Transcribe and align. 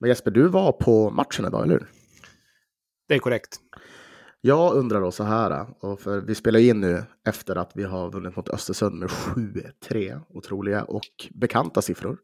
Men 0.00 0.08
Jesper, 0.08 0.30
du 0.30 0.48
var 0.48 0.72
på 0.72 1.10
matchen 1.10 1.44
idag, 1.44 1.62
eller 1.62 1.72
hur? 1.72 1.86
Det 3.08 3.14
är 3.14 3.18
korrekt. 3.18 3.60
Jag 4.40 4.74
undrar 4.74 5.00
då 5.00 5.10
så 5.10 5.24
här, 5.24 5.66
och 5.80 6.00
för 6.00 6.20
vi 6.20 6.34
spelar 6.34 6.60
in 6.60 6.80
nu 6.80 7.04
efter 7.28 7.56
att 7.56 7.72
vi 7.74 7.84
har 7.84 8.10
vunnit 8.10 8.36
mot 8.36 8.48
Östersund 8.48 8.98
med 8.98 9.08
7-3, 9.08 10.20
otroliga 10.28 10.84
och 10.84 11.28
bekanta 11.30 11.82
siffror. 11.82 12.18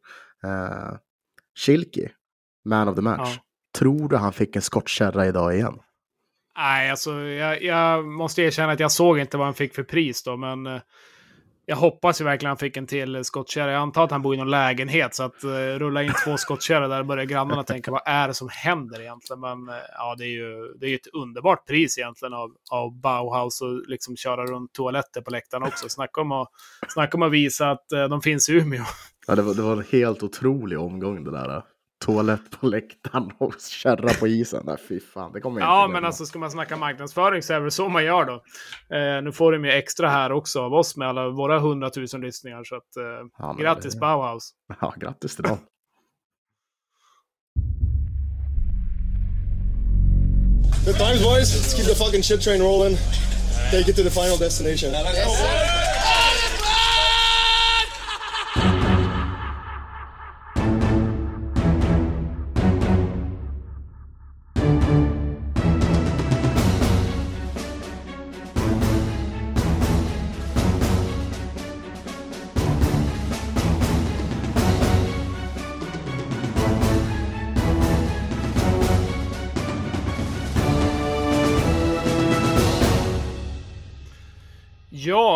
Uh, 0.45 0.97
Schilke, 1.59 2.11
man 2.65 2.89
of 2.89 2.97
the 2.97 3.03
match. 3.03 3.33
Ja. 3.37 3.43
Tror 3.79 4.09
du 4.09 4.17
han 4.17 4.33
fick 4.33 4.57
en 4.57 4.63
skottkärra 4.63 5.27
idag 5.27 5.55
igen? 5.55 5.79
Nej, 6.57 6.91
alltså 6.91 7.13
jag, 7.21 7.63
jag, 7.63 8.07
måste 8.07 8.43
erkänna 8.43 8.73
att 8.73 8.81
jag 8.81 8.93
såg 8.93 9.19
inte 9.19 9.37
vad 9.37 9.47
han 9.47 9.55
fick 9.55 9.75
för 9.75 9.83
pris 9.83 10.23
då, 10.23 10.37
men 10.37 10.67
uh, 10.67 10.81
jag 11.69 11.77
hoppas 11.77 12.21
ju 12.21 12.25
verkligen 12.25 12.49
han 12.51 12.57
fick 12.57 12.77
en 12.77 12.87
till 12.87 13.25
skottkärra. 13.25 13.73
Jag 13.73 13.81
antar 13.81 14.05
att 14.05 14.11
han 14.11 14.23
bor 14.23 14.35
i 14.35 14.39
någon 14.39 14.51
lägenhet, 14.51 15.15
så 15.15 15.23
att 15.23 15.45
uh, 15.45 15.51
rulla 15.51 16.03
in 16.03 16.13
två 16.25 16.37
skottkärror 16.37 16.89
där 16.89 17.03
börjar 17.03 17.25
grannarna 17.25 17.63
tänka 17.65 17.91
vad 17.91 18.03
är 18.07 18.29
det 18.29 18.35
som 18.35 18.49
händer 18.53 19.01
egentligen? 19.01 19.41
Men 19.41 19.69
uh, 19.69 19.75
ja, 19.99 20.15
det 20.19 20.25
är 20.25 20.29
ju 20.29 20.75
det 20.81 20.87
är 20.87 20.95
ett 20.95 21.07
underbart 21.13 21.67
pris 21.67 21.99
egentligen 21.99 22.35
av, 22.35 22.51
av 22.71 23.01
Bauhaus 23.01 23.61
och 23.61 23.89
liksom 23.89 24.17
köra 24.17 24.47
runt 24.47 24.73
toaletter 24.73 25.21
på 25.21 25.31
läktaren 25.31 25.63
också. 25.63 25.89
Snacka 25.89 26.21
om 26.21 26.33
att, 26.33 26.49
snacka 26.89 27.17
om 27.17 27.23
att 27.23 27.33
visa 27.33 27.71
att 27.71 27.87
uh, 27.95 28.05
de 28.05 28.23
finns 28.23 28.49
i 28.49 28.53
Umeå. 28.53 28.85
Ja, 29.27 29.35
det 29.35 29.43
var, 29.43 29.55
det 29.55 29.63
var 29.63 29.73
en 29.73 29.85
helt 29.93 30.23
otrolig 30.23 30.79
omgång 30.79 31.25
det 31.25 31.31
där 31.31 31.63
toalett 32.05 32.51
på 32.51 32.67
läktaren 32.67 33.31
och 33.39 33.55
kärra 33.61 34.15
på 34.15 34.29
isen. 34.29 34.63
Nej, 34.67 34.77
fy 34.89 35.01
fan, 35.01 35.33
det 35.33 35.41
kommer 35.41 35.61
jag 35.61 35.69
Ja, 35.69 35.89
men 35.89 36.05
alltså 36.05 36.27
ska 36.27 36.39
man 36.39 36.51
snacka 36.51 36.77
marknadsföring 36.77 37.43
så 37.43 37.53
är 37.53 37.61
det 37.61 37.71
så 37.71 37.89
man 37.89 38.05
gör 38.05 38.25
då. 38.25 38.33
Eh, 38.97 39.23
nu 39.23 39.33
får 39.33 39.53
de 39.53 39.65
ju 39.65 39.71
extra 39.71 40.09
här 40.09 40.33
också 40.33 40.61
av 40.61 40.75
oss 40.75 40.97
med 40.97 41.09
alla 41.09 41.29
våra 41.29 41.59
hundratusen 41.59 42.21
lyssningar. 42.21 42.65
Så 42.65 42.77
att, 42.77 42.97
eh, 42.97 43.29
ja, 43.39 43.53
grattis 43.53 43.95
det... 43.95 44.01
Bauhaus! 44.01 44.51
Ja, 44.81 44.95
grattis 44.97 45.35
till 45.35 45.45
dem. 45.45 45.59
Good 50.87 50.97
times 50.97 51.23
boys, 51.23 51.53
let's 51.55 51.75
keep 51.77 51.85
the 51.85 51.95
fucking 51.95 52.23
shit 52.23 52.41
train 52.41 52.63
rolling. 52.63 52.97
Take 53.71 53.91
it 53.91 53.97
to 53.97 54.03
the 54.03 54.11
final 54.11 54.39
destination. 54.39 54.93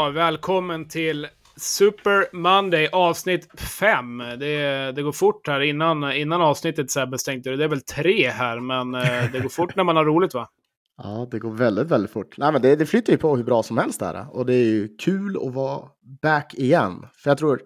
Ja, 0.00 0.10
välkommen 0.10 0.88
till 0.88 1.26
Super 1.56 2.36
Monday 2.36 2.88
avsnitt 2.92 3.60
5. 3.60 4.18
Det, 4.18 4.92
det 4.92 5.02
går 5.02 5.12
fort 5.12 5.48
här. 5.48 5.60
Innan, 5.60 6.12
innan 6.12 6.40
avsnittet 6.40 6.90
Sebbe 6.90 7.16
du 7.42 7.56
det 7.56 7.64
är 7.64 7.68
väl 7.68 7.80
tre 7.80 8.28
här, 8.28 8.60
men 8.60 8.94
eh, 8.94 9.32
det 9.32 9.40
går 9.40 9.48
fort 9.48 9.76
när 9.76 9.84
man 9.84 9.96
har 9.96 10.04
roligt 10.04 10.34
va? 10.34 10.48
Ja, 11.02 11.28
det 11.30 11.38
går 11.38 11.50
väldigt, 11.50 11.88
väldigt 11.88 12.10
fort. 12.10 12.38
Nej, 12.38 12.52
men 12.52 12.62
det, 12.62 12.76
det 12.76 12.86
flyter 12.86 13.12
ju 13.12 13.18
på 13.18 13.36
hur 13.36 13.44
bra 13.44 13.62
som 13.62 13.78
helst 13.78 14.00
där. 14.00 14.26
Och 14.30 14.46
det 14.46 14.54
är 14.54 14.64
ju 14.64 14.96
kul 14.96 15.36
att 15.46 15.54
vara 15.54 15.88
back 16.22 16.54
igen. 16.54 17.06
För 17.14 17.30
jag 17.30 17.38
tror, 17.38 17.62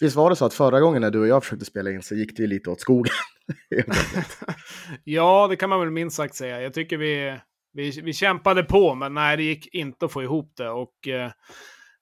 visst 0.00 0.16
var 0.16 0.30
det 0.30 0.36
så 0.36 0.44
att 0.44 0.54
förra 0.54 0.80
gången 0.80 1.02
när 1.02 1.10
du 1.10 1.20
och 1.20 1.28
jag 1.28 1.44
försökte 1.44 1.64
spela 1.64 1.90
in 1.90 2.02
så 2.02 2.14
gick 2.14 2.36
det 2.36 2.42
ju 2.42 2.46
lite 2.46 2.70
åt 2.70 2.80
skogen? 2.80 3.12
ja, 5.04 5.46
det 5.50 5.56
kan 5.56 5.70
man 5.70 5.80
väl 5.80 5.90
minst 5.90 6.16
sagt 6.16 6.34
säga. 6.34 6.62
Jag 6.62 6.74
tycker 6.74 6.96
vi, 6.96 7.38
vi, 7.72 8.00
vi 8.00 8.12
kämpade 8.12 8.62
på, 8.62 8.94
men 8.94 9.14
nej, 9.14 9.36
det 9.36 9.42
gick 9.42 9.74
inte 9.74 10.04
att 10.04 10.12
få 10.12 10.22
ihop 10.22 10.52
det. 10.56 10.70
Och 10.70 11.08
eh, 11.08 11.30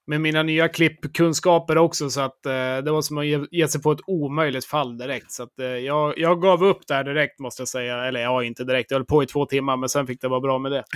med 0.09 0.21
mina 0.21 0.43
nya 0.43 0.67
klippkunskaper 0.67 1.77
också, 1.77 2.09
så 2.09 2.21
att 2.21 2.45
eh, 2.45 2.51
det 2.51 2.91
var 2.91 3.01
som 3.01 3.17
att 3.17 3.25
ge, 3.25 3.45
ge, 3.51 3.67
sig 3.67 3.81
på 3.81 3.91
ett 3.91 3.99
omöjligt 4.07 4.65
fall 4.65 4.97
direkt. 4.97 5.31
Så 5.31 5.43
att 5.43 5.59
eh, 5.59 5.67
jag, 5.67 6.13
jag 6.17 6.41
gav 6.41 6.63
upp 6.63 6.87
där 6.87 7.03
direkt, 7.03 7.39
måste 7.39 7.61
jag 7.61 7.67
säga. 7.67 8.05
Eller 8.05 8.19
ja, 8.19 8.43
inte 8.43 8.63
direkt. 8.63 8.91
Jag 8.91 8.97
höll 8.97 9.05
på 9.05 9.23
i 9.23 9.25
två 9.25 9.45
timmar, 9.45 9.77
men 9.77 9.89
sen 9.89 10.07
fick 10.07 10.21
det 10.21 10.27
vara 10.27 10.39
bra 10.39 10.59
med 10.59 10.71
det. 10.71 10.83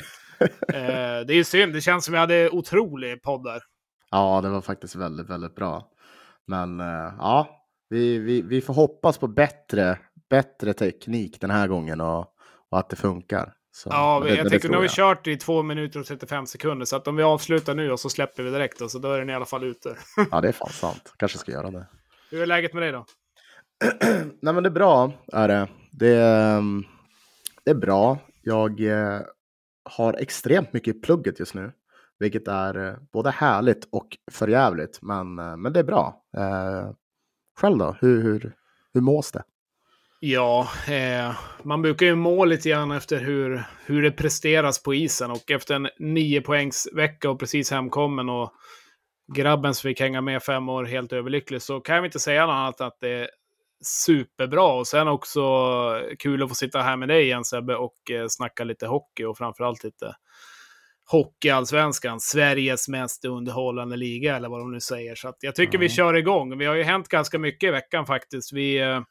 Eh, 0.73 1.25
det 1.25 1.33
är 1.33 1.35
ju 1.35 1.43
synd. 1.43 1.73
Det 1.73 1.81
känns 1.81 2.05
som 2.05 2.13
jag 2.13 2.21
hade 2.21 2.49
otrolig 2.49 3.21
podd 3.21 3.43
där. 3.43 3.61
Ja, 4.11 4.41
det 4.41 4.49
var 4.49 4.61
faktiskt 4.61 4.95
väldigt, 4.95 5.29
väldigt 5.29 5.55
bra. 5.55 5.87
Men 6.47 6.79
eh, 6.79 7.13
ja, 7.19 7.47
vi, 7.89 8.17
vi, 8.17 8.41
vi 8.41 8.61
får 8.61 8.73
hoppas 8.73 9.17
på 9.17 9.27
bättre, 9.27 9.99
bättre 10.29 10.73
teknik 10.73 11.41
den 11.41 11.51
här 11.51 11.67
gången 11.67 12.01
och, 12.01 12.19
och 12.71 12.79
att 12.79 12.89
det 12.89 12.95
funkar. 12.95 13.53
Så, 13.75 13.89
ja, 13.91 14.21
det, 14.23 14.35
jag 14.35 14.49
tänkte 14.49 14.67
nu 14.67 14.75
har 14.75 14.81
vi 14.81 14.89
kört 14.89 15.27
i 15.27 15.37
två 15.37 15.63
minuter 15.63 15.99
och 15.99 16.05
35 16.05 16.45
sekunder. 16.45 16.85
Så 16.85 16.95
att 16.95 17.07
om 17.07 17.15
vi 17.15 17.23
avslutar 17.23 17.75
nu 17.75 17.91
och 17.91 17.99
så 17.99 18.09
släpper 18.09 18.43
vi 18.43 18.51
direkt 18.51 18.79
då, 18.79 18.89
så 18.89 18.99
då 18.99 19.11
är 19.11 19.19
den 19.19 19.29
i 19.29 19.33
alla 19.33 19.45
fall 19.45 19.63
ute. 19.63 19.95
ja, 20.31 20.41
det 20.41 20.47
är 20.47 20.51
fan 20.51 20.69
sant. 20.69 21.13
Kanske 21.17 21.37
ska 21.37 21.51
göra 21.51 21.71
det. 21.71 21.85
Hur 22.31 22.41
är 22.41 22.45
läget 22.45 22.73
med 22.73 22.83
dig 22.83 22.91
då? 22.91 23.05
Nej, 24.41 24.53
men 24.53 24.63
det 24.63 24.69
är 24.69 24.71
bra. 24.71 25.11
Är 25.33 25.47
det. 25.47 25.67
Det, 25.91 26.21
ehm, 26.21 26.83
det 27.65 27.71
är 27.71 27.75
bra. 27.75 28.17
Jag 28.41 28.81
eh, 28.81 29.21
har 29.89 30.13
extremt 30.13 30.73
mycket 30.73 30.95
i 30.95 30.99
plugget 30.99 31.39
just 31.39 31.53
nu, 31.53 31.71
vilket 32.19 32.47
är 32.47 32.87
eh, 32.87 32.95
både 33.13 33.31
härligt 33.31 33.87
och 33.91 34.17
förjävligt. 34.31 35.01
Men, 35.01 35.39
eh, 35.39 35.57
men 35.57 35.73
det 35.73 35.79
är 35.79 35.83
bra. 35.83 36.21
Själv 37.59 37.77
då? 37.77 37.95
Hur, 38.01 38.23
hur, 38.23 38.55
hur 38.93 39.01
mås 39.01 39.31
det? 39.31 39.43
Ja, 40.25 40.67
eh, 40.87 41.35
man 41.63 41.81
brukar 41.81 42.05
ju 42.05 42.15
må 42.15 42.45
lite 42.45 42.69
grann 42.69 42.91
efter 42.91 43.19
hur, 43.19 43.63
hur 43.85 44.01
det 44.01 44.11
presteras 44.11 44.83
på 44.83 44.93
isen. 44.93 45.31
Och 45.31 45.51
efter 45.51 45.75
en 45.75 45.89
nio 45.99 46.41
poängs 46.41 46.87
vecka 46.93 47.29
och 47.29 47.39
precis 47.39 47.71
hemkommen 47.71 48.29
och 48.29 48.53
grabben 49.33 49.73
som 49.73 49.87
fick 49.87 49.99
hänga 49.99 50.21
med 50.21 50.43
fem 50.43 50.69
år 50.69 50.83
helt 50.83 51.13
överlycklig 51.13 51.61
så 51.61 51.79
kan 51.79 51.95
jag 51.95 52.05
inte 52.05 52.19
säga 52.19 52.45
något 52.45 52.53
annat 52.53 52.81
att 52.81 52.97
det 53.01 53.09
är 53.09 53.29
superbra. 53.85 54.73
Och 54.73 54.87
sen 54.87 55.07
också 55.07 55.41
kul 56.19 56.43
att 56.43 56.49
få 56.49 56.55
sitta 56.55 56.81
här 56.81 56.97
med 56.97 57.07
dig 57.07 57.23
igen 57.23 57.43
Sebbe 57.43 57.75
och 57.75 58.11
eh, 58.11 58.25
snacka 58.29 58.63
lite 58.63 58.87
hockey 58.87 59.23
och 59.23 59.37
framförallt 59.37 59.83
lite 59.83 60.15
Hockeyallsvenskan, 61.05 62.19
Sveriges 62.19 62.87
mest 62.87 63.25
underhållande 63.25 63.95
liga 63.97 64.35
eller 64.35 64.49
vad 64.49 64.59
de 64.59 64.71
nu 64.71 64.79
säger. 64.79 65.15
Så 65.15 65.33
jag 65.39 65.55
tycker 65.55 65.77
mm. 65.77 65.81
vi 65.81 65.89
kör 65.89 66.13
igång. 66.13 66.57
Vi 66.57 66.65
har 66.65 66.75
ju 66.75 66.83
hänt 66.83 67.07
ganska 67.07 67.39
mycket 67.39 67.67
i 67.67 67.71
veckan 67.71 68.05
faktiskt. 68.05 68.53
Vi... 68.53 69.03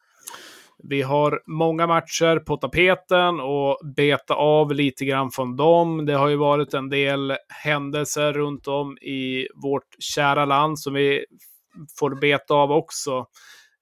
Eh, 0.81 0.89
vi 0.89 1.03
har 1.03 1.41
många 1.47 1.87
matcher 1.87 2.39
på 2.39 2.57
tapeten 2.57 3.41
och 3.41 3.79
beta 3.97 4.35
av 4.35 4.73
lite 4.73 5.05
grann 5.05 5.31
från 5.31 5.57
dem. 5.57 6.07
Det 6.07 6.15
har 6.15 6.29
ju 6.29 6.37
varit 6.37 6.75
en 6.75 6.89
del 6.89 7.37
händelser 7.65 8.33
runt 8.33 8.69
om 8.69 8.99
i 8.99 9.47
vårt 9.63 9.97
kära 9.99 10.45
land 10.45 10.79
som 10.79 10.95
vi 10.95 11.25
får 11.99 12.21
beta 12.21 12.55
av 12.55 12.73
också. 12.73 13.27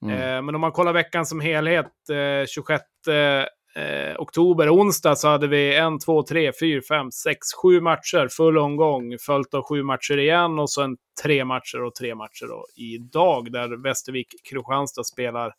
Mm. 0.03 0.17
Eh, 0.17 0.43
men 0.43 0.55
om 0.55 0.61
man 0.61 0.73
kollar 0.73 0.93
veckan 0.93 1.27
som 1.27 1.41
helhet, 1.41 1.93
eh, 2.11 2.47
26 2.49 2.83
eh, 3.09 4.17
oktober, 4.19 4.75
onsdag, 4.75 5.17
så 5.17 5.29
hade 5.29 5.47
vi 5.47 5.77
en, 5.77 5.99
två, 5.99 6.23
tre, 6.23 6.53
fyra, 6.61 6.83
fem, 6.89 7.11
sex, 7.11 7.39
sju 7.63 7.81
matcher, 7.81 8.29
full 8.37 8.59
omgång, 8.59 9.17
följt 9.27 9.55
av 9.55 9.63
sju 9.63 9.83
matcher 9.83 10.19
igen 10.19 10.59
och 10.59 10.71
sen 10.71 10.97
tre 11.23 11.45
matcher 11.45 11.83
och 11.83 11.95
tre 11.95 12.15
matcher 12.15 12.47
då 12.49 12.65
idag, 12.77 13.53
där 13.53 13.69
Västervik-Kristianstad 13.69 15.05
spelar 15.05 15.53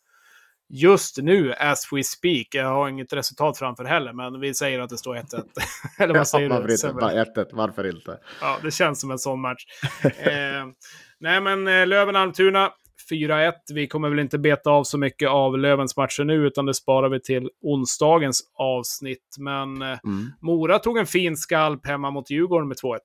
just 0.72 1.18
nu, 1.18 1.52
as 1.52 1.88
we 1.92 2.02
speak, 2.02 2.46
jag 2.50 2.68
har 2.68 2.88
inget 2.88 3.12
resultat 3.12 3.58
framför 3.58 3.84
heller, 3.84 4.12
men 4.12 4.40
vi 4.40 4.54
säger 4.54 4.80
att 4.80 4.90
det 4.90 4.98
står 4.98 5.16
1-1. 5.16 5.44
Eller 5.98 6.14
vad 6.14 6.28
säger 6.28 6.50
ja, 6.50 6.60
du? 6.60 6.72
Inte, 6.72 6.92
bara 6.92 7.24
1-1, 7.24 7.46
varför 7.52 7.94
inte? 7.94 8.18
Ja, 8.40 8.58
det 8.62 8.70
känns 8.70 9.00
som 9.00 9.10
en 9.10 9.18
sån 9.18 9.40
match. 9.40 9.64
eh, 10.04 10.66
nej, 11.20 11.40
men 11.40 11.68
eh, 11.68 11.86
Löven-Almtuna, 11.86 12.70
4-1. 13.10 13.52
Vi 13.74 13.86
kommer 13.86 14.08
väl 14.08 14.18
inte 14.18 14.38
beta 14.38 14.70
av 14.70 14.84
så 14.84 14.98
mycket 14.98 15.28
av 15.28 15.58
Lövens 15.58 15.96
matcher 15.96 16.24
nu, 16.24 16.46
utan 16.46 16.66
det 16.66 16.74
sparar 16.74 17.08
vi 17.08 17.20
till 17.20 17.50
onsdagens 17.62 18.42
avsnitt. 18.54 19.36
Men 19.38 19.82
eh, 19.82 19.98
mm. 20.04 20.30
Mora 20.40 20.78
tog 20.78 20.98
en 20.98 21.06
fin 21.06 21.36
skalp 21.36 21.86
hemma 21.86 22.10
mot 22.10 22.30
Djurgården 22.30 22.68
med 22.68 22.76
2-1. 22.76 22.98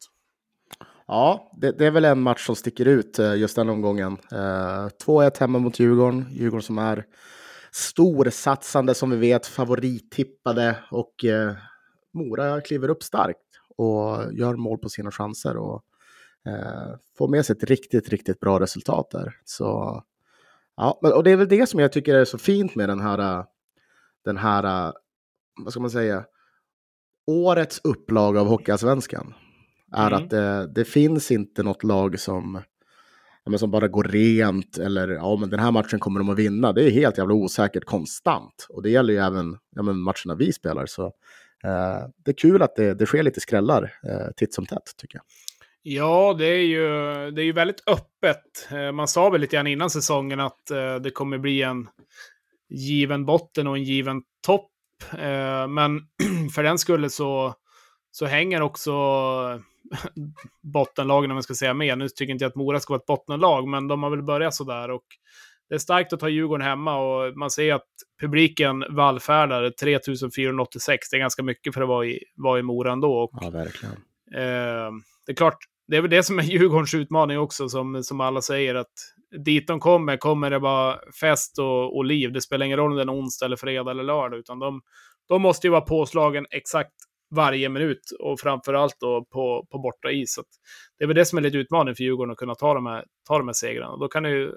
Ja, 1.08 1.52
det, 1.62 1.72
det, 1.72 1.86
är 1.86 1.92
väl 1.92 2.06
en 2.06 2.22
match 2.22 2.46
som 2.46 2.56
sticker 2.56 2.86
ut 2.86 3.19
eh, 3.19 3.36
just 3.36 3.56
den 3.56 3.69
omgången. 3.69 4.18
Eh, 4.31 4.88
2-1 5.06 5.40
hemma 5.40 5.60
mot 5.60 5.80
Djurgården. 5.80 6.25
Djurgården 6.31 6.64
som 6.64 6.78
är 6.78 7.06
storsatsande 7.78 8.96
som 8.96 9.10
vi 9.10 9.18
vet, 9.18 9.48
favorittippade 9.48 10.78
och 10.92 11.26
eh, 11.26 11.56
Mora 12.14 12.62
kliver 12.62 12.90
upp 12.90 13.04
starkt 13.04 13.40
och 13.78 14.34
gör 14.34 14.56
mål 14.56 14.78
på 14.78 14.90
sina 14.90 15.12
chanser 15.12 15.58
och 15.58 15.84
eh, 16.46 16.96
får 17.18 17.28
med 17.28 17.46
sig 17.46 17.56
ett 17.56 17.64
riktigt, 17.64 18.10
riktigt 18.10 18.40
bra 18.40 18.60
resultat 18.60 19.12
där. 19.12 19.36
Så 19.46 20.04
ja, 20.78 21.00
och 21.02 21.24
det 21.24 21.32
är 21.32 21.36
väl 21.36 21.48
det 21.48 21.70
som 21.70 21.80
jag 21.80 21.92
tycker 21.92 22.16
är 22.16 22.26
så 22.26 22.38
fint 22.38 22.76
med 22.76 22.90
den 22.90 23.00
här, 23.00 23.46
den 24.26 24.38
här, 24.38 24.94
vad 25.64 25.72
ska 25.72 25.80
man 25.80 25.92
säga, 25.92 26.26
årets 27.28 27.82
upplaga 27.84 28.42
av 28.42 28.48
Hockeyallsvenskan. 28.48 29.34
Är 29.92 30.08
mm. 30.08 30.24
att 30.24 30.30
det, 30.30 30.68
det 30.68 30.86
finns 30.86 31.32
inte 31.32 31.64
något 31.64 31.84
lag 31.84 32.20
som 32.20 32.62
men 33.50 33.60
som 33.60 33.72
bara 33.72 33.88
går 33.88 34.04
rent 34.04 34.78
eller 34.78 35.08
ja, 35.08 35.38
men 35.40 35.50
den 35.50 35.60
här 35.60 35.72
matchen 35.72 36.00
kommer 36.00 36.20
de 36.20 36.30
att 36.30 36.40
vinna. 36.40 36.74
Det 36.74 36.84
är 36.84 36.92
helt 36.92 37.18
jävla 37.18 37.34
osäkert 37.34 37.86
konstant. 37.86 38.68
Och 38.70 38.84
det 38.84 38.90
gäller 38.90 39.14
ju 39.14 39.20
även 39.20 39.58
ja, 39.76 39.82
men 39.82 39.98
matcherna 39.98 40.36
vi 40.38 40.54
spelar. 40.54 40.86
Så 40.86 41.06
eh, 41.64 42.08
det 42.26 42.32
är 42.32 42.38
kul 42.38 42.62
att 42.62 42.76
det, 42.76 42.94
det 42.94 43.06
sker 43.06 43.24
lite 43.24 43.40
skrällar 43.40 43.84
eh, 43.84 44.28
titt 44.36 44.54
som 44.54 44.66
tätt, 44.66 44.94
tycker 44.98 45.18
jag. 45.18 45.24
Ja, 45.90 46.36
det 46.38 46.46
är 46.46 46.66
ju, 46.66 46.88
det 47.32 47.42
är 47.42 47.46
ju 47.46 47.52
väldigt 47.52 47.84
öppet. 47.88 48.68
Eh, 48.72 48.92
man 48.92 49.08
sa 49.08 49.30
väl 49.30 49.42
lite 49.42 49.56
grann 49.56 49.68
innan 49.68 49.90
säsongen 49.90 50.40
att 50.40 50.72
eh, 50.72 50.96
det 50.96 51.12
kommer 51.12 51.38
bli 51.38 51.62
en 51.62 51.88
given 52.70 53.26
botten 53.26 53.68
och 53.68 53.78
en 53.78 53.84
given 53.84 54.22
topp. 54.46 54.72
Eh, 55.12 55.68
men 55.68 56.02
för 56.56 56.64
den 56.64 56.78
skulle 56.78 57.10
så, 57.10 57.54
så 58.12 58.26
hänger 58.26 58.62
också 58.62 58.92
bottenlagen, 60.74 61.31
om 61.31 61.36
man 61.36 61.44
ska 61.44 61.54
säga 61.54 61.74
mer. 61.74 61.95
Nu 61.95 62.10
tycker 62.10 62.31
inte 62.34 62.44
jag 62.44 62.50
att 62.50 62.56
Mora 62.56 62.80
ska 62.80 62.94
vara 62.94 63.00
ett 63.00 63.06
bottenlag, 63.06 63.68
men 63.68 63.88
de 63.88 64.04
har 64.04 64.10
väl 64.10 64.24
börjat 64.24 64.56
sådär. 64.56 64.92
Och 64.92 65.06
det 65.69 65.75
är 65.75 65.80
starkt 65.80 66.13
att 66.13 66.19
ta 66.19 66.30
Djurgården 66.30 66.68
hemma 66.68 66.98
och 66.98 67.38
man 67.38 67.51
ser 67.51 67.74
att 67.74 67.88
publiken 68.22 68.84
vallfärdar 68.89 69.69
3486. 69.69 71.10
Det 71.10 71.18
är 71.18 71.19
ganska 71.19 71.44
mycket 71.44 71.74
för 71.74 71.81
att 71.81 71.88
vara 71.88 72.06
i, 72.06 72.24
vara 72.36 72.60
i 72.60 72.63
Mora 72.63 72.92
ändå. 72.92 73.18
Och, 73.18 73.31
ja, 73.42 73.50
verkligen. 73.50 73.95
Eh, 74.36 74.92
det 75.25 75.31
är 75.31 75.36
klart, 75.36 75.57
det 75.88 75.98
är 75.98 76.01
väl 76.01 76.12
det 76.12 76.24
som 76.24 76.40
är 76.40 76.44
Djurgårdens 76.51 76.94
utmaning 76.94 77.40
också, 77.40 77.69
som, 77.69 78.04
som 78.04 78.22
alla 78.22 78.42
säger. 78.42 78.75
att 78.75 78.94
Dit 79.45 79.68
de 79.68 79.80
kommer, 79.80 80.18
kommer 80.18 80.50
det 80.50 80.60
vara 80.60 81.00
fest 81.19 81.60
och, 81.60 81.98
och 81.98 82.06
liv. 82.06 82.31
Det 82.31 82.42
spelar 82.42 82.66
ingen 82.66 82.78
roll 82.78 82.92
om 82.92 82.98
det 82.98 83.04
är 83.04 83.19
onsdag, 83.19 83.45
eller 83.45 83.56
fredag 83.56 83.92
eller 83.92 84.04
lördag, 84.04 84.40
utan 84.40 84.60
de, 84.60 84.81
de 85.28 85.42
måste 85.42 85.68
ju 85.68 85.72
vara 85.72 85.81
påslagen 85.81 86.45
exakt 86.51 86.94
varje 87.36 87.70
minut 87.70 88.02
och 88.20 88.40
framförallt 88.40 88.96
då 89.00 89.26
på, 89.32 89.68
på 89.72 89.80
borta 89.80 90.12
is. 90.12 90.34
Så 90.34 90.44
det 90.98 91.04
är 91.04 91.08
väl 91.08 91.16
det 91.16 91.26
som 91.26 91.38
är 91.38 91.42
lite 91.42 91.58
utmaning 91.58 91.96
för 91.96 92.04
Djurgården 92.04 92.32
att 92.32 92.38
kunna 92.38 92.56
ta 92.56 92.74
de 92.74 92.86
här, 92.86 93.06
ta 93.28 93.38
de 93.38 93.48
här 93.48 93.54
segrarna. 93.54 93.98
Då 93.98 94.08
kan 94.08 94.24
det 94.24 94.30
ju 94.30 94.52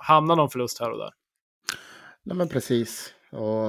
hamna 0.00 0.34
någon 0.34 0.50
förlust 0.50 0.80
här 0.80 0.90
och 0.90 0.98
där. 0.98 1.10
Nej 2.22 2.36
men 2.36 2.48
precis. 2.48 3.14
Och, 3.32 3.64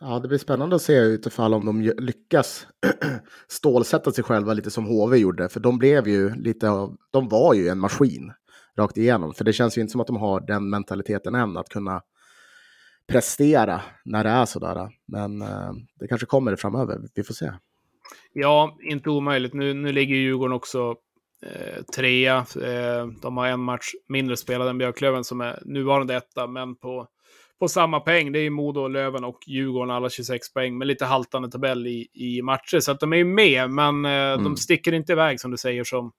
ja, 0.00 0.18
det 0.22 0.28
blir 0.28 0.38
spännande 0.38 0.76
att 0.76 0.82
se 0.82 0.98
utifall 0.98 1.54
om 1.54 1.66
de 1.66 1.82
lyckas 1.82 2.66
stålsätta 3.48 4.12
sig 4.12 4.24
själva 4.24 4.52
lite 4.52 4.70
som 4.70 4.86
HV 4.86 5.16
gjorde. 5.16 5.48
För 5.48 5.60
de 5.60 5.78
blev 5.78 6.08
ju 6.08 6.34
lite 6.34 6.70
av, 6.70 6.96
de 7.10 7.28
var 7.28 7.54
ju 7.54 7.68
en 7.68 7.78
maskin 7.78 8.32
rakt 8.78 8.96
igenom. 8.96 9.34
För 9.34 9.44
det 9.44 9.52
känns 9.52 9.78
ju 9.78 9.80
inte 9.80 9.92
som 9.92 10.00
att 10.00 10.06
de 10.06 10.16
har 10.16 10.40
den 10.40 10.70
mentaliteten 10.70 11.34
än 11.34 11.56
att 11.56 11.68
kunna 11.68 12.02
prestera 13.08 13.80
när 14.04 14.24
det 14.24 14.30
är 14.30 14.44
sådär. 14.44 14.88
Men 15.06 15.42
eh, 15.42 15.72
det 16.00 16.08
kanske 16.08 16.26
kommer 16.26 16.56
framöver, 16.56 17.00
vi 17.14 17.22
får 17.22 17.34
se. 17.34 17.52
Ja, 18.32 18.76
inte 18.82 19.10
omöjligt. 19.10 19.54
Nu, 19.54 19.74
nu 19.74 19.92
ligger 19.92 20.16
Djurgården 20.16 20.56
också 20.56 20.96
eh, 21.42 21.82
trea. 21.96 22.36
Eh, 22.36 23.06
de 23.22 23.36
har 23.36 23.46
en 23.46 23.60
match 23.60 23.86
mindre 24.08 24.36
spelad 24.36 24.68
än 24.68 24.78
Björklöven 24.78 25.24
som 25.24 25.40
är 25.40 25.62
nuvarande 25.64 26.16
etta, 26.16 26.46
men 26.46 26.76
på, 26.76 27.08
på 27.60 27.68
samma 27.68 28.00
poäng. 28.00 28.32
Det 28.32 28.38
är 28.38 28.50
Modo, 28.50 28.88
Löven 28.88 29.24
och 29.24 29.38
Djurgården 29.46 29.90
alla 29.90 30.10
26 30.10 30.52
poäng, 30.52 30.78
med 30.78 30.86
lite 30.86 31.04
haltande 31.04 31.50
tabell 31.50 31.86
i, 31.86 32.08
i 32.14 32.42
matcher. 32.42 32.80
Så 32.80 32.92
att 32.92 33.00
de 33.00 33.12
är 33.12 33.24
med, 33.24 33.70
men 33.70 34.04
eh, 34.04 34.10
mm. 34.10 34.44
de 34.44 34.56
sticker 34.56 34.92
inte 34.92 35.12
iväg 35.12 35.40
som 35.40 35.50
du 35.50 35.56
säger 35.56 35.84
som, 35.84 36.12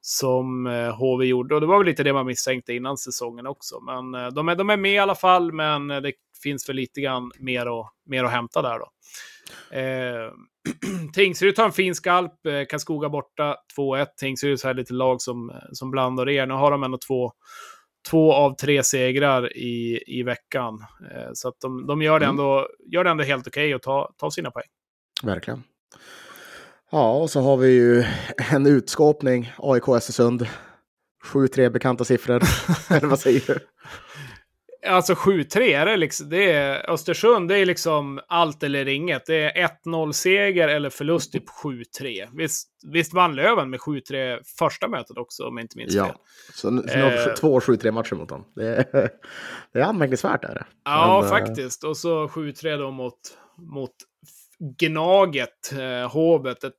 som 0.00 0.66
eh, 0.66 0.96
HV 0.96 1.24
gjorde. 1.24 1.54
Och 1.54 1.60
det 1.60 1.66
var 1.66 1.78
väl 1.78 1.86
lite 1.86 2.02
det 2.02 2.12
man 2.12 2.26
misstänkte 2.26 2.74
innan 2.74 2.96
säsongen 2.96 3.46
också. 3.46 3.80
Men 3.80 4.14
eh, 4.14 4.28
de, 4.28 4.48
är, 4.48 4.56
de 4.56 4.70
är 4.70 4.76
med 4.76 4.92
i 4.92 4.98
alla 4.98 5.14
fall, 5.14 5.52
men 5.52 5.90
eh, 5.90 6.00
det 6.00 6.12
finns 6.42 6.68
väl 6.68 6.76
lite 6.76 7.00
grann 7.00 7.32
mer 7.38 7.80
att, 7.80 7.92
mer 8.06 8.24
att 8.24 8.30
hämta 8.30 8.62
där 8.62 8.78
då. 8.78 8.90
Eh, 10.68 11.10
Tingsryd 11.12 11.56
tar 11.56 11.64
en 11.64 11.72
fin 11.72 11.94
skalp, 11.94 12.46
eh, 12.46 12.64
Karlskoga 12.68 13.08
borta 13.08 13.56
2-1. 13.78 14.06
Tingsryd 14.20 14.64
är 14.64 14.74
lite 14.74 14.94
lag 14.94 15.22
som, 15.22 15.52
som 15.72 15.90
blandar 15.90 16.28
er. 16.28 16.46
Nu 16.46 16.54
har 16.54 16.70
de 16.70 16.82
ändå 16.82 16.98
två, 17.06 17.32
två 18.10 18.32
av 18.32 18.56
tre 18.56 18.84
segrar 18.84 19.56
i, 19.56 20.02
i 20.06 20.22
veckan. 20.22 20.84
Eh, 21.14 21.30
så 21.34 21.48
att 21.48 21.60
de, 21.60 21.86
de 21.86 22.02
gör, 22.02 22.20
det 22.20 22.26
mm. 22.26 22.32
ändå, 22.32 22.68
gör 22.92 23.04
det 23.04 23.10
ändå 23.10 23.24
helt 23.24 23.46
okej 23.46 23.66
okay 23.66 23.74
att 23.74 23.82
ta, 23.82 24.12
ta 24.16 24.30
sina 24.30 24.50
poäng. 24.50 24.68
Verkligen. 25.22 25.62
Ja, 26.90 27.12
och 27.12 27.30
så 27.30 27.40
har 27.40 27.56
vi 27.56 27.68
ju 27.68 28.04
en 28.52 28.66
utskåpning, 28.66 29.52
AIK 29.58 29.88
Östersund. 29.88 30.46
7-3 31.24 31.70
bekanta 31.70 32.04
siffror. 32.04 32.42
Eller 32.90 33.06
vad 33.06 33.20
säger 33.20 33.42
du? 33.46 33.58
Alltså 34.86 35.12
7-3 35.12 35.60
är 35.60 35.86
det 35.86 35.96
liksom. 35.96 36.28
Det 36.28 36.52
är, 36.52 36.90
Östersund, 36.90 37.48
det 37.48 37.58
är 37.58 37.66
liksom 37.66 38.20
allt 38.28 38.62
eller 38.62 38.88
inget. 38.88 39.26
Det 39.26 39.60
är 39.60 39.68
1-0 39.86 40.12
seger 40.12 40.68
eller 40.68 40.90
förlust 40.90 41.32
typ 41.32 41.44
7-3. 42.00 42.28
Visst, 42.32 42.68
visst 42.92 43.14
vann 43.14 43.34
Löven 43.34 43.70
med 43.70 43.80
7-3 43.80 44.40
första 44.58 44.88
mötet 44.88 45.16
också, 45.16 45.48
om 45.48 45.56
jag 45.56 45.64
inte 45.64 45.78
minns 45.78 45.94
ja. 45.94 46.06
fel. 46.06 46.14
Så, 46.54 46.70
nu, 46.70 46.82
så 46.82 46.96
nu 46.96 47.02
har 47.02 47.10
vi 47.10 47.16
eh. 47.16 47.34
två 47.34 47.60
7-3 47.60 47.90
matcher 47.90 48.14
mot 48.14 48.28
dem. 48.28 48.44
Det 48.54 48.66
är, 48.66 48.84
det 49.72 49.78
är 49.78 49.84
anmärkningsvärt. 49.84 50.44
Är 50.44 50.54
det. 50.54 50.66
Ja, 50.84 51.20
Men, 51.22 51.32
eh, 51.32 51.38
faktiskt. 51.38 51.84
Och 51.84 51.96
så 51.96 52.26
7-3 52.26 52.78
då 52.78 52.90
mot, 52.90 53.18
mot 53.58 53.94
Gnaget, 54.78 55.72
eh, 55.72 56.12
Hovet. 56.12 56.64
Ett, 56.64 56.74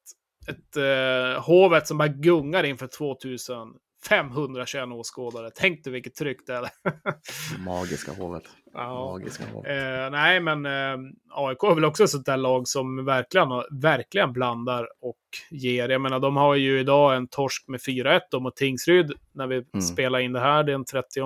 ett 0.48 0.77
eh, 0.77 1.44
Hovet 1.44 1.88
som 1.88 1.98
bara 1.98 2.07
gungar 2.07 2.63
inför 2.63 2.88
2000 2.88 3.74
521 4.07 4.92
åskådare. 4.92 5.51
Tänk 5.56 5.83
dig 5.83 5.94
vilket 5.94 6.15
tryck 6.15 6.38
det 6.48 6.53
är. 6.53 6.69
Magiska 7.65 8.12
Hovet. 8.12 8.44
Ja. 8.74 9.12
Magiska 9.12 9.44
hovet. 9.53 9.69
Eh, 9.69 10.12
nej, 10.12 10.39
men 10.39 10.65
eh, 10.65 11.12
AIK 11.30 11.63
är 11.63 11.75
väl 11.75 11.86
också 11.86 12.03
ett 12.03 12.09
sånt 12.09 12.25
där 12.25 12.38
lag 12.38 12.68
som 12.68 13.06
verkligen, 13.06 13.48
verkligen 13.71 14.33
blandar 14.33 14.88
och 15.01 15.18
ger. 15.50 15.89
Jag 15.89 16.01
menar, 16.01 16.19
de 16.19 16.38
har 16.38 16.56
ju 16.56 16.80
idag 16.80 17.15
en 17.15 17.27
torsk 17.27 17.68
med 17.68 17.80
4-1 17.80 18.39
mot 18.39 18.56
Tingsryd 18.56 19.12
när 19.31 19.48
vi 19.48 19.56
mm. 19.56 19.81
spelar 19.81 20.19
in 20.19 20.33
det 20.33 20.39
här 20.39 20.63
den 20.63 20.86
30. 20.86 21.19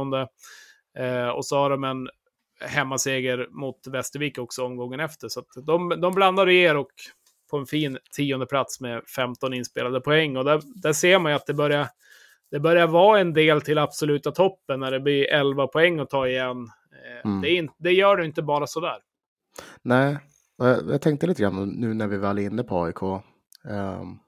Eh, 0.98 1.28
och 1.28 1.46
så 1.46 1.58
har 1.58 1.70
de 1.70 1.84
en 1.84 2.10
hemmaseger 2.60 3.48
mot 3.50 3.88
Västervik 3.88 4.38
också 4.38 4.66
omgången 4.66 5.00
efter. 5.00 5.28
Så 5.28 5.44
de, 5.66 5.90
de 6.02 6.14
blandar 6.14 6.48
och 6.48 6.54
ger 6.54 6.78
och 6.78 6.92
på 7.50 7.58
en 7.58 7.66
fin 7.66 7.98
tionde 8.16 8.46
plats 8.46 8.82
med 8.82 9.02
15 9.16 9.54
inspelade 9.54 10.02
poäng. 10.02 10.38
Och 10.38 10.46
där, 10.46 10.62
där 10.82 10.94
ser 10.94 11.20
man 11.20 11.32
ju 11.32 11.36
att 11.36 11.46
det 11.46 11.54
börjar 11.54 11.88
det 12.52 12.60
börjar 12.60 12.88
vara 12.88 13.20
en 13.20 13.34
del 13.34 13.62
till 13.62 13.78
absoluta 13.78 14.32
toppen 14.32 14.80
när 14.80 14.92
det 14.92 15.00
blir 15.00 15.32
11 15.32 15.68
poäng 15.68 16.00
att 16.00 16.10
ta 16.10 16.28
igen. 16.28 16.70
Eh, 16.92 17.26
mm. 17.26 17.42
Det, 17.42 17.50
in, 17.50 17.70
det, 17.78 17.92
gör 17.92 18.18
du 18.18 18.26
inte 18.26 18.42
bara 18.42 18.68
sådär. 18.68 18.98
Nej, 19.82 20.18
jag 20.58 21.02
tänkte 21.02 21.28
lite 21.28 21.42
grann 21.42 21.70
nu 21.70 21.94
när 21.94 22.08
vi 22.08 22.18
väl 22.18 22.38
är 22.38 22.42
inne 22.42 22.64
på 22.64 22.84
AIK. 22.84 23.02
Um, 23.02 23.22
ehm, 23.70 24.20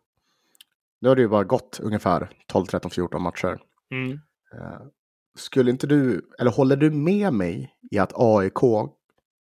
nu 1.02 1.10
har 1.10 1.16
det 1.16 1.22
ju 1.22 1.28
bara 1.28 1.44
gått 1.44 1.80
ungefär 1.84 2.30
12, 2.48 2.66
13, 2.66 2.92
14 2.92 3.22
matcher. 3.22 3.60
Mm. 3.92 4.12
Uh, 4.12 4.88
skulle 5.36 5.72
inte 5.72 5.88
du, 5.88 6.30
eller 6.40 6.52
håller 6.52 6.76
du 6.76 6.92
med 6.92 7.34
mig 7.34 7.76
i 7.92 7.98
att 7.98 8.14
AIK 8.16 8.90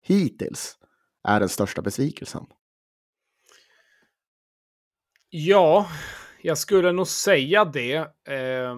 hittills 0.03 0.79
är 1.29 1.41
den 1.41 1.49
största 1.49 1.82
besvikelsen? 1.82 2.46
Ja, 5.31 5.89
jag 6.48 6.58
skulle 6.58 6.93
nog 6.93 7.06
säga 7.06 7.64
det. 7.64 7.96
Eh... 8.28 8.74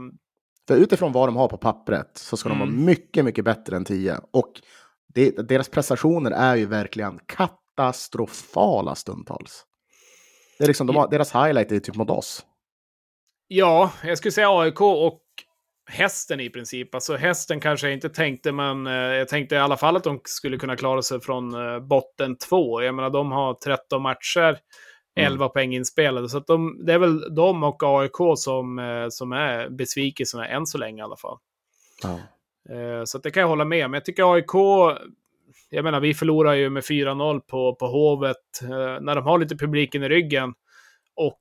För 0.69 0.77
utifrån 0.77 1.13
vad 1.13 1.29
de 1.29 1.37
har 1.37 1.49
på 1.49 1.57
pappret 1.57 2.11
så 2.15 2.37
ska 2.37 2.49
mm. 2.49 2.59
de 2.59 2.65
vara 2.65 2.73
mm. 2.73 2.85
mycket, 2.85 3.25
mycket 3.25 3.45
bättre 3.45 3.77
än 3.77 3.85
10. 3.85 4.21
Och 4.31 4.53
det, 5.15 5.31
deras 5.49 5.69
prestationer 5.69 6.31
är 6.31 6.57
ju 6.57 6.67
verkligen 6.67 7.19
katastrofala 7.27 8.95
stundtals. 8.95 9.65
Det 10.59 10.65
är 10.65 10.69
liksom, 10.69 10.87
de 10.87 10.97
har, 10.97 11.09
deras 11.11 11.35
highlight 11.35 11.73
är 11.73 11.79
typ 11.79 11.97
mot 11.97 12.11
oss. 12.11 12.47
Ja, 13.49 13.93
jag 14.05 14.19
skulle 14.19 14.33
säga 14.33 14.61
AIK 14.61 14.81
och 14.81 15.23
hästen 15.91 16.41
i 16.41 16.51
princip. 16.51 16.95
Alltså 16.95 17.17
hästen 17.17 17.61
kanske 17.61 17.87
jag 17.87 17.95
inte 17.95 18.09
tänkte, 18.09 18.53
men 18.53 18.87
eh, 18.87 18.93
jag 18.93 19.29
tänkte 19.29 19.55
i 19.55 19.59
alla 19.59 19.77
fall 19.77 19.97
att 19.97 20.05
de 20.05 20.21
skulle 20.25 20.57
kunna 20.57 20.77
klara 20.77 21.03
sig 21.03 21.21
från 21.21 21.55
eh, 21.55 21.81
botten 21.81 22.37
två. 22.37 22.83
Jag 22.83 22.95
menar, 22.95 23.11
de 23.11 23.33
har 23.33 23.55
13 23.55 24.03
matcher. 24.03 24.59
11 25.17 25.45
mm. 25.45 25.53
poäng 25.53 25.75
inspelade. 25.75 26.29
Så 26.29 26.39
de, 26.39 26.87
det 26.87 26.93
är 26.93 26.99
väl 26.99 27.35
de 27.35 27.63
och 27.63 27.83
AIK 27.83 28.17
som, 28.37 28.79
eh, 28.79 29.07
som 29.09 29.33
är 29.33 29.69
besvikelserna 29.69 30.49
än 30.49 30.67
så 30.67 30.79
länge 30.79 31.03
i 31.03 31.05
alla 31.05 31.17
fall. 31.17 31.39
Ja. 32.03 32.19
Eh, 32.75 33.05
så 33.05 33.19
det 33.19 33.31
kan 33.31 33.41
jag 33.41 33.49
hålla 33.49 33.65
med. 33.65 33.91
Men 33.91 33.99
jag 33.99 34.05
tycker 34.05 34.35
AIK, 34.35 34.53
jag 35.69 35.85
menar 35.85 36.01
vi 36.01 36.15
förlorar 36.15 36.55
ju 36.55 36.71
med 36.71 36.83
4-0 36.83 37.41
på, 37.41 37.75
på 37.75 37.87
Hovet. 37.87 38.63
Eh, 38.63 39.01
när 39.01 39.15
de 39.15 39.25
har 39.25 39.39
lite 39.39 39.57
publiken 39.57 40.03
i 40.03 40.09
ryggen 40.09 40.55
och 41.15 41.41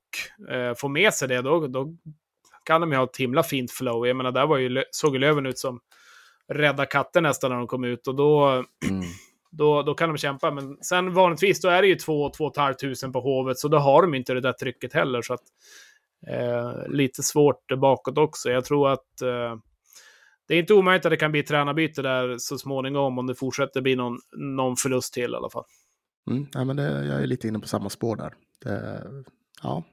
får 0.77 0.89
med 0.89 1.13
sig 1.13 1.27
det, 1.27 1.41
då, 1.41 1.67
då 1.67 1.93
kan 2.63 2.81
de 2.81 2.91
ju 2.91 2.97
ha 2.97 3.03
ett 3.03 3.17
himla 3.17 3.43
fint 3.43 3.71
flow. 3.71 4.07
Jag 4.07 4.17
menar, 4.17 4.31
där 4.31 4.47
var 4.47 4.57
ju, 4.57 4.83
såg 4.91 5.13
ju 5.13 5.19
Löven 5.19 5.45
ut 5.45 5.57
som 5.57 5.79
rädda 6.47 6.85
katten 6.85 7.23
nästan 7.23 7.51
när 7.51 7.57
de 7.57 7.67
kom 7.67 7.83
ut. 7.83 8.07
Och 8.07 8.15
då, 8.15 8.45
mm 8.89 9.03
då, 9.51 9.82
då 9.82 9.94
kan 9.94 10.10
de 10.10 10.18
kämpa. 10.18 10.51
Men 10.51 10.77
sen 10.82 11.13
vanligtvis 11.13 11.62
då 11.62 11.68
är 11.68 11.82
det 11.82 11.88
ju 11.88 11.96
2 11.96 12.32
500 12.56 13.12
på 13.13 13.20
Hovet, 13.20 13.60
så 13.60 13.68
då 13.68 13.77
har 13.77 14.01
de 14.01 14.13
inte 14.13 14.34
det 14.34 14.41
där 14.41 14.53
trycket 14.53 14.94
heller. 14.94 15.22
Så 15.22 15.34
att, 15.34 15.44
eh, 16.27 16.88
lite 16.89 17.24
svårt 17.24 17.77
bakåt 17.77 18.18
också. 18.18 18.50
Jag 18.50 18.65
tror 18.65 18.89
att 18.89 19.22
eh, 19.22 19.56
det 20.48 20.56
är 20.56 20.60
inte 20.60 20.74
omöjligt 20.74 21.06
att 21.06 21.12
det 21.12 21.18
kan 21.18 21.32
bli 21.32 21.44
tränarbyte 21.44 22.01
där 22.01 22.36
så 22.38 22.58
småningom 22.58 23.20
om 23.20 23.27
det 23.27 23.36
fortsätter 23.36 23.82
bli 23.82 23.96
någon, 23.96 24.18
någon 24.38 24.75
förlust 24.75 25.13
till 25.13 25.32
i 25.32 25.36
alla 25.36 25.50
fall. 25.50 25.65
Mm, 26.32 26.48
ja, 26.53 26.63
men 26.63 26.75
det, 26.75 26.84
jag 26.84 27.22
är 27.22 27.27
lite 27.27 27.48
inne 27.48 27.60
på 27.60 27.68
samma 27.68 27.89
spår 27.89 28.15
där. 28.15 28.34
Det, 28.63 29.03
ja. 29.63 29.84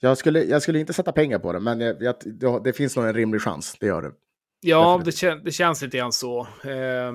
Jag 0.00 0.18
skulle, 0.18 0.44
jag 0.44 0.62
skulle 0.62 0.78
inte 0.78 0.92
sätta 0.92 1.12
pengar 1.12 1.38
på 1.38 1.52
det, 1.52 1.60
men 1.60 1.80
jag, 1.80 2.02
jag, 2.02 2.14
det, 2.24 2.60
det 2.64 2.72
finns 2.72 2.96
nog 2.96 3.06
en 3.06 3.14
rimlig 3.14 3.42
chans. 3.42 3.76
Det 3.80 3.86
gör 3.86 4.02
det. 4.02 4.12
Ja, 4.60 5.02
det, 5.04 5.12
kän, 5.12 5.44
det, 5.44 5.50
känns 5.50 5.82
lite 5.82 5.96
grann 5.96 6.12
så. 6.12 6.40
Eh, 6.40 7.14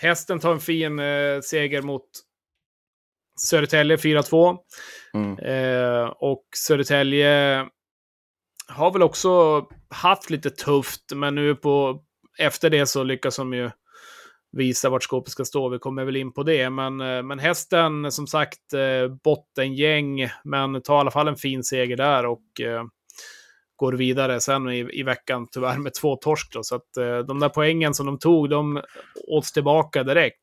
hästen 0.00 0.40
tar 0.40 0.52
en 0.52 0.60
fin 0.60 0.98
eh, 0.98 1.40
seger 1.40 1.82
mot 1.82 2.04
Södertälje 3.48 3.96
4-2. 3.96 4.58
Mm. 5.14 5.38
Eh, 5.38 6.08
och 6.08 6.44
Södertälje 6.56 7.64
har 8.68 8.92
väl 8.92 9.02
också 9.02 9.64
haft 9.90 10.30
lite 10.30 10.50
tufft, 10.50 11.12
men 11.14 11.34
nu 11.34 11.54
på 11.54 12.02
efter 12.38 12.70
det 12.70 12.86
så 12.86 13.02
lyckas 13.02 13.36
de 13.36 13.54
ju 13.54 13.70
visa 14.52 14.90
vart 14.90 15.02
skåpet 15.02 15.32
ska 15.32 15.44
stå. 15.44 15.68
Vi 15.68 15.78
kommer 15.78 16.04
väl 16.04 16.16
in 16.16 16.32
på 16.32 16.42
det. 16.42 16.70
Men, 16.70 17.00
eh, 17.00 17.22
men 17.22 17.38
hästen, 17.38 18.12
som 18.12 18.26
sagt, 18.26 18.72
eh, 18.72 19.08
bottengäng, 19.24 20.28
men 20.44 20.82
tar 20.82 20.96
i 20.96 21.00
alla 21.00 21.10
fall 21.10 21.28
en 21.28 21.36
fin 21.36 21.64
seger 21.64 21.96
där 21.96 22.26
och 22.26 22.60
eh, 22.60 22.84
går 23.78 23.92
vidare 23.92 24.40
sen 24.40 24.68
i, 24.68 24.88
i 24.92 25.02
veckan, 25.02 25.46
tyvärr 25.52 25.78
med 25.78 25.94
två 25.94 26.16
torsk. 26.16 26.52
Då. 26.52 26.62
Så 26.62 26.74
att 26.74 26.96
eh, 26.96 27.18
de 27.18 27.40
där 27.40 27.48
poängen 27.48 27.94
som 27.94 28.06
de 28.06 28.18
tog, 28.18 28.50
de 28.50 28.82
åts 29.28 29.52
tillbaka 29.52 30.02
direkt. 30.02 30.36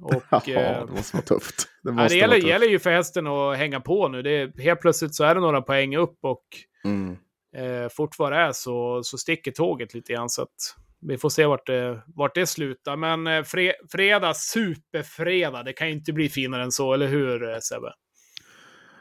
Och, 0.00 0.22
ja, 0.46 0.86
det 0.86 0.92
måste 0.92 1.16
vara 1.16 1.24
tufft. 1.24 1.68
Det, 1.82 1.92
måste 1.92 2.14
det 2.14 2.18
gäller, 2.18 2.34
tufft. 2.34 2.48
gäller 2.48 2.66
ju 2.66 2.78
för 2.78 2.90
hästen 2.90 3.26
att 3.26 3.56
hänga 3.56 3.80
på 3.80 4.08
nu. 4.08 4.22
Det, 4.22 4.62
helt 4.62 4.80
plötsligt 4.80 5.14
så 5.14 5.24
är 5.24 5.34
det 5.34 5.40
några 5.40 5.62
poäng 5.62 5.96
upp 5.96 6.18
och 6.22 6.44
mm. 6.84 7.16
eh, 7.56 7.88
fort 7.88 8.18
vad 8.18 8.32
det 8.32 8.38
är 8.38 8.52
så, 8.52 9.00
så 9.04 9.18
sticker 9.18 9.50
tåget 9.50 9.94
lite 9.94 10.12
grann. 10.12 10.30
Så 10.30 10.42
att, 10.42 10.74
vi 11.00 11.18
får 11.18 11.28
se 11.28 11.46
vart 11.46 11.66
det, 11.66 12.02
vart 12.06 12.34
det 12.34 12.46
slutar. 12.46 12.96
Men 12.96 13.26
eh, 13.26 13.42
fre, 13.42 13.74
fredag, 13.92 14.34
superfredag, 14.34 15.64
det 15.64 15.72
kan 15.72 15.88
ju 15.88 15.94
inte 15.94 16.12
bli 16.12 16.28
finare 16.28 16.62
än 16.62 16.72
så, 16.72 16.92
eller 16.94 17.06
hur 17.06 17.50
eh, 17.50 17.58
Sebbe? 17.58 17.92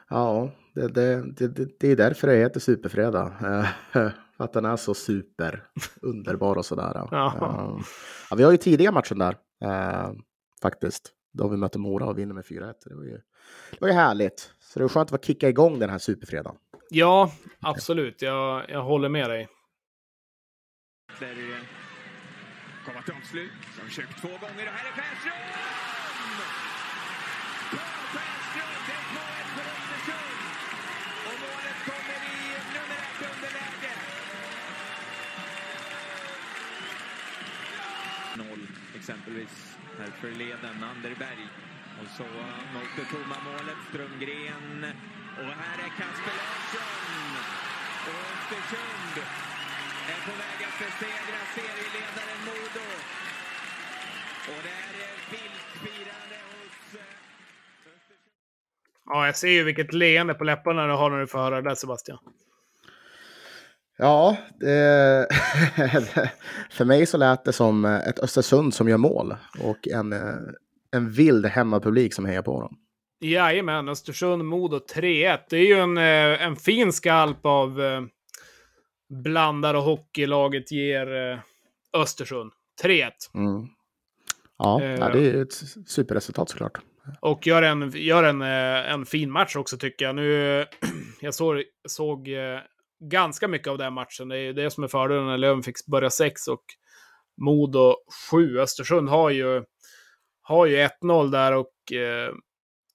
Ja, 0.10 0.52
det, 0.74 0.88
det, 0.88 1.48
det, 1.48 1.80
det 1.80 1.88
är 1.88 1.96
därför 1.96 2.28
det 2.28 2.36
heter 2.36 2.60
superfredag. 2.60 3.34
För 4.38 4.44
att 4.44 4.54
den 4.54 4.66
är 4.66 4.76
så 4.76 4.94
super 4.94 5.64
underbar 6.02 6.56
och 6.56 6.66
sådär. 6.66 6.92
Ja. 7.12 7.36
ja. 8.30 8.36
vi 8.36 8.44
har 8.44 8.52
ju 8.52 8.58
tidiga 8.58 8.92
matchen 8.92 9.20
där, 9.20 9.36
äh, 9.64 10.12
faktiskt. 10.62 11.14
Då 11.34 11.48
vi 11.48 11.58
mötte 11.58 11.80
Mora 11.80 12.06
och 12.06 12.18
vinner 12.18 12.34
med 12.34 12.46
4-1. 12.46 12.74
Det 12.86 12.96
var 12.96 13.04
ju, 13.04 13.22
det 13.72 13.82
var 13.82 13.88
ju 13.88 13.94
härligt. 13.94 14.54
Så 14.60 14.80
det 14.80 14.84
var 14.84 14.90
skönt 14.90 15.12
att 15.12 15.26
kicka 15.26 15.50
igång 15.50 15.80
den 15.80 15.90
här 15.90 15.98
superfredagen. 15.98 16.58
Ja, 16.90 17.32
absolut. 17.60 18.22
Jag, 18.22 18.70
jag 18.70 18.84
håller 18.84 19.10
med 19.10 19.30
dig 19.30 19.48
komma 22.86 23.02
till 23.02 23.14
avslut. 23.14 23.52
Som 23.76 23.88
försökt 23.88 24.22
två 24.22 24.28
gånger 24.28 24.66
och 24.68 24.74
här 24.78 24.88
är 24.88 24.92
Stjernström! 24.92 25.77
Elvis 39.38 39.78
här 40.00 40.12
förleden. 40.22 40.84
Anderberg. 40.84 41.44
Och 42.02 42.10
så 42.18 42.24
mot 42.74 42.92
det 42.98 43.06
tomma 43.16 43.38
målet, 43.50 43.80
Strömgren. 43.90 44.86
Och 45.38 45.52
här 45.62 45.78
är 45.86 45.92
Kasper 46.00 46.36
Larsson. 46.42 47.32
Och 48.08 48.20
Östersund 48.34 49.16
är 50.14 50.20
på 50.28 50.34
väg 50.44 50.60
att 50.68 50.78
besegra 50.86 51.42
serieledaren 51.56 52.40
Modo. 52.48 52.88
Och 54.50 54.62
det 54.64 54.78
är 54.88 55.12
vilt 55.32 55.70
firande 55.84 56.38
hos 56.50 56.96
eh, 56.96 57.06
Ja, 59.06 59.26
jag 59.26 59.38
ser 59.38 59.52
ju 59.52 59.64
vilket 59.64 59.94
leende 59.94 60.34
på 60.34 60.44
läpparna 60.44 60.88
du 60.88 60.94
har 60.94 61.10
när 61.10 61.20
du 61.20 61.28
får 61.28 61.40
höra 61.40 61.62
det 61.62 61.70
där 61.70 61.76
Sebastian. 61.76 62.20
Ja, 63.98 64.38
det, 64.60 65.28
för 66.70 66.86
mig 66.86 67.06
så 67.06 67.18
lät 67.18 67.46
det 67.46 67.54
som 67.54 67.86
ett 67.86 68.20
Östersund 68.20 68.74
som 68.74 68.90
gör 68.90 68.98
mål 68.98 69.36
och 69.60 69.88
en, 69.88 70.14
en 70.92 71.12
vild 71.12 71.46
hemmapublik 71.46 72.14
som 72.14 72.26
hejar 72.26 72.42
på 72.42 72.62
dem. 72.62 72.78
Jajamän, 73.20 73.90
Östersund-Modo 73.90 74.80
3-1. 74.96 75.40
Det 75.50 75.58
är 75.58 75.66
ju 75.66 75.80
en, 75.80 75.98
eh, 75.98 76.48
en 76.48 76.56
fin 76.56 76.94
skalp 76.94 77.46
av 77.46 77.82
eh, 77.82 78.02
blandar 79.10 79.74
och 79.74 79.84
hockeylaget 79.84 80.72
ger 80.72 81.32
eh, 81.32 81.40
Östersund. 81.94 82.52
3-1. 82.84 83.12
Mm. 83.34 83.68
Ja, 84.58 84.84
eh, 84.84 85.12
det 85.12 85.30
är 85.30 85.42
ett 85.42 85.54
superresultat 85.88 86.50
såklart. 86.50 86.78
Och 87.20 87.48
gör 87.48 87.62
en, 87.62 87.92
gör 87.96 88.24
en, 88.24 88.42
eh, 88.42 88.94
en 88.94 89.06
fin 89.06 89.32
match 89.32 89.56
också 89.56 89.78
tycker 89.78 90.06
jag. 90.06 90.16
Nu, 90.16 90.66
jag 91.22 91.34
såg, 91.34 91.64
såg 91.88 92.28
eh, 92.28 92.60
ganska 93.00 93.48
mycket 93.48 93.68
av 93.68 93.78
den 93.78 93.94
matchen. 93.94 94.28
Det 94.30 94.38
är 94.38 94.54
det 94.54 94.72
som 94.72 94.84
är 94.84 94.88
fördelen 94.88 95.26
när 95.26 95.38
Löven 95.38 95.64
fick 95.64 95.86
börja 95.86 96.10
6 96.10 96.48
och 96.48 96.64
Modo 97.42 97.96
7. 98.32 98.60
Östersund 98.60 99.10
har 99.10 99.30
ju, 99.30 99.64
har 100.42 100.66
ju 100.66 100.88
1-0 101.02 101.32
där 101.32 101.54
och 101.54 101.94
eh, 101.94 102.34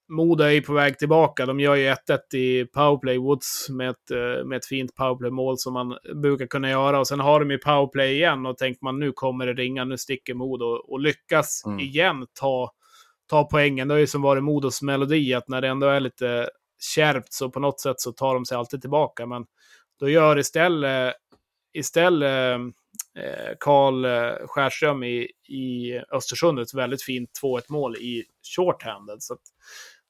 Modo 0.08 0.44
är 0.44 0.50
ju 0.50 0.62
på 0.62 0.72
väg 0.72 0.98
tillbaka. 0.98 1.46
De 1.46 1.60
gör 1.60 1.74
ju 1.74 1.88
1-1 1.88 2.34
i 2.34 2.64
powerplay. 2.64 3.18
Woods 3.18 3.68
med 3.70 3.90
ett, 3.90 4.10
eh, 4.10 4.44
med 4.44 4.56
ett 4.56 4.66
fint 4.66 4.94
powerplay-mål 4.94 5.58
som 5.58 5.72
man 5.72 5.98
brukar 6.22 6.46
kunna 6.46 6.70
göra. 6.70 7.00
Och 7.00 7.08
sen 7.08 7.20
har 7.20 7.40
de 7.40 7.50
ju 7.50 7.58
powerplay 7.58 8.12
igen 8.12 8.46
och 8.46 8.58
tänker 8.58 8.84
man 8.84 8.98
nu 8.98 9.12
kommer 9.12 9.46
det 9.46 9.52
ringa, 9.52 9.84
nu 9.84 9.98
sticker 9.98 10.34
Modo. 10.34 10.64
Och 10.64 11.00
lyckas 11.00 11.62
mm. 11.66 11.78
igen 11.80 12.26
ta, 12.40 12.70
ta 13.30 13.44
poängen. 13.44 13.88
Det 13.88 13.94
har 13.94 13.98
ju 13.98 14.06
som 14.06 14.22
varit 14.22 14.44
Modos 14.44 14.82
melodi, 14.82 15.34
att 15.34 15.48
när 15.48 15.60
det 15.60 15.68
ändå 15.68 15.86
är 15.86 16.00
lite 16.00 16.48
kärvt 16.94 17.32
så 17.32 17.50
på 17.50 17.60
något 17.60 17.80
sätt 17.80 18.00
så 18.00 18.12
tar 18.12 18.34
de 18.34 18.44
sig 18.44 18.58
alltid 18.58 18.80
tillbaka. 18.80 19.26
Men 19.26 19.44
då 20.02 20.08
gör 20.08 20.38
istället, 20.38 21.14
istället 21.72 22.58
eh, 23.18 23.56
Karl 23.60 24.04
eh, 24.04 24.46
Skärström 24.46 25.02
i, 25.02 25.30
i 25.48 26.00
Östersund 26.12 26.58
ett 26.58 26.74
väldigt 26.74 27.02
fint 27.02 27.30
2-1 27.42 27.62
mål 27.68 27.96
i 27.96 28.24
shorthanded. 28.56 29.22
Så 29.22 29.36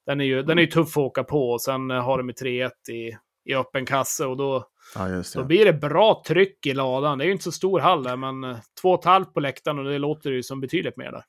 den 0.05 0.21
är 0.21 0.25
ju 0.25 0.43
den 0.43 0.57
är 0.57 0.61
ju 0.61 0.67
tuff 0.67 0.97
att 0.97 1.03
åka 1.03 1.23
på 1.23 1.51
och 1.51 1.61
sen 1.61 1.91
eh, 1.91 2.03
har 2.03 2.17
de 2.17 2.31
3-1 2.31 2.69
i, 2.89 3.17
i 3.45 3.55
öppen 3.55 3.85
kasse 3.85 4.25
och 4.25 4.37
då, 4.37 4.67
ja, 4.95 5.23
då 5.35 5.43
blir 5.43 5.65
det 5.65 5.73
bra 5.73 6.23
tryck 6.27 6.65
i 6.65 6.73
ladan. 6.73 7.17
Det 7.17 7.23
är 7.23 7.25
ju 7.25 7.31
inte 7.31 7.43
så 7.43 7.51
stor 7.51 7.79
hall 7.79 8.03
där, 8.03 8.15
men 8.15 8.45
2,5 8.83 9.23
på 9.25 9.39
läktaren 9.39 9.79
och 9.79 9.85
det 9.85 9.99
låter 9.99 10.31
ju 10.31 10.43
som 10.43 10.61
betydligt 10.61 10.97
mer 10.97 11.11
där. 11.11 11.25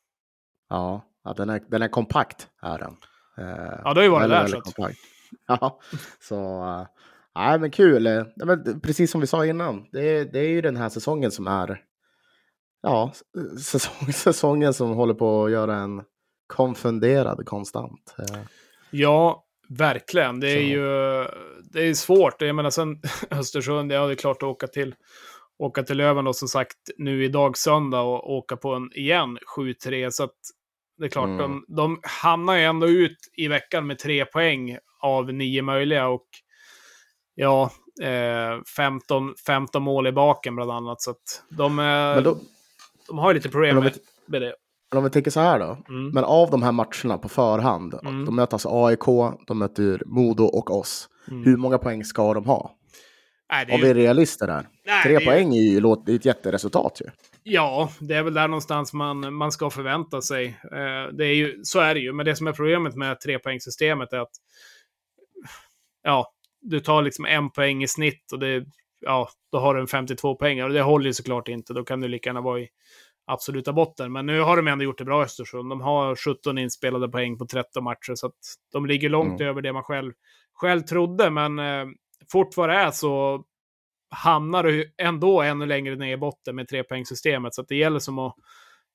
Ja, 0.68 1.04
ja 1.24 1.32
den, 1.32 1.50
är, 1.50 1.62
den 1.68 1.82
är 1.82 1.88
kompakt, 1.88 2.48
är 2.62 2.78
den. 2.78 2.96
Eh, 3.38 3.80
ja, 3.84 3.94
det 3.94 4.00
har 4.00 4.02
ju 4.02 4.08
varit 4.08 4.30
där. 4.30 4.46
Så 4.46 4.58
att... 4.58 4.74
Ja, 5.46 5.80
så... 6.20 6.86
Nej, 7.34 7.58
men 7.58 7.70
kul. 7.70 8.24
men 8.36 8.80
precis 8.80 9.10
som 9.10 9.20
vi 9.20 9.26
sa 9.26 9.46
innan, 9.46 9.86
det, 9.92 10.24
det 10.32 10.38
är 10.38 10.48
ju 10.48 10.60
den 10.60 10.76
här 10.76 10.88
säsongen 10.88 11.30
som 11.30 11.46
är... 11.46 11.80
Ja, 12.82 13.12
säsong, 13.60 14.12
säsongen 14.12 14.74
som 14.74 14.90
håller 14.90 15.14
på 15.14 15.44
att 15.44 15.50
göra 15.50 15.76
en 15.76 16.02
konfunderad 16.46 17.46
konstant. 17.46 18.14
Ja, 18.90 19.44
verkligen. 19.68 20.40
Det 20.40 20.50
är 20.50 20.56
så. 20.56 20.62
ju 20.62 20.84
det 21.74 21.82
är 21.88 21.94
svårt. 21.94 22.42
Jag 22.42 22.56
menar, 22.56 22.70
sen 22.70 23.00
Östersund, 23.30 23.92
ja, 23.92 24.06
det 24.06 24.12
är 24.12 24.16
klart 24.16 24.36
att 24.36 24.48
åka 24.48 24.66
till, 24.66 24.94
åka 25.58 25.82
till 25.82 25.96
Löven 25.96 26.26
och 26.26 26.36
som 26.36 26.48
sagt 26.48 26.78
nu 26.98 27.24
idag 27.24 27.56
söndag 27.56 28.00
och 28.00 28.32
åka 28.32 28.56
på 28.56 28.74
en 28.74 28.92
igen 28.94 29.38
7-3. 29.56 30.10
Så 30.10 30.24
att 30.24 30.36
det 30.98 31.04
är 31.04 31.08
klart, 31.08 31.28
mm. 31.28 31.38
de, 31.38 31.64
de 31.68 32.00
hamnar 32.02 32.56
ju 32.56 32.62
ändå 32.62 32.88
ut 32.88 33.18
i 33.36 33.48
veckan 33.48 33.86
med 33.86 33.98
tre 33.98 34.24
poäng 34.24 34.78
av 35.00 35.32
nio 35.32 35.62
möjliga 35.62 36.08
och 36.08 36.26
ja, 37.34 37.70
eh, 38.02 38.62
15, 38.76 39.34
15 39.46 39.82
mål 39.82 40.06
i 40.06 40.12
baken 40.12 40.56
bland 40.56 40.70
annat. 40.70 41.00
Så 41.00 41.14
de, 41.48 41.76
då, 42.24 42.36
de 43.08 43.18
har 43.18 43.30
ju 43.30 43.34
lite 43.34 43.48
problem 43.48 43.76
med, 43.76 43.98
med 44.26 44.42
det. 44.42 44.54
Men 44.90 44.98
om 44.98 45.04
vi 45.04 45.10
tänker 45.10 45.30
så 45.30 45.40
här 45.40 45.58
då. 45.58 45.78
Mm. 45.88 46.08
Men 46.08 46.24
av 46.24 46.50
de 46.50 46.62
här 46.62 46.72
matcherna 46.72 47.18
på 47.18 47.28
förhand. 47.28 47.94
Mm. 48.02 48.24
De 48.24 48.36
möter 48.36 48.54
alltså 48.54 48.84
AIK, 48.86 49.04
de 49.46 49.58
möter 49.58 50.02
Modo 50.06 50.44
och 50.44 50.70
oss. 50.70 51.08
Mm. 51.30 51.44
Hur 51.44 51.56
många 51.56 51.78
poäng 51.78 52.04
ska 52.04 52.34
de 52.34 52.44
ha? 52.44 52.70
Nej, 53.50 53.74
Om 53.74 53.80
vi 53.80 53.90
är 53.90 53.94
realister 53.94 54.46
där. 54.46 54.68
Nej, 54.86 55.02
Tre 55.02 55.18
det 55.18 55.24
poäng 55.24 55.54
är 55.54 55.62
ju 55.62 55.76
är 55.76 56.16
ett 56.16 56.24
jätteresultat 56.24 57.00
ju. 57.04 57.10
Ja, 57.42 57.90
det 58.00 58.14
är 58.14 58.22
väl 58.22 58.34
där 58.34 58.48
någonstans 58.48 58.92
man, 58.92 59.34
man 59.34 59.52
ska 59.52 59.70
förvänta 59.70 60.22
sig. 60.22 60.46
Eh, 60.72 61.12
det 61.12 61.26
är 61.26 61.34
ju, 61.34 61.60
så 61.64 61.80
är 61.80 61.94
det 61.94 62.00
ju. 62.00 62.12
Men 62.12 62.26
det 62.26 62.36
som 62.36 62.46
är 62.46 62.52
problemet 62.52 62.94
med 62.94 63.20
trepoängssystemet 63.20 64.12
är 64.12 64.18
att 64.18 64.32
ja, 66.02 66.33
du 66.64 66.80
tar 66.80 67.02
liksom 67.02 67.24
en 67.24 67.50
poäng 67.50 67.82
i 67.82 67.88
snitt 67.88 68.32
och 68.32 68.38
det, 68.38 68.64
ja, 69.00 69.28
då 69.52 69.58
har 69.58 69.74
du 69.74 69.80
en 69.80 69.86
52 69.86 70.36
poäng. 70.36 70.62
Och 70.62 70.70
det 70.70 70.82
håller 70.82 71.06
ju 71.06 71.12
såklart 71.12 71.48
inte. 71.48 71.72
Då 71.72 71.84
kan 71.84 72.00
du 72.00 72.08
lika 72.08 72.28
gärna 72.28 72.40
vara 72.40 72.60
i 72.60 72.68
absoluta 73.26 73.72
botten. 73.72 74.12
Men 74.12 74.26
nu 74.26 74.40
har 74.40 74.56
de 74.56 74.68
ändå 74.68 74.84
gjort 74.84 74.98
det 74.98 75.04
bra 75.04 75.22
Östersund. 75.22 75.70
De 75.70 75.80
har 75.80 76.16
17 76.16 76.58
inspelade 76.58 77.08
poäng 77.08 77.38
på 77.38 77.46
13 77.46 77.84
matcher, 77.84 78.14
så 78.14 78.26
att 78.26 78.38
de 78.72 78.86
ligger 78.86 79.08
långt 79.08 79.40
mm. 79.40 79.48
över 79.48 79.62
det 79.62 79.72
man 79.72 79.82
själv, 79.82 80.12
själv 80.54 80.80
trodde. 80.80 81.30
Men 81.30 81.58
eh, 81.58 81.86
fort 82.32 82.56
vad 82.56 82.68
det 82.68 82.74
är 82.74 82.90
så 82.90 83.44
hamnar 84.10 84.62
du 84.62 84.94
ändå 84.98 85.42
ännu 85.42 85.66
längre 85.66 85.96
ner 85.96 86.12
i 86.12 86.16
botten 86.16 86.56
med 86.56 86.68
trepoängssystemet. 86.68 87.54
Så 87.54 87.62
att 87.62 87.68
det 87.68 87.76
gäller 87.76 87.98
som 87.98 88.18
att, 88.18 88.34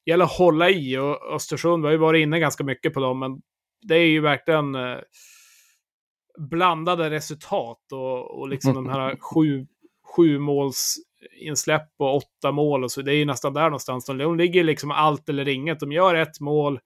gäller 0.05 0.25
att 0.25 0.38
hålla 0.38 0.69
i. 0.69 0.97
Och 0.97 1.33
Östersund, 1.33 1.83
vi 1.83 1.88
har 1.88 1.91
ju 1.91 1.97
varit 1.97 2.21
inne 2.21 2.39
ganska 2.39 2.63
mycket 2.63 2.93
på 2.93 2.99
dem, 2.99 3.19
men 3.19 3.41
det 3.81 3.95
är 3.95 4.07
ju 4.07 4.21
verkligen... 4.21 4.75
Eh, 4.75 4.97
blandade 6.38 7.09
resultat 7.09 7.91
och, 7.91 8.39
och 8.39 8.50
liksom 8.50 8.74
de 8.74 8.89
här 8.89 9.17
sju, 9.19 9.67
sju 10.15 10.39
måls 10.39 10.95
insläpp 11.41 11.89
och 12.00 12.15
åtta 12.15 12.51
mål 12.51 12.83
och 12.83 12.91
så. 12.91 13.01
Det 13.01 13.13
är 13.13 13.15
ju 13.15 13.25
nästan 13.25 13.53
där 13.53 13.63
någonstans. 13.63 14.05
De, 14.05 14.38
ligger 14.38 14.63
liksom 14.63 14.91
allt 14.91 15.29
eller 15.29 15.48
inget. 15.48 15.79
De 15.79 15.91
gör 15.91 16.15
ett 16.15 16.39
mål, 16.39 16.79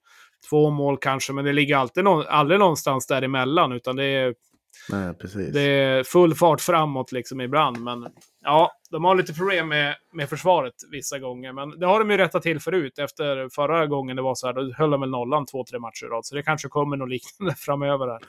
två 0.50 0.70
mål 0.70 0.98
kanske, 0.98 1.32
men 1.32 1.44
det 1.44 1.52
ligger 1.52 1.76
alltid 1.76 2.04
någon, 2.04 2.26
aldrig 2.28 2.60
någonstans 2.60 3.06
däremellan, 3.06 3.72
utan 3.72 3.96
det 3.96 4.04
är 4.04 4.34
Nej, 4.88 5.14
det 5.52 5.60
är 5.60 6.04
full 6.04 6.34
fart 6.34 6.60
framåt 6.60 7.12
liksom 7.12 7.40
ibland, 7.40 7.80
men 7.80 8.06
ja, 8.42 8.72
de 8.90 9.04
har 9.04 9.14
lite 9.14 9.32
problem 9.34 9.68
med, 9.68 9.96
med 10.12 10.28
försvaret 10.28 10.74
vissa 10.90 11.18
gånger. 11.18 11.52
Men 11.52 11.78
det 11.80 11.86
har 11.86 11.98
de 11.98 12.10
ju 12.10 12.16
rättat 12.16 12.42
till 12.42 12.60
förut. 12.60 12.98
Efter 12.98 13.48
förra 13.54 13.86
gången 13.86 14.16
det 14.16 14.22
var 14.22 14.34
så 14.34 14.46
här, 14.46 14.54
då 14.54 14.72
höll 14.72 14.90
de 14.90 15.00
väl 15.00 15.10
nollan 15.10 15.46
två, 15.46 15.64
tre 15.64 15.78
matcher 15.78 16.06
i 16.06 16.08
rad. 16.08 16.26
Så 16.26 16.34
det 16.34 16.42
kanske 16.42 16.68
kommer 16.68 16.96
något 16.96 17.08
liknande 17.08 17.54
framöver 17.58 18.06
här. 18.06 18.20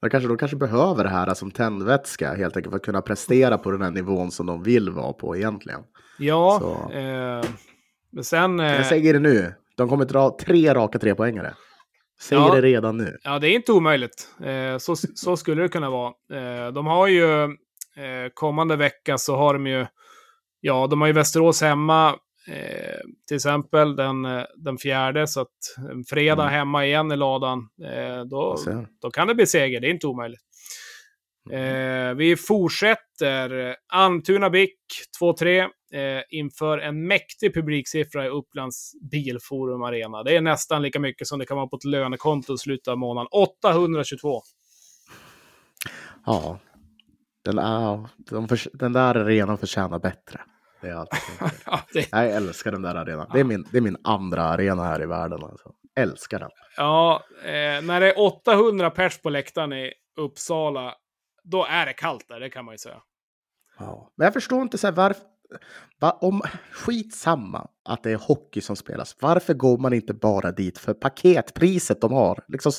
De 0.00 0.10
kanske, 0.10 0.28
de 0.28 0.36
kanske 0.38 0.56
behöver 0.56 1.04
det 1.04 1.10
här 1.10 1.34
som 1.34 1.50
tändvätska 1.50 2.34
helt 2.34 2.56
enkelt 2.56 2.72
för 2.72 2.76
att 2.76 2.84
kunna 2.84 3.02
prestera 3.02 3.58
på 3.58 3.70
den 3.70 3.82
här 3.82 3.90
nivån 3.90 4.30
som 4.30 4.46
de 4.46 4.62
vill 4.62 4.90
vara 4.90 5.12
på 5.12 5.36
egentligen. 5.36 5.80
Ja, 6.18 6.60
eh, 6.92 7.44
men 8.12 8.24
sen... 8.24 8.60
Eh, 8.60 8.74
Jag 8.74 8.86
säger 8.86 9.12
det 9.12 9.18
nu, 9.20 9.54
de 9.76 9.88
kommer 9.88 10.04
dra 10.04 10.36
tre 10.40 10.74
raka 10.74 10.98
trepoängare. 10.98 11.54
Säger 12.20 12.42
Ja. 12.42 12.54
det 12.54 12.60
redan 12.62 12.96
nu. 12.96 13.16
Ja, 13.22 13.38
det 13.38 13.48
är 13.48 13.54
inte 13.54 13.72
omöjligt. 13.72 14.28
Eh, 14.44 14.78
så, 14.78 14.96
så 14.96 15.36
skulle 15.36 15.62
det 15.62 15.68
kunna 15.68 15.90
vara. 15.90 16.12
Eh, 16.32 16.72
de 16.72 16.86
har 16.86 17.06
ju 17.06 17.42
eh, 17.44 17.48
kommande 18.34 18.76
vecka 18.76 19.18
så 19.18 19.36
har 19.36 19.52
de 19.54 19.66
ju, 19.66 19.86
ja, 20.60 20.86
de 20.86 21.00
har 21.00 21.08
ju 21.08 21.12
Västerås 21.12 21.62
hemma 21.62 22.14
eh, 22.48 23.00
till 23.28 23.34
exempel 23.36 23.96
den, 23.96 24.24
eh, 24.24 24.44
den 24.56 24.78
fjärde, 24.78 25.26
så 25.26 25.40
att 25.40 25.48
en 25.90 26.04
fredag 26.04 26.42
Mm. 26.42 26.54
hemma 26.54 26.86
igen 26.86 27.12
i 27.12 27.16
ladan, 27.16 27.58
eh, 27.84 28.24
då, 28.24 28.56
då 29.02 29.10
kan 29.10 29.28
det 29.28 29.34
bli 29.34 29.46
seger. 29.46 29.80
Det 29.80 29.86
är 29.86 29.90
inte 29.90 30.06
omöjligt. 30.06 30.40
Eh, 31.52 32.14
vi 32.14 32.36
fortsätter. 32.36 33.76
Almtuna 33.92 34.50
BIK 34.50 34.76
2-3 35.20 35.60
eh, 35.92 36.22
inför 36.30 36.78
en 36.78 37.06
mäktig 37.06 37.54
publiksiffra 37.54 38.26
i 38.26 38.28
Upplands 38.28 38.92
Bilforum 39.10 39.82
Arena. 39.82 40.22
Det 40.22 40.36
är 40.36 40.40
nästan 40.40 40.82
lika 40.82 41.00
mycket 41.00 41.26
som 41.26 41.38
det 41.38 41.46
kan 41.46 41.56
vara 41.56 41.66
på 41.66 41.76
ett 41.76 41.84
lönekonto 41.84 42.54
i 42.54 42.58
slutet 42.58 42.88
av 42.88 42.98
månaden. 42.98 43.28
822. 43.32 44.42
Ja, 46.26 46.58
den, 47.44 47.58
är, 47.58 48.08
de 48.30 48.48
förs- 48.48 48.68
den 48.72 48.92
där 48.92 49.14
arenan 49.14 49.58
förtjänar 49.58 49.98
bättre. 49.98 50.40
Det 50.80 50.88
är 50.88 50.94
allt. 50.94 51.10
Ja, 51.66 51.80
det, 51.92 52.08
Jag 52.12 52.30
älskar 52.30 52.72
den 52.72 52.82
där 52.82 52.94
arenan. 52.94 53.30
Det 53.32 53.40
är 53.40 53.44
min, 53.44 53.66
det 53.72 53.78
är 53.78 53.82
min 53.82 53.96
andra 54.04 54.42
arena 54.42 54.84
här 54.84 55.02
i 55.02 55.06
världen. 55.06 55.42
Alltså. 55.42 55.72
Älskar 55.96 56.38
den. 56.38 56.50
ja 56.76 57.24
eh, 57.42 57.82
när 57.82 58.00
det 58.00 58.12
är 58.12 58.20
800 58.20 58.90
pers 58.90 59.18
på 59.18 59.30
läktaren 59.30 59.72
i 59.72 59.92
Uppsala, 60.16 60.94
då 61.44 61.66
är 61.70 61.86
det 61.86 61.92
kallt 61.92 62.28
där, 62.28 62.40
det 62.40 62.50
kan 62.50 62.64
man 62.64 62.74
ju 62.74 62.78
säga. 62.78 63.02
Ja. 63.78 64.12
Men 64.16 64.24
jag 64.24 64.34
förstår 64.34 64.62
inte 64.62 64.78
så 64.78 64.86
här, 64.86 64.94
varför... 64.94 65.22
Va, 66.00 66.18
om, 66.20 66.42
skitsamma 66.72 67.68
att 67.84 68.02
det 68.02 68.10
är 68.10 68.16
hockey 68.16 68.60
som 68.60 68.76
spelas. 68.76 69.16
Varför 69.20 69.54
går 69.54 69.78
man 69.78 69.92
inte 69.92 70.14
bara 70.14 70.52
dit 70.52 70.78
för 70.78 70.94
paketpriset 70.94 72.00
de 72.00 72.12
har? 72.12 72.44
Liksom, 72.48 72.72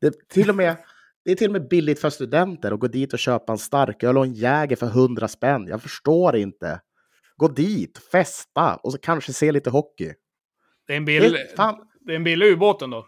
det, 0.00 0.28
till 0.28 0.50
och 0.50 0.56
med, 0.56 0.76
det 1.24 1.30
är 1.30 1.36
till 1.36 1.48
och 1.48 1.52
med 1.52 1.68
billigt 1.68 2.00
för 2.00 2.10
studenter 2.10 2.72
att 2.72 2.80
gå 2.80 2.86
dit 2.86 3.12
och 3.12 3.18
köpa 3.18 3.52
en 3.52 3.58
starköl 3.58 4.18
och 4.18 4.24
en 4.24 4.34
Jäger 4.34 4.76
för 4.76 4.86
100 4.86 5.28
spänn. 5.28 5.66
Jag 5.66 5.82
förstår 5.82 6.36
inte. 6.36 6.80
Gå 7.38 7.48
dit, 7.48 7.98
festa 8.12 8.76
och 8.76 8.92
så 8.92 8.98
kanske 8.98 9.32
se 9.32 9.52
lite 9.52 9.70
hockey. 9.70 10.12
Det 10.86 10.92
är 10.92 10.96
en, 10.96 11.04
Det, 11.04 11.20
bill, 11.20 11.36
fan, 11.56 11.76
det 12.00 12.12
är 12.12 12.16
en 12.16 12.24
billig 12.24 12.46
ubåt 12.46 12.82
ändå. 12.82 13.06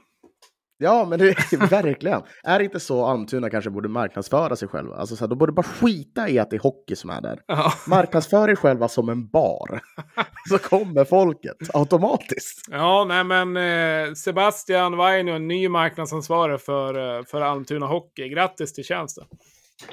Ja, 0.78 1.06
men 1.08 1.18
det 1.18 1.28
är 1.52 1.66
verkligen. 1.66 2.22
Är 2.42 2.58
det 2.58 2.64
inte 2.64 2.80
så 2.80 3.04
Almtuna 3.06 3.50
kanske 3.50 3.70
borde 3.70 3.88
marknadsföra 3.88 4.56
sig 4.56 4.68
själva? 4.68 4.96
Alltså, 4.96 5.16
så 5.16 5.24
här, 5.24 5.28
de 5.28 5.38
borde 5.38 5.52
bara 5.52 5.62
skita 5.62 6.28
i 6.28 6.38
att 6.38 6.50
det 6.50 6.56
är 6.56 6.60
hockey 6.60 6.96
som 6.96 7.10
är 7.10 7.20
där. 7.20 7.40
Ja. 7.46 7.72
Marknadsför 7.86 8.48
er 8.48 8.54
själva 8.54 8.88
som 8.88 9.08
en 9.08 9.28
bar. 9.28 9.80
Så 10.48 10.58
kommer 10.58 11.04
folket 11.04 11.56
automatiskt. 11.74 12.66
Ja, 12.70 13.04
nej 13.08 13.24
men 13.24 13.56
eh, 13.56 14.14
Sebastian 14.14 14.96
Vainio, 14.96 15.38
ny 15.38 15.68
marknadsansvarig 15.68 16.60
för, 16.60 17.18
eh, 17.18 17.24
för 17.24 17.40
Almtuna 17.40 17.86
Hockey. 17.86 18.28
Grattis 18.28 18.72
till 18.72 18.84
tjänsten. 18.84 19.24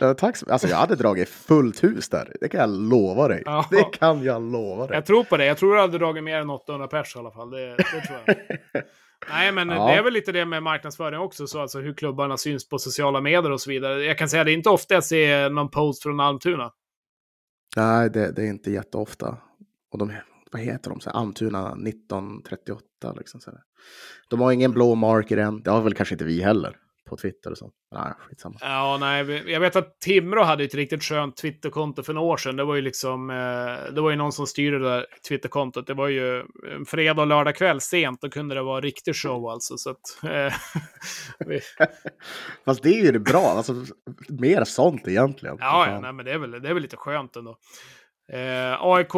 Eh, 0.02 0.14
tack 0.14 0.38
så 0.38 0.46
Alltså 0.52 0.68
jag 0.68 0.78
hade 0.78 0.96
dragit 0.96 1.30
fullt 1.30 1.84
hus 1.84 2.10
där. 2.10 2.34
Det 2.42 2.50
kan 2.50 2.60
jag 2.60 2.70
lova 2.70 3.28
dig. 3.28 3.44
Ja. 3.46 3.66
Det 3.72 3.84
kan 3.84 4.24
jag 4.24 4.42
lova 4.52 4.88
dig. 4.88 4.96
Jag 4.96 5.06
tror 5.06 5.24
på 5.24 5.38
det. 5.38 5.46
Jag 5.46 5.58
tror 5.58 5.76
du 5.76 5.82
hade 5.82 5.98
dragit 5.98 6.24
mer 6.24 6.38
än 6.38 6.50
800 6.50 6.88
pers 6.88 7.16
i 7.16 7.20
alla 7.20 7.32
fall. 7.32 7.50
Det, 7.50 7.76
det 7.78 7.84
tror 7.84 8.20
jag. 8.26 8.36
Nej, 9.30 9.52
men 9.52 9.70
Ja. 9.70 9.88
det 9.88 9.94
är 9.94 10.04
väl 10.04 10.14
lite 10.14 10.32
det 10.32 10.46
med 10.46 10.64
marknadsföring 10.64 11.20
också, 11.20 11.48
så 11.48 11.62
alltså 11.62 11.80
hur 11.80 11.94
klubbarna 11.94 12.38
syns 12.38 12.70
på 12.70 12.80
sociala 12.80 13.22
medier 13.22 13.52
och 13.52 13.62
så 13.62 13.70
vidare. 13.70 14.04
Jag 14.04 14.18
kan 14.18 14.30
säga 14.30 14.42
att 14.42 14.46
det 14.46 14.52
är 14.52 14.58
inte 14.58 14.70
ofta 14.70 14.94
jag 14.94 15.04
ser 15.04 15.50
någon 15.50 15.70
post 15.70 16.04
från 16.04 16.20
Almtuna. 16.20 16.72
Nej, 17.76 18.10
det, 18.10 18.32
det 18.32 18.42
är 18.42 18.46
inte 18.48 18.72
jätteofta. 18.72 19.38
Och 19.92 19.98
de, 20.00 20.12
vad 20.52 20.62
heter 20.62 20.90
de? 20.90 21.00
Så 21.00 21.10
här, 21.10 21.18
Almtuna 21.18 21.68
1938 21.72 22.84
liksom. 23.18 23.40
Så 23.42 23.52
här. 23.52 23.60
De 24.30 24.42
har 24.42 24.52
ingen 24.52 24.72
blå 24.72 24.96
marker 24.96 25.38
än. 25.38 25.62
Det 25.64 25.72
har 25.72 25.82
väl 25.82 25.94
kanske 25.94 26.16
inte 26.16 26.26
vi 26.26 26.42
heller 26.42 26.76
på 27.08 27.18
Twitter 27.18 27.52
och 27.52 27.58
så. 27.58 27.72
Nej, 27.96 28.14
skitsamma. 28.20 28.56
Ja, 28.62 28.98
nej, 29.00 29.44
jag 29.52 29.60
vet 29.60 29.76
att 29.76 30.00
Timrå 30.00 30.44
hade 30.44 30.64
ett 30.64 30.76
riktigt 30.76 31.04
skönt 31.04 31.38
Twitterkonto 31.38 32.04
för 32.04 32.14
några 32.14 32.28
år 32.28 32.38
sedan. 32.38 32.56
Det 32.56 32.64
var 32.64 32.76
ju 32.76 32.82
liksom, 32.82 33.30
eh, 33.30 33.94
det 33.94 34.02
var 34.02 34.10
ju 34.10 34.16
någon 34.16 34.32
som 34.32 34.48
styrde 34.48 34.80
det 34.80 34.90
där 34.90 35.06
Twitterkontot. 35.28 35.88
Det 35.88 35.94
var 35.94 36.08
ju 36.08 36.40
en 36.76 36.86
fredag 36.86 37.22
och 37.22 37.28
lördag 37.28 37.56
kväll 37.56 37.82
sent, 37.82 38.22
då 38.22 38.30
kunde 38.30 38.56
det 38.56 38.62
vara 38.62 38.82
riktig 38.82 39.16
show 39.16 39.50
alltså. 39.50 39.78
Så 39.78 39.90
att, 39.90 40.24
eh, 40.24 40.54
vi, 41.48 41.60
Fast 42.66 42.84
det 42.84 42.90
är 42.90 43.06
ju 43.06 43.12
det 43.12 43.20
bra. 43.20 43.46
Alltså, 43.46 43.74
mer 44.30 44.64
sånt 44.64 45.08
egentligen. 45.08 45.58
Ja, 45.60 45.90
ja 45.90 46.00
nej, 46.00 46.14
men 46.14 46.26
det 46.26 46.32
är, 46.32 46.38
väl, 46.38 46.52
det 46.52 46.70
är 46.70 46.74
väl 46.74 46.84
lite 46.84 46.98
skönt 46.98 47.36
ändå. 47.36 47.58
Eh, 48.34 48.78
AIK 48.80 49.14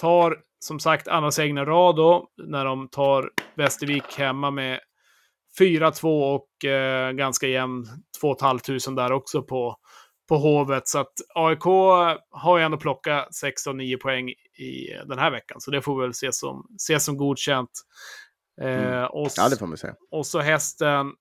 tar 0.00 0.36
som 0.58 0.80
sagt 0.80 1.08
andra 1.08 1.44
i 1.44 1.52
rad 1.52 1.96
då, 1.96 2.28
när 2.42 2.64
de 2.64 2.88
tar 2.88 3.30
Västervik 3.54 4.18
hemma 4.18 4.50
med 4.50 4.80
4-2 5.60 6.34
och 6.34 6.64
eh, 6.70 7.12
ganska 7.12 7.46
jämn 7.46 7.86
2 8.20 8.36
500 8.40 9.02
där 9.02 9.12
också 9.12 9.42
på, 9.42 9.76
på 10.28 10.36
Hovet. 10.36 10.88
Så 10.88 10.98
att 10.98 11.12
AIK 11.34 11.64
har 12.30 12.58
ju 12.58 12.64
ändå 12.64 12.76
plockat 12.76 13.34
16 13.34 13.76
9 13.76 13.96
poäng 13.96 14.28
i 14.58 14.86
den 15.08 15.18
här 15.18 15.30
veckan, 15.30 15.60
så 15.60 15.70
det 15.70 15.82
får 15.82 15.96
vi 15.96 16.02
väl 16.02 16.14
se 16.14 16.32
som, 16.32 16.66
se 16.78 17.00
som 17.00 17.16
godkänt. 17.16 17.70
Eh, 18.62 18.66
Mm. 18.70 19.04
och, 19.10 19.28
Ja, 19.36 19.48
det 19.48 19.56
får 19.56 19.66
man 19.66 19.76
säga. 19.78 19.94
och 20.10 20.26
så 20.26 20.40
hästen 20.40 21.12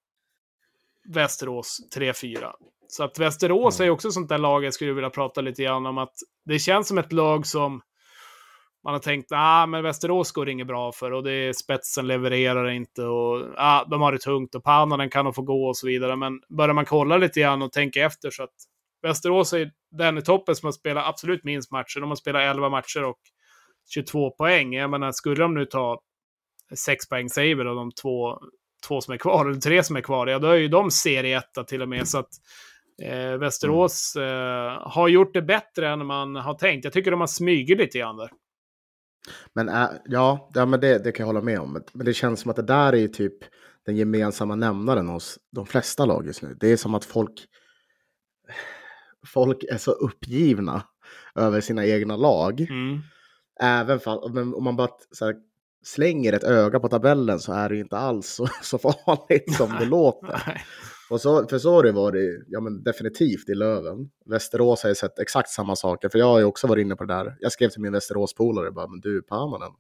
Västerås 1.09 1.77
3-4. 1.95 2.51
Så 2.87 3.03
att 3.03 3.19
Västerås 3.19 3.79
Mm. 3.79 3.87
är 3.87 3.91
också 3.93 4.11
sånt 4.11 4.29
där 4.29 4.37
lag 4.37 4.63
jag 4.63 4.73
skulle 4.73 4.93
vilja 4.93 5.09
prata 5.09 5.41
lite 5.41 5.63
grann 5.63 5.85
om 5.85 5.97
att 5.97 6.13
det 6.45 6.59
känns 6.59 6.87
som 6.87 6.97
ett 6.97 7.13
lag 7.13 7.47
som 7.47 7.81
man 8.83 8.93
har 8.93 8.99
tänkt, 8.99 9.31
ah, 9.31 9.65
men 9.65 9.83
Västerås 9.83 10.31
går 10.31 10.45
det 10.45 10.51
inget 10.51 10.67
bra 10.67 10.91
för 10.91 11.11
och 11.11 11.23
det 11.23 11.31
är 11.31 11.53
spetsen 11.53 12.07
levererar 12.07 12.69
inte 12.69 13.03
och 13.03 13.45
ah, 13.57 13.85
de 13.85 14.01
har 14.01 14.11
det 14.11 14.19
tungt 14.19 14.55
och 14.55 14.63
Pannanen 14.63 15.09
kan 15.09 15.25
de 15.25 15.33
få 15.33 15.41
gå 15.41 15.67
och 15.67 15.77
så 15.77 15.87
vidare. 15.87 16.15
Men 16.15 16.41
börjar 16.57 16.73
man 16.73 16.85
kolla 16.85 17.17
lite 17.17 17.39
grann 17.39 17.61
och 17.61 17.71
tänka 17.71 18.05
efter 18.05 18.29
så 18.29 18.43
att 18.43 18.55
Västerås 19.01 19.53
är 19.53 19.71
den 19.91 20.17
i 20.17 20.21
toppen 20.21 20.55
som 20.55 20.67
har 20.67 20.71
spelat 20.71 21.07
absolut 21.07 21.43
minst 21.43 21.71
matcher. 21.71 21.99
De 21.99 22.09
har 22.09 22.15
spelat 22.15 22.41
11 22.41 22.69
matcher 22.69 23.03
och 23.03 23.19
22 23.93 24.31
poäng. 24.31 24.73
Jag 24.73 24.89
menar, 24.89 25.11
skulle 25.11 25.35
de 25.35 25.53
nu 25.53 25.65
ta 25.65 26.01
6 26.75 27.09
poäng 27.09 27.29
saver 27.29 27.67
och 27.67 27.75
de 27.75 27.91
två, 27.91 28.39
två 28.87 29.01
som 29.01 29.13
är 29.13 29.17
kvar, 29.17 29.45
eller 29.45 29.59
tre 29.59 29.83
som 29.83 29.95
är 29.95 30.01
kvar, 30.01 30.27
ja 30.27 30.39
då 30.39 30.47
är 30.47 30.55
ju 30.55 30.67
de 30.67 30.91
serieetta 30.91 31.63
till 31.63 31.81
och 31.81 31.89
med. 31.89 32.07
Så 32.07 32.17
att 32.17 32.29
eh, 33.03 33.37
Västerås 33.37 34.15
eh, 34.15 34.89
har 34.89 35.07
gjort 35.07 35.33
det 35.33 35.41
bättre 35.41 35.89
än 35.89 36.05
man 36.05 36.35
har 36.35 36.53
tänkt. 36.53 36.83
Jag 36.83 36.93
tycker 36.93 37.11
de 37.11 37.19
har 37.19 37.27
smugit 37.27 37.77
lite 37.77 37.99
grann 37.99 38.17
där. 38.17 38.29
Men 39.53 39.69
äh, 39.69 39.89
ja, 40.05 40.49
ja 40.53 40.65
men 40.65 40.79
det, 40.79 41.03
det 41.03 41.11
kan 41.11 41.23
jag 41.23 41.27
hålla 41.27 41.41
med 41.41 41.59
om. 41.59 41.83
Men 41.93 42.05
det 42.05 42.13
känns 42.13 42.39
som 42.39 42.51
att 42.51 42.55
det 42.55 42.61
där 42.61 42.95
är 42.95 43.07
typ 43.07 43.37
den 43.85 43.95
gemensamma 43.95 44.55
nämnaren 44.55 45.07
hos 45.07 45.39
de 45.51 45.65
flesta 45.65 46.05
lag 46.05 46.25
just 46.25 46.41
nu. 46.41 46.57
Det 46.59 46.67
är 46.67 46.77
som 46.77 46.95
att 46.95 47.05
folk, 47.05 47.45
folk 49.27 49.63
är 49.63 49.77
så 49.77 49.91
uppgivna 49.91 50.83
över 51.35 51.61
sina 51.61 51.85
egna 51.85 52.15
lag. 52.15 52.61
Mm. 52.61 53.01
Även 53.61 53.99
fall, 53.99 54.33
men 54.33 54.53
om 54.53 54.63
man 54.63 54.75
bara 54.75 54.89
här, 55.21 55.35
slänger 55.83 56.33
ett 56.33 56.43
öga 56.43 56.79
på 56.79 56.89
tabellen 56.89 57.39
så 57.39 57.53
är 57.53 57.69
det 57.69 57.79
inte 57.79 57.97
alls 57.97 58.27
så, 58.27 58.47
så 58.61 58.77
farligt 58.77 59.53
som 59.53 59.75
det 59.79 59.85
låter. 59.85 60.61
Och 61.09 61.21
så, 61.21 61.47
för 61.47 61.57
så 61.59 61.73
har 61.73 61.83
det 61.83 61.91
varit 61.91 62.43
ja, 62.47 62.59
men 62.59 62.83
definitivt 62.83 63.49
i 63.49 63.55
Löven. 63.55 64.09
Västerås 64.25 64.83
har 64.83 64.89
ju 64.89 64.95
sett 64.95 65.19
exakt 65.19 65.49
samma 65.49 65.75
saker, 65.75 66.09
för 66.09 66.19
jag 66.19 66.25
har 66.25 66.39
ju 66.39 66.45
också 66.45 66.67
varit 66.67 66.81
inne 66.81 66.95
på 66.95 67.03
det 67.03 67.13
där. 67.13 67.37
Jag 67.39 67.51
skrev 67.51 67.69
till 67.69 67.81
min 67.81 67.91
Västeråspolare 67.91 68.71
bara, 68.71 68.87
men 68.87 68.99
du 68.99 69.21
Pamanen, 69.21 69.71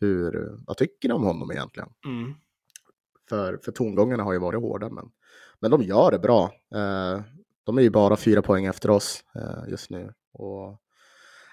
hur, 0.00 0.58
vad 0.66 0.76
tycker 0.76 1.08
ni 1.08 1.14
om 1.14 1.24
honom 1.24 1.50
egentligen? 1.50 1.88
Mm. 2.04 2.34
För, 3.28 3.58
för 3.64 3.72
tongångarna 3.72 4.22
har 4.22 4.32
ju 4.32 4.38
varit 4.38 4.60
hårda, 4.60 4.88
men, 4.88 5.10
men 5.60 5.70
de 5.70 5.82
gör 5.82 6.10
det 6.10 6.18
bra. 6.18 6.44
Eh, 6.74 7.20
de 7.64 7.78
är 7.78 7.82
ju 7.82 7.90
bara 7.90 8.16
fyra 8.16 8.42
poäng 8.42 8.64
efter 8.64 8.90
oss 8.90 9.24
eh, 9.34 9.70
just 9.70 9.90
nu. 9.90 10.12
Och 10.32 10.80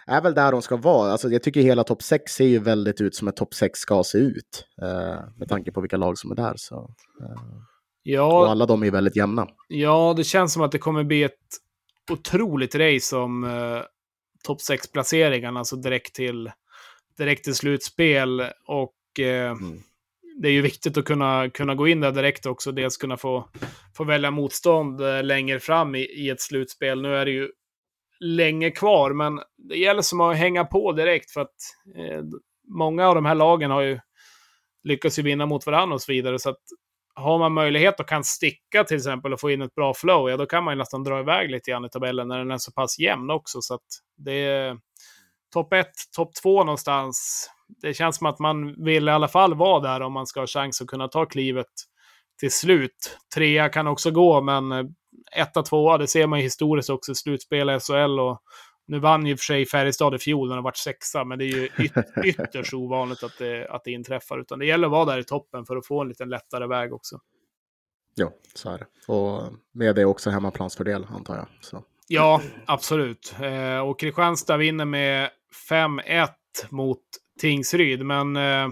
är 0.08 0.22
väl 0.22 0.34
där 0.34 0.52
de 0.52 0.62
ska 0.62 0.78
vara. 0.78 1.12
Alltså, 1.12 1.30
jag 1.30 1.44
tycker 1.44 1.62
hela 1.62 1.84
topp 1.84 2.04
6 2.04 2.34
ser 2.34 2.46
ju 2.46 2.60
väldigt 2.60 3.02
ut 3.02 3.16
som 3.16 3.28
ett 3.28 3.36
topp 3.36 3.54
6 3.54 3.80
ska 3.80 4.04
se 4.04 4.18
ut. 4.18 4.68
Eh, 4.82 5.20
med 5.38 5.50
tanke 5.50 5.72
på 5.72 5.82
vilka 5.82 5.98
lag 5.98 6.18
som 6.18 6.32
är 6.32 6.36
där. 6.36 6.54
Så, 6.58 6.96
eh. 7.22 7.42
Ja, 8.04 8.42
och 8.42 8.50
alla 8.50 8.66
de 8.66 8.84
är 8.84 8.92
väldigt 8.92 9.16
jämna. 9.16 9.48
Ja, 9.68 10.14
det 10.18 10.24
känns 10.24 10.54
som 10.54 10.62
att 10.62 10.72
det 10.72 10.78
kommer 10.78 11.04
bli 11.04 11.24
ett 11.24 11.40
otroligt 12.12 12.76
race 12.76 13.16
om 13.16 13.44
eh, 13.44 13.82
topp 14.44 14.60
6-placeringarna, 14.70 15.60
alltså 15.60 15.76
direkt 15.76 16.16
till, 16.16 16.52
direkt 17.18 17.44
till 17.44 17.56
slutspel. 17.56 18.44
Och 18.68 19.20
eh, 19.20 19.52
mm. 19.52 19.80
det 20.42 20.48
är 20.48 20.52
ju 20.52 20.62
viktigt 20.62 20.98
att 20.98 21.06
kunna, 21.06 21.50
kunna 21.50 21.76
gå 21.76 21.88
in 21.88 22.02
där 22.02 22.12
direkt 22.12 22.46
också, 22.46 22.72
dels 22.72 22.98
kunna 22.98 23.18
få, 23.18 23.50
få 23.98 24.04
välja 24.04 24.32
motstånd 24.32 25.02
eh, 25.02 25.24
längre 25.24 25.60
fram 25.60 25.96
i, 25.96 26.00
i 26.00 26.30
ett 26.30 26.42
slutspel. 26.42 27.02
Nu 27.02 27.16
är 27.16 27.26
det 27.26 27.32
ju 27.32 27.50
länge 28.20 28.72
kvar, 28.72 29.14
men 29.14 29.40
det 29.58 29.76
gäller 29.76 30.02
som 30.02 30.22
att 30.22 30.38
hänga 30.38 30.66
på 30.66 30.92
direkt 30.92 31.32
för 31.32 31.42
att 31.42 31.56
eh, 31.98 32.24
många 32.68 33.08
av 33.08 33.16
de 33.16 33.26
här 33.26 33.36
lagen 33.36 33.72
har 33.72 33.82
ju 33.82 34.00
lyckats 34.84 35.20
ju 35.20 35.24
vinna 35.24 35.46
mot 35.46 35.66
varandra 35.66 35.96
och 35.96 36.02
så 36.02 36.12
vidare. 36.12 36.40
Så 36.40 36.50
att 36.50 36.62
har 37.16 37.40
man 37.40 37.54
möjlighet 37.54 38.00
och 38.00 38.10
kan 38.10 38.24
sticka 38.24 38.84
till 38.84 38.98
exempel 38.98 39.34
och 39.34 39.40
få 39.40 39.52
in 39.52 39.62
ett 39.62 39.76
bra 39.76 39.94
flow, 39.94 40.30
ja 40.30 40.38
då 40.38 40.46
kan 40.46 40.64
man 40.64 40.74
ju 40.74 40.78
nästan 40.78 41.04
dra 41.04 41.20
iväg 41.20 41.52
lite 41.52 41.72
grann 41.72 41.86
i 41.86 41.90
tabellen 41.90 42.28
när 42.28 42.38
den 42.38 42.52
är 42.52 42.58
så 42.58 42.72
pass 42.72 43.00
jämn 43.00 43.30
också. 43.30 43.62
Så 43.62 43.74
att 43.74 43.82
det 44.18 44.46
är 44.46 44.78
topp 45.54 45.74
1, 45.74 45.88
topp 46.16 46.36
2 46.44 46.64
någonstans. 46.64 47.50
Det 47.82 47.94
känns 47.94 48.18
som 48.18 48.28
att 48.28 48.40
man 48.40 48.84
vill 48.84 49.08
i 49.08 49.12
alla 49.12 49.28
fall 49.28 49.54
vara 49.54 49.80
där 49.80 50.02
om 50.02 50.14
man 50.14 50.28
ska 50.28 50.40
ha 50.40 50.48
chans 50.48 50.82
att 50.82 50.88
kunna 50.88 51.08
ta 51.08 51.26
klivet 51.26 51.68
till 52.40 52.52
slut. 52.52 53.18
Trea 53.36 53.70
kan 53.70 53.88
också 53.88 54.12
gå, 54.12 54.42
men 54.42 54.96
etta, 55.36 55.64
tvåa, 55.64 55.98
det 55.98 56.08
ser 56.08 56.28
man 56.28 56.40
ju 56.40 56.44
historiskt 56.44 56.90
också 56.90 57.12
i 57.12 57.16
slutspel 57.16 57.70
i 57.70 57.80
SHL 57.80 58.20
och 58.20 58.42
nu 58.88 59.00
vann 59.00 59.26
ju 59.26 59.38
för 59.38 59.44
sig 59.44 59.66
Färjestad 59.66 60.16
i 60.16 60.20
fjol 60.20 60.50
när 60.50 60.56
de 60.56 60.64
varit 60.64 60.78
sexa, 60.78 61.24
men 61.24 61.40
det 61.40 61.46
är 61.46 61.48
ju 61.48 61.70
yt 61.80 61.94
ytterst 62.26 62.74
ovanligt 62.74 63.24
att 63.24 63.38
det, 63.38 63.68
att 63.68 63.84
det 63.84 63.92
inträffar. 63.92 64.40
Utan 64.40 64.60
det 64.60 64.66
gäller 64.66 64.88
att 64.88 64.92
vara 64.92 65.06
där 65.06 65.20
i 65.20 65.24
toppen 65.24 65.66
för 65.66 65.76
att 65.76 65.88
få 65.88 66.02
en 66.02 66.08
lite 66.08 66.26
lättare 66.26 66.68
väg 66.68 66.94
också. 66.94 67.20
Ja, 68.16 68.32
så 68.54 68.70
är 68.70 68.78
det. 68.78 69.14
Och 69.14 69.54
med 69.72 69.96
det 69.96 70.06
också 70.06 70.30
hemmaplansfördel, 70.30 71.06
antar 71.10 71.36
jag. 71.36 71.48
Så. 71.62 71.84
Ja, 72.08 72.42
absolut. 72.66 73.36
Eh, 73.42 73.80
och 73.80 74.00
Kristianstad 74.00 74.58
vinner 74.58 74.86
med 74.86 75.30
5-1 75.70 76.28
mot 76.70 77.02
Tingsryd, 77.40 78.06
men 78.06 78.36
eh, 78.36 78.70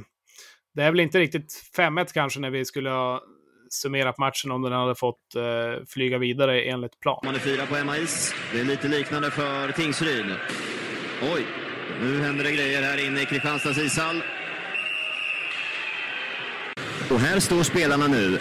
det 0.74 0.84
är 0.84 0.92
väl 0.92 1.00
inte 1.00 1.20
riktigt 1.20 1.72
5-1 1.78 2.14
kanske 2.14 2.40
när 2.40 2.50
vi 2.50 2.66
skulle 2.66 2.90
ha 2.90 3.24
summerat 3.74 4.18
matchen 4.18 4.52
om 4.52 4.62
den 4.62 4.72
hade 4.72 4.96
fått 4.96 5.36
eh, 5.36 5.86
flyga 5.88 6.18
vidare 6.18 6.62
enligt 6.62 7.00
plan. 7.00 7.22
Man 7.24 7.36
är 7.36 7.40
fyra 7.40 7.66
på 7.66 7.76
hemmais. 7.76 8.34
Det 8.54 8.60
är 8.60 8.66
lite 8.66 8.88
liknande 8.88 9.32
för 9.32 9.72
Tingsryd. 9.72 10.26
Oj, 11.34 11.46
nu 12.02 12.22
händer 12.22 12.44
det 12.44 12.52
grejer 12.52 12.82
här 12.82 13.06
inne 13.08 13.22
i 13.22 13.26
Kristianstads 13.26 13.78
ishall. 13.78 14.24
Och 17.12 17.20
här 17.20 17.40
står 17.40 17.64
spelarna 17.64 18.08
nu 18.08 18.40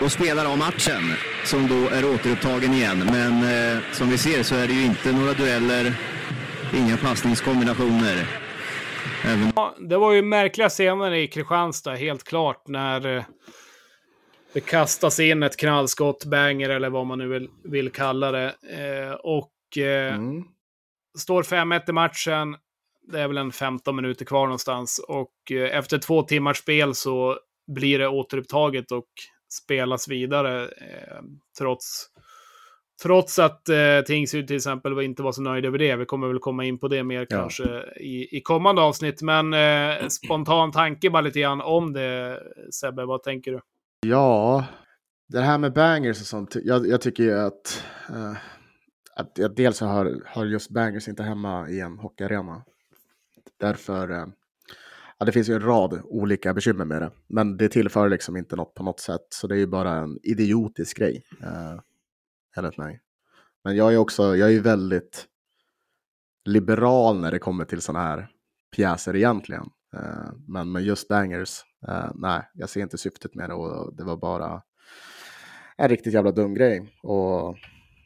och 0.00 0.12
spelar 0.12 0.44
av 0.44 0.58
matchen 0.58 1.02
som 1.44 1.68
då 1.68 1.88
är 1.88 2.14
återupptagen 2.14 2.72
igen. 2.72 2.98
Men 3.10 3.32
eh, 3.42 3.82
som 3.92 4.10
vi 4.10 4.18
ser 4.18 4.42
så 4.42 4.54
är 4.54 4.66
det 4.66 4.72
ju 4.72 4.84
inte 4.84 5.12
några 5.12 5.32
dueller, 5.32 5.94
inga 6.74 6.96
passningskombinationer. 6.96 8.26
Även... 9.24 9.52
Ja, 9.56 9.74
det 9.78 9.96
var 9.96 10.12
ju 10.12 10.22
märkliga 10.22 10.68
scener 10.68 11.12
i 11.14 11.28
Kristianstad, 11.28 11.94
helt 11.94 12.24
klart, 12.24 12.68
när 12.68 13.16
eh, 13.16 13.24
det 14.52 14.60
kastas 14.60 15.20
in 15.20 15.42
ett 15.42 15.56
knallskott, 15.56 16.24
banger 16.24 16.70
eller 16.70 16.90
vad 16.90 17.06
man 17.06 17.18
nu 17.18 17.28
vill, 17.28 17.48
vill 17.64 17.90
kalla 17.92 18.30
det. 18.30 18.54
Eh, 18.70 19.12
och 19.12 19.78
eh, 19.78 20.14
mm. 20.14 20.44
står 21.18 21.42
5-1 21.42 21.90
i 21.90 21.92
matchen. 21.92 22.56
Det 23.12 23.20
är 23.20 23.28
väl 23.28 23.38
en 23.38 23.52
15 23.52 23.96
minuter 23.96 24.24
kvar 24.24 24.46
någonstans. 24.46 24.98
Och 25.08 25.52
eh, 25.52 25.78
efter 25.78 25.98
två 25.98 26.22
timmars 26.22 26.58
spel 26.58 26.94
så 26.94 27.38
blir 27.74 27.98
det 27.98 28.08
återupptaget 28.08 28.92
och 28.92 29.08
spelas 29.52 30.08
vidare. 30.08 30.64
Eh, 30.64 31.22
trots, 31.58 32.06
trots 33.02 33.38
att 33.38 33.68
eh, 33.68 34.00
Tingsryd 34.06 34.46
till 34.46 34.56
exempel 34.56 35.00
inte 35.00 35.22
var 35.22 35.32
så 35.32 35.42
nöjd 35.42 35.64
över 35.64 35.78
det. 35.78 35.96
Vi 35.96 36.04
kommer 36.04 36.28
väl 36.28 36.38
komma 36.38 36.64
in 36.64 36.78
på 36.78 36.88
det 36.88 37.04
mer 37.04 37.26
ja. 37.30 37.36
kanske 37.36 37.64
i, 38.00 38.36
i 38.36 38.40
kommande 38.40 38.82
avsnitt. 38.82 39.22
Men 39.22 39.54
eh, 39.54 40.08
spontan 40.08 40.72
tanke 40.72 41.10
bara 41.10 41.22
lite 41.22 41.40
grann 41.40 41.60
om 41.60 41.92
det, 41.92 42.42
Sebbe. 42.70 43.04
Vad 43.04 43.22
tänker 43.22 43.52
du? 43.52 43.60
Ja, 44.06 44.66
det 45.28 45.40
här 45.40 45.58
med 45.58 45.72
bangers 45.72 46.20
och 46.20 46.26
sånt. 46.26 46.56
Jag, 46.64 46.86
jag 46.86 47.00
tycker 47.00 47.22
ju 47.22 47.38
att, 47.38 47.84
uh, 48.10 48.36
att 49.14 49.38
jag 49.38 49.54
dels 49.54 49.80
har, 49.80 50.22
har 50.26 50.46
just 50.46 50.70
bangers 50.70 51.08
inte 51.08 51.22
hemma 51.22 51.68
i 51.68 51.80
en 51.80 51.98
hockeyarena. 51.98 52.64
Därför, 53.56 54.10
uh, 54.10 54.26
ja, 55.18 55.26
det 55.26 55.32
finns 55.32 55.48
ju 55.48 55.54
en 55.54 55.60
rad 55.60 56.00
olika 56.04 56.54
bekymmer 56.54 56.84
med 56.84 57.02
det. 57.02 57.10
Men 57.26 57.56
det 57.56 57.68
tillför 57.68 58.08
liksom 58.08 58.36
inte 58.36 58.56
något 58.56 58.74
på 58.74 58.82
något 58.82 59.00
sätt. 59.00 59.26
Så 59.28 59.46
det 59.46 59.54
är 59.54 59.58
ju 59.58 59.66
bara 59.66 59.92
en 59.92 60.18
idiotisk 60.22 60.98
grej. 60.98 61.22
Uh, 61.42 61.80
enligt 62.56 62.76
mig. 62.76 63.00
Men 63.64 63.76
jag 63.76 63.92
är 63.92 63.96
också, 63.96 64.36
jag 64.36 64.48
är 64.48 64.52
ju 64.52 64.60
väldigt 64.60 65.26
liberal 66.44 67.20
när 67.20 67.30
det 67.30 67.38
kommer 67.38 67.64
till 67.64 67.80
sådana 67.80 68.04
här 68.04 68.28
pjäser 68.76 69.16
egentligen. 69.16 69.70
Uh, 69.96 70.32
men 70.48 70.72
med 70.72 70.82
just 70.82 71.08
bangers, 71.08 71.64
uh, 71.88 72.10
nej, 72.14 72.42
jag 72.54 72.68
ser 72.68 72.80
inte 72.80 72.98
syftet 72.98 73.34
med 73.34 73.50
det 73.50 73.54
och 73.54 73.96
det 73.96 74.04
var 74.04 74.16
bara 74.16 74.62
en 75.76 75.88
riktigt 75.88 76.14
jävla 76.14 76.32
dum 76.32 76.54
grej. 76.54 76.98
Och 77.02 77.56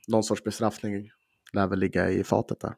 någon 0.08 0.24
sorts 0.24 0.44
bestraffning 0.44 1.10
lär 1.52 1.66
väl 1.66 1.78
ligga 1.78 2.10
i 2.10 2.24
fatet 2.24 2.60
där. 2.60 2.74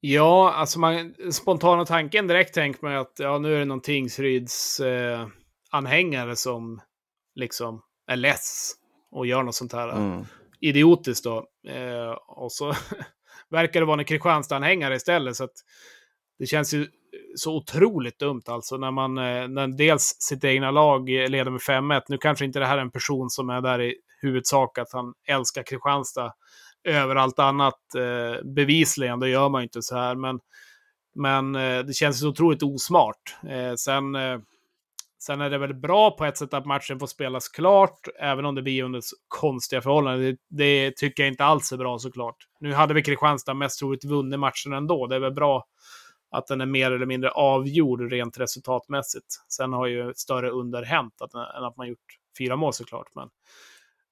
Ja, 0.00 0.52
alltså 0.52 0.80
man, 0.80 1.14
spontana 1.32 1.84
tanken 1.84 2.26
direkt 2.26 2.54
tänker 2.54 2.84
man 2.84 2.96
att 2.96 3.12
ja, 3.18 3.38
nu 3.38 3.54
är 3.54 3.58
det 3.58 3.64
någon 3.64 3.80
Tingsryds 3.80 4.80
eh, 4.80 5.26
anhängare 5.70 6.36
som 6.36 6.80
liksom 7.34 7.82
är 8.06 8.16
less 8.16 8.72
och 9.10 9.26
gör 9.26 9.42
något 9.42 9.54
sånt 9.54 9.72
här 9.72 9.88
mm. 9.88 10.24
idiotiskt 10.60 11.24
då. 11.24 11.46
Eh, 11.68 12.10
och 12.26 12.52
så 12.52 12.74
verkar 13.50 13.80
det 13.80 13.86
vara 13.86 14.00
en 14.00 14.04
Kristianstad-anhängare 14.04 14.94
istället. 14.94 15.36
Så 15.36 15.44
att 15.44 15.54
det 16.38 16.46
känns 16.46 16.74
ju 16.74 16.88
så 17.36 17.56
otroligt 17.56 18.18
dumt 18.18 18.42
alltså 18.46 18.76
när 18.76 18.90
man, 18.90 19.18
eh, 19.18 19.48
när 19.48 19.66
dels 19.66 20.16
sitt 20.18 20.44
egna 20.44 20.70
lag 20.70 21.08
leder 21.08 21.50
med 21.50 21.60
5-1. 21.60 22.02
Nu 22.08 22.18
kanske 22.18 22.44
inte 22.44 22.58
det 22.58 22.66
här 22.66 22.78
är 22.78 22.82
en 22.82 22.90
person 22.90 23.30
som 23.30 23.50
är 23.50 23.60
där 23.60 23.80
i 23.80 23.94
huvudsak 24.20 24.78
att 24.78 24.92
han 24.92 25.14
älskar 25.26 25.62
Kristianstad 25.62 26.32
över 26.84 27.16
allt 27.16 27.38
annat 27.38 27.94
eh, 27.96 28.44
bevisligen, 28.44 29.20
Det 29.20 29.28
gör 29.28 29.48
man 29.48 29.60
ju 29.60 29.64
inte 29.64 29.82
så 29.82 29.96
här. 29.96 30.14
Men, 30.14 30.40
men 31.14 31.54
eh, 31.54 31.78
det 31.78 31.94
känns 31.94 32.20
så 32.20 32.28
otroligt 32.28 32.62
osmart. 32.62 33.36
Sen, 33.78 34.16
sen 35.22 35.40
är 35.40 35.50
det 35.50 35.58
väl 35.58 35.74
bra 35.74 36.10
på 36.10 36.24
ett 36.24 36.38
sätt 36.38 36.54
att 36.54 36.66
matchen 36.66 36.98
får 36.98 37.06
spelas 37.06 37.48
klart, 37.48 38.08
även 38.20 38.44
om 38.44 38.54
det 38.54 38.62
blir 38.62 38.82
under 38.82 39.02
konstiga 39.28 39.82
förhållanden. 39.82 40.24
Det, 40.24 40.36
det 40.48 40.96
tycker 40.96 41.22
jag 41.22 41.32
inte 41.32 41.44
alls 41.44 41.72
är 41.72 41.76
bra 41.76 41.98
såklart. 41.98 42.36
Nu 42.60 42.72
hade 42.72 42.94
vi 42.94 43.02
Kristianstad 43.02 43.54
mest 43.54 43.78
troligt 43.78 44.04
vunnit 44.04 44.38
matchen 44.38 44.72
ändå. 44.72 45.06
Det 45.06 45.14
är 45.14 45.20
väl 45.20 45.32
bra 45.32 45.64
att 46.32 46.46
den 46.46 46.60
är 46.60 46.66
mer 46.66 46.90
eller 46.90 47.06
mindre 47.06 47.30
avgjord 47.30 48.12
rent 48.12 48.38
resultatmässigt. 48.38 49.26
Sen 49.48 49.72
har 49.72 49.86
ju 49.86 50.12
större 50.14 50.50
under 50.50 50.82
hänt 50.82 51.14
att, 51.20 51.34
än 51.34 51.64
att 51.64 51.76
man 51.76 51.88
gjort 51.88 52.18
fyra 52.38 52.56
mål 52.56 52.72
såklart. 52.72 53.06
Men, 53.14 53.28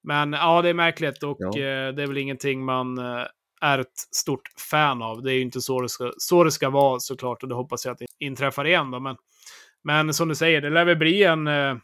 men 0.03 0.33
ja, 0.33 0.61
det 0.61 0.69
är 0.69 0.73
märkligt 0.73 1.23
och 1.23 1.37
ja. 1.39 1.47
eh, 1.47 1.93
det 1.93 2.03
är 2.03 2.07
väl 2.07 2.17
ingenting 2.17 2.65
man 2.65 2.97
eh, 2.97 3.25
är 3.61 3.79
ett 3.79 4.07
stort 4.15 4.41
fan 4.57 5.01
av. 5.01 5.21
Det 5.21 5.31
är 5.31 5.35
ju 5.35 5.41
inte 5.41 5.61
så 5.61 5.81
det 5.81 5.89
ska, 5.89 6.11
så 6.17 6.43
det 6.43 6.51
ska 6.51 6.69
vara 6.69 6.99
såklart 6.99 7.43
och 7.43 7.49
det 7.49 7.55
hoppas 7.55 7.85
jag 7.85 7.93
att 7.93 7.99
det 7.99 8.05
inträffar 8.19 8.67
igen. 8.67 8.91
Då. 8.91 8.99
Men, 8.99 9.15
men 9.83 10.13
som 10.13 10.27
du 10.27 10.35
säger, 10.35 10.61
det 10.61 10.69
lär 10.69 10.85
väl 10.85 10.97
bli 10.97 11.23
en, 11.23 11.47
eh, 11.47 11.75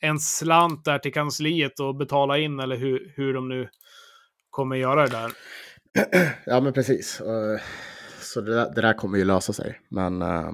en 0.00 0.18
slant 0.18 0.84
där 0.84 0.98
till 0.98 1.12
kansliet 1.12 1.80
och 1.80 1.96
betala 1.96 2.38
in 2.38 2.60
eller 2.60 2.76
hur, 2.76 3.12
hur 3.16 3.34
de 3.34 3.48
nu 3.48 3.68
kommer 4.50 4.76
göra 4.76 5.06
det 5.06 5.12
där. 5.12 5.32
Ja, 6.46 6.60
men 6.60 6.72
precis. 6.72 7.20
Uh 7.20 7.60
så 8.36 8.42
det 8.42 8.54
där, 8.54 8.72
det 8.74 8.80
där 8.80 8.92
kommer 8.92 9.18
ju 9.18 9.24
lösa 9.24 9.52
sig. 9.52 9.80
Men 9.88 10.22
uh, 10.22 10.52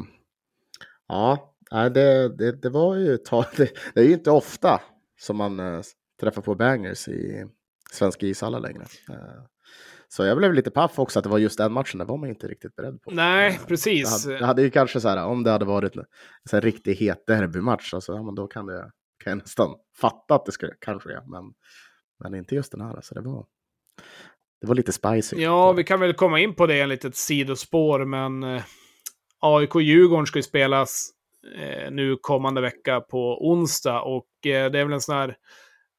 ja, 1.09 1.55
det, 1.71 2.29
det, 2.29 2.62
det 2.62 2.68
var 2.68 2.97
ju 2.97 3.16
det, 3.57 3.71
det 3.95 4.01
är 4.01 4.05
ju 4.05 4.12
inte 4.12 4.31
ofta 4.31 4.81
som 5.21 5.37
man 5.37 5.61
uh, 5.61 5.83
träffar 6.21 6.42
på 6.42 6.55
bangers 6.55 7.09
i 7.09 7.47
svenska 7.92 8.27
ishallar 8.27 8.61
längre. 8.61 8.85
Uh, 9.11 9.45
så 10.09 10.25
jag 10.25 10.37
blev 10.37 10.55
lite 10.55 10.71
paff 10.71 10.99
också 10.99 11.18
att 11.18 11.23
det 11.23 11.29
var 11.29 11.38
just 11.38 11.59
den 11.59 11.73
matchen, 11.73 11.99
det 11.99 12.05
var 12.05 12.16
man 12.16 12.29
inte 12.29 12.49
riktigt 12.49 12.77
beredd 12.77 13.03
på. 13.03 13.11
Nej, 13.11 13.61
precis. 13.68 14.25
Det 14.25 14.31
hade, 14.31 14.38
det 14.38 14.47
hade 14.47 14.62
ju 14.62 14.71
kanske 14.71 15.01
så 15.01 15.09
här, 15.09 15.25
om 15.25 15.42
det 15.42 15.51
hade 15.51 15.64
varit 15.64 15.97
en, 15.97 16.05
en 16.53 16.61
riktigt 16.61 17.01
het 17.01 17.27
derbymatch, 17.27 17.95
alltså, 17.95 18.12
ja, 18.12 18.23
men 18.23 18.35
då 18.35 18.47
kan, 18.47 18.66
det, 18.66 18.90
kan 19.25 19.31
jag 19.31 19.38
nästan 19.38 19.75
fatta 19.97 20.35
att 20.35 20.47
det 20.47 20.53
skulle 20.53 20.73
kanske 20.79 21.12
är, 21.12 21.23
men, 21.27 21.55
men 22.25 22.35
inte 22.35 22.55
just 22.55 22.73
den 22.73 22.81
här. 22.81 22.95
Alltså, 22.95 23.14
det, 23.14 23.21
var, 23.21 23.47
det 24.62 24.68
var 24.68 24.75
lite 24.75 24.92
spicy. 24.92 25.37
Ja, 25.37 25.72
vi 25.72 25.85
kan 25.85 26.01
väl 26.01 26.12
komma 26.12 26.40
in 26.40 26.55
på 26.55 26.66
det, 26.66 26.81
en 26.81 26.88
litet 26.88 27.16
sidospår, 27.16 28.05
men 28.05 28.42
eh, 28.42 28.62
AIK-Djurgården 29.40 30.27
ska 30.27 30.38
ju 30.38 30.42
spelas 30.42 31.11
eh, 31.57 31.90
nu 31.90 32.16
kommande 32.20 32.61
vecka 32.61 33.01
på 33.01 33.48
onsdag 33.51 34.01
och 34.01 34.46
eh, 34.46 34.70
det 34.70 34.79
är 34.79 34.85
väl 34.85 34.92
en 34.92 35.01
sån 35.01 35.16
här 35.16 35.37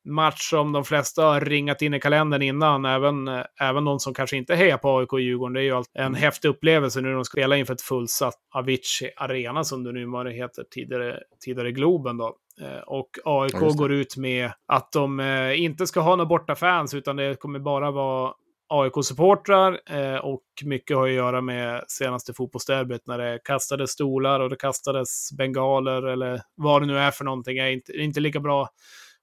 match 0.06 0.50
som 0.50 0.72
de 0.72 0.84
flesta 0.84 1.24
har 1.26 1.42
ringat 1.42 1.82
in 1.82 1.94
i 1.94 2.00
kalendern 2.00 2.42
innan, 2.42 2.86
även, 2.86 3.28
eh, 3.28 3.44
även 3.62 3.86
de 3.86 4.00
som 4.00 4.14
kanske 4.14 4.38
inte 4.38 4.56
hejar 4.56 4.78
på 4.78 4.98
AIK 4.98 5.14
och 5.14 5.22
Djurgården. 5.22 5.54
Det 5.54 5.60
är 5.60 5.64
ju 5.64 5.72
alltid 5.72 6.02
en 6.02 6.16
häftig 6.16 6.50
upplevelse 6.50 7.02
nu 7.02 7.08
när 7.08 7.16
de 7.16 7.26
spelar 7.26 7.56
inför 7.56 7.74
ett 7.74 7.82
fullsatt 7.82 8.36
Avicii 8.54 9.12
Arena, 9.18 9.64
som 9.64 9.84
det 9.84 9.92
numera 9.92 10.30
heter, 10.30 10.64
tidigare, 10.72 11.20
tidigare 11.44 11.72
Globen. 11.72 12.18
Då. 12.18 12.38
Och 12.86 13.10
AIK 13.26 13.54
Ja, 13.54 13.72
går 13.78 13.92
ut 13.92 14.18
med 14.18 14.52
att 14.66 14.92
de 14.92 15.20
inte 15.56 15.88
ska 15.88 16.00
ha 16.00 16.16
några 16.16 16.26
borta 16.26 16.56
fans 16.56 16.94
utan 16.94 17.16
det 17.16 17.40
kommer 17.40 17.60
bara 17.60 17.92
vara 17.92 18.34
AIK-supportrar 18.74 19.80
eh, 19.86 20.18
och 20.18 20.44
mycket 20.64 20.98
har 20.98 21.08
att 21.08 21.14
göra 21.14 21.42
med 21.42 21.84
senaste 21.88 22.34
fotbollsderbyt 22.34 23.08
när 23.08 23.18
det 23.18 23.40
kastades 23.44 23.92
stolar 23.92 24.40
och 24.40 24.50
det 24.50 24.56
kastades 24.56 25.30
bengaler 25.38 26.08
eller 26.08 26.42
vad 26.56 26.82
det 26.82 26.86
nu 26.86 26.98
är 26.98 27.12
för 27.12 27.26
någonting. 27.26 27.58
Jag 27.58 27.68
är 27.68 27.72
inte, 27.72 27.92
inte 27.92 28.20
lika 28.20 28.40
bra, 28.40 28.70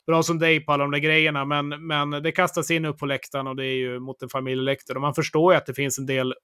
bra 0.06 0.22
som 0.22 0.38
dig 0.38 0.64
på 0.64 0.72
alla 0.72 0.84
de 0.84 0.90
där 0.90 0.98
grejerna, 0.98 1.44
men, 1.44 1.86
men 1.86 2.10
det 2.10 2.32
kastas 2.32 2.70
in 2.70 2.84
upp 2.84 2.98
på 2.98 3.06
läktaren 3.06 3.46
och 3.46 3.56
det 3.56 3.66
är 3.66 3.76
ju 3.76 4.00
mot 4.00 4.22
en 4.22 4.28
familjeläktare. 4.28 4.96
Och 4.98 5.02
man 5.02 5.14
förstår 5.14 5.52
ju 5.52 5.56
att 5.58 5.66
det 5.66 5.74
finns 5.74 5.98
en 5.98 6.06
del 6.06 6.34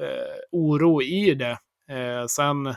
eh, 0.00 0.34
oro 0.52 1.02
i 1.02 1.34
det. 1.34 1.58
Eh, 1.90 2.26
sen, 2.26 2.74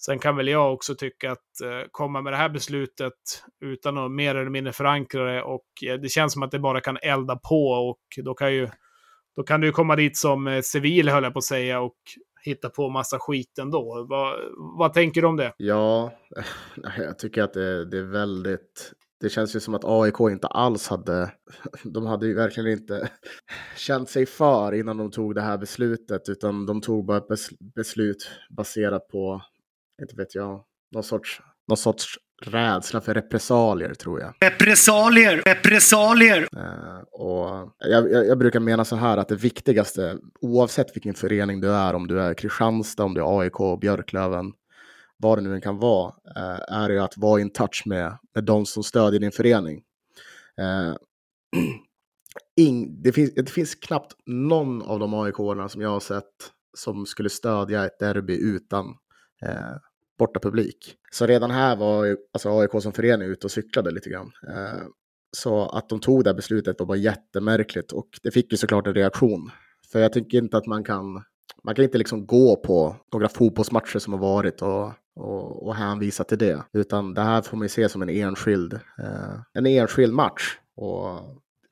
sen 0.00 0.18
kan 0.18 0.36
väl 0.36 0.48
jag 0.48 0.74
också 0.74 0.94
tycka 0.94 1.32
att 1.32 1.60
eh, 1.64 1.88
komma 1.90 2.20
med 2.20 2.32
det 2.32 2.36
här 2.36 2.48
beslutet 2.48 3.44
utan 3.60 3.98
att 3.98 4.10
mer 4.10 4.34
eller 4.34 4.50
mindre 4.50 4.72
förankra 4.72 5.24
det 5.24 5.42
och 5.42 5.66
eh, 5.86 5.94
det 5.94 6.08
känns 6.08 6.32
som 6.32 6.42
att 6.42 6.50
det 6.50 6.58
bara 6.58 6.80
kan 6.80 6.98
elda 7.02 7.36
på 7.36 7.68
och 7.68 8.24
då 8.24 8.34
kan 8.34 8.54
ju 8.54 8.68
då 9.36 9.42
kan 9.42 9.60
du 9.60 9.72
komma 9.72 9.96
dit 9.96 10.16
som 10.16 10.46
eh, 10.46 10.60
civil, 10.60 11.08
höll 11.08 11.24
jag 11.24 11.32
på 11.32 11.38
att 11.38 11.44
säga, 11.44 11.80
och 11.80 11.96
hitta 12.44 12.70
på 12.70 12.90
massa 12.90 13.18
skit 13.18 13.58
ändå. 13.58 14.06
Vad, 14.08 14.38
vad 14.78 14.92
tänker 14.92 15.20
du 15.22 15.26
om 15.26 15.36
det? 15.36 15.52
Ja, 15.56 16.12
jag 16.98 17.18
tycker 17.18 17.42
att 17.42 17.52
det, 17.52 17.84
det 17.84 17.98
är 17.98 18.02
väldigt... 18.02 18.92
Det 19.20 19.28
känns 19.28 19.56
ju 19.56 19.60
som 19.60 19.74
att 19.74 19.84
AIK 19.84 20.20
inte 20.20 20.46
alls 20.46 20.88
hade... 20.88 21.32
De 21.84 22.06
hade 22.06 22.26
ju 22.26 22.34
verkligen 22.34 22.70
inte 22.70 23.10
känt 23.76 24.10
sig 24.10 24.26
för 24.26 24.72
innan 24.72 24.96
de 24.96 25.10
tog 25.10 25.34
det 25.34 25.40
här 25.40 25.58
beslutet, 25.58 26.28
utan 26.28 26.66
de 26.66 26.80
tog 26.80 27.06
bara 27.06 27.16
ett 27.18 27.28
beslut 27.74 28.30
baserat 28.56 29.08
på, 29.08 29.42
inte 30.02 30.16
vet 30.16 30.34
jag, 30.34 30.64
någon 30.94 31.02
sorts, 31.02 31.40
någon 31.68 31.76
sorts 31.76 32.18
rädsla 32.42 33.00
för 33.00 33.14
repressalier, 33.14 33.94
tror 33.94 34.20
jag. 34.20 34.34
Repressalier, 34.40 35.42
repressalier. 35.46 36.48
Eh, 36.56 36.98
och 37.12 37.72
jag, 37.78 38.12
jag, 38.12 38.26
jag 38.26 38.38
brukar 38.38 38.60
mena 38.60 38.84
så 38.84 38.96
här 38.96 39.16
att 39.16 39.28
det 39.28 39.36
viktigaste, 39.36 40.18
oavsett 40.40 40.96
vilken 40.96 41.14
förening 41.14 41.60
du 41.60 41.72
är, 41.72 41.94
om 41.94 42.06
du 42.06 42.20
är 42.20 42.34
Kristianstad, 42.34 43.04
om 43.04 43.14
du 43.14 43.20
är 43.20 43.40
AIK, 43.40 43.80
Björklöven, 43.80 44.52
vad 45.16 45.38
det 45.38 45.42
nu 45.42 45.54
än 45.54 45.60
kan 45.60 45.78
vara, 45.78 46.14
eh, 46.36 46.74
är 46.76 46.90
ju 46.90 46.98
att 46.98 47.16
vara 47.16 47.40
in 47.40 47.52
touch 47.52 47.82
med, 47.86 48.18
med 48.34 48.44
de 48.44 48.66
som 48.66 48.82
stödjer 48.82 49.20
din 49.20 49.32
förening. 49.32 49.82
Eh, 50.60 50.94
ing, 52.56 53.02
det, 53.02 53.12
finns, 53.12 53.34
det 53.34 53.50
finns 53.50 53.74
knappt 53.74 54.12
någon 54.26 54.82
av 54.82 54.98
de 54.98 55.14
aik 55.14 55.36
som 55.70 55.80
jag 55.80 55.90
har 55.90 56.00
sett 56.00 56.24
som 56.76 57.06
skulle 57.06 57.30
stödja 57.30 57.84
ett 57.84 57.98
derby 57.98 58.36
utan 58.36 58.86
borta 60.18 60.32
bortapublik. 60.32 60.96
Så 61.10 61.26
redan 61.26 61.50
här 61.50 61.76
var 61.76 62.04
ju, 62.04 62.16
alltså 62.32 62.58
AIK 62.58 62.82
som 62.82 62.92
förening 62.92 63.28
ute 63.28 63.46
och 63.46 63.50
cyklade 63.50 63.90
lite 63.90 64.10
grann. 64.10 64.32
Eh, 64.48 64.82
så 65.36 65.68
att 65.68 65.88
de 65.88 66.00
tog 66.00 66.24
det 66.24 66.30
här 66.30 66.34
beslutet 66.34 66.78
var 66.78 66.86
bara 66.86 66.98
jättemärkligt 66.98 67.92
och 67.92 68.08
det 68.22 68.30
fick 68.30 68.52
ju 68.52 68.56
såklart 68.58 68.86
en 68.86 68.94
reaktion. 68.94 69.50
För 69.92 70.00
jag 70.00 70.12
tycker 70.12 70.38
inte 70.38 70.56
att 70.56 70.66
man 70.66 70.84
kan, 70.84 71.22
man 71.64 71.74
kan 71.74 71.84
inte 71.84 71.98
liksom 71.98 72.26
gå 72.26 72.56
på 72.56 72.96
några 73.12 73.28
fotbollsmatcher 73.28 73.98
som 73.98 74.12
har 74.12 74.20
varit 74.20 74.62
och, 74.62 74.92
och, 75.16 75.66
och 75.66 75.74
hänvisa 75.74 76.24
till 76.24 76.38
det. 76.38 76.64
Utan 76.72 77.14
det 77.14 77.22
här 77.22 77.42
får 77.42 77.56
man 77.56 77.64
ju 77.64 77.68
se 77.68 77.88
som 77.88 78.02
en 78.02 78.08
enskild, 78.08 78.74
eh, 78.74 79.40
en 79.52 79.66
enskild 79.66 80.12
match. 80.12 80.58
Och 80.76 81.20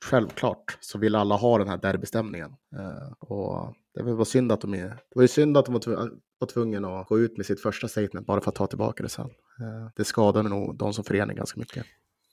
självklart 0.05 0.79
så 0.81 0.99
vill 0.99 1.15
alla 1.15 1.35
ha 1.35 1.59
den 1.59 1.69
här 1.69 1.77
derbystämningen. 1.77 2.51
Eh, 2.79 3.13
och 3.19 3.75
det 3.95 4.03
var 4.03 4.25
synd 4.25 4.53
att 4.53 4.61
de, 4.61 4.73
det 4.73 4.99
var 5.15 5.23
ju 5.23 5.29
synd 5.29 5.57
att 5.57 5.65
de 5.65 5.73
var 5.73 6.11
var 6.43 6.47
tvungen 6.47 6.85
att 6.85 7.07
gå 7.07 7.19
ut 7.19 7.37
med 7.37 7.47
sitt 7.47 7.63
första 7.63 7.89
statement 7.89 8.27
bara 8.27 8.41
för 8.41 8.51
att 8.51 8.55
ta 8.55 8.67
tillbaka 8.67 9.03
det 9.03 9.09
sen. 9.09 9.25
Eh, 9.61 9.91
det 9.97 10.05
skadade 10.05 10.49
nog 10.49 10.77
de 10.77 10.93
som 10.93 11.05
förening 11.05 11.37
ganska 11.37 11.61
mycket. 11.61 11.87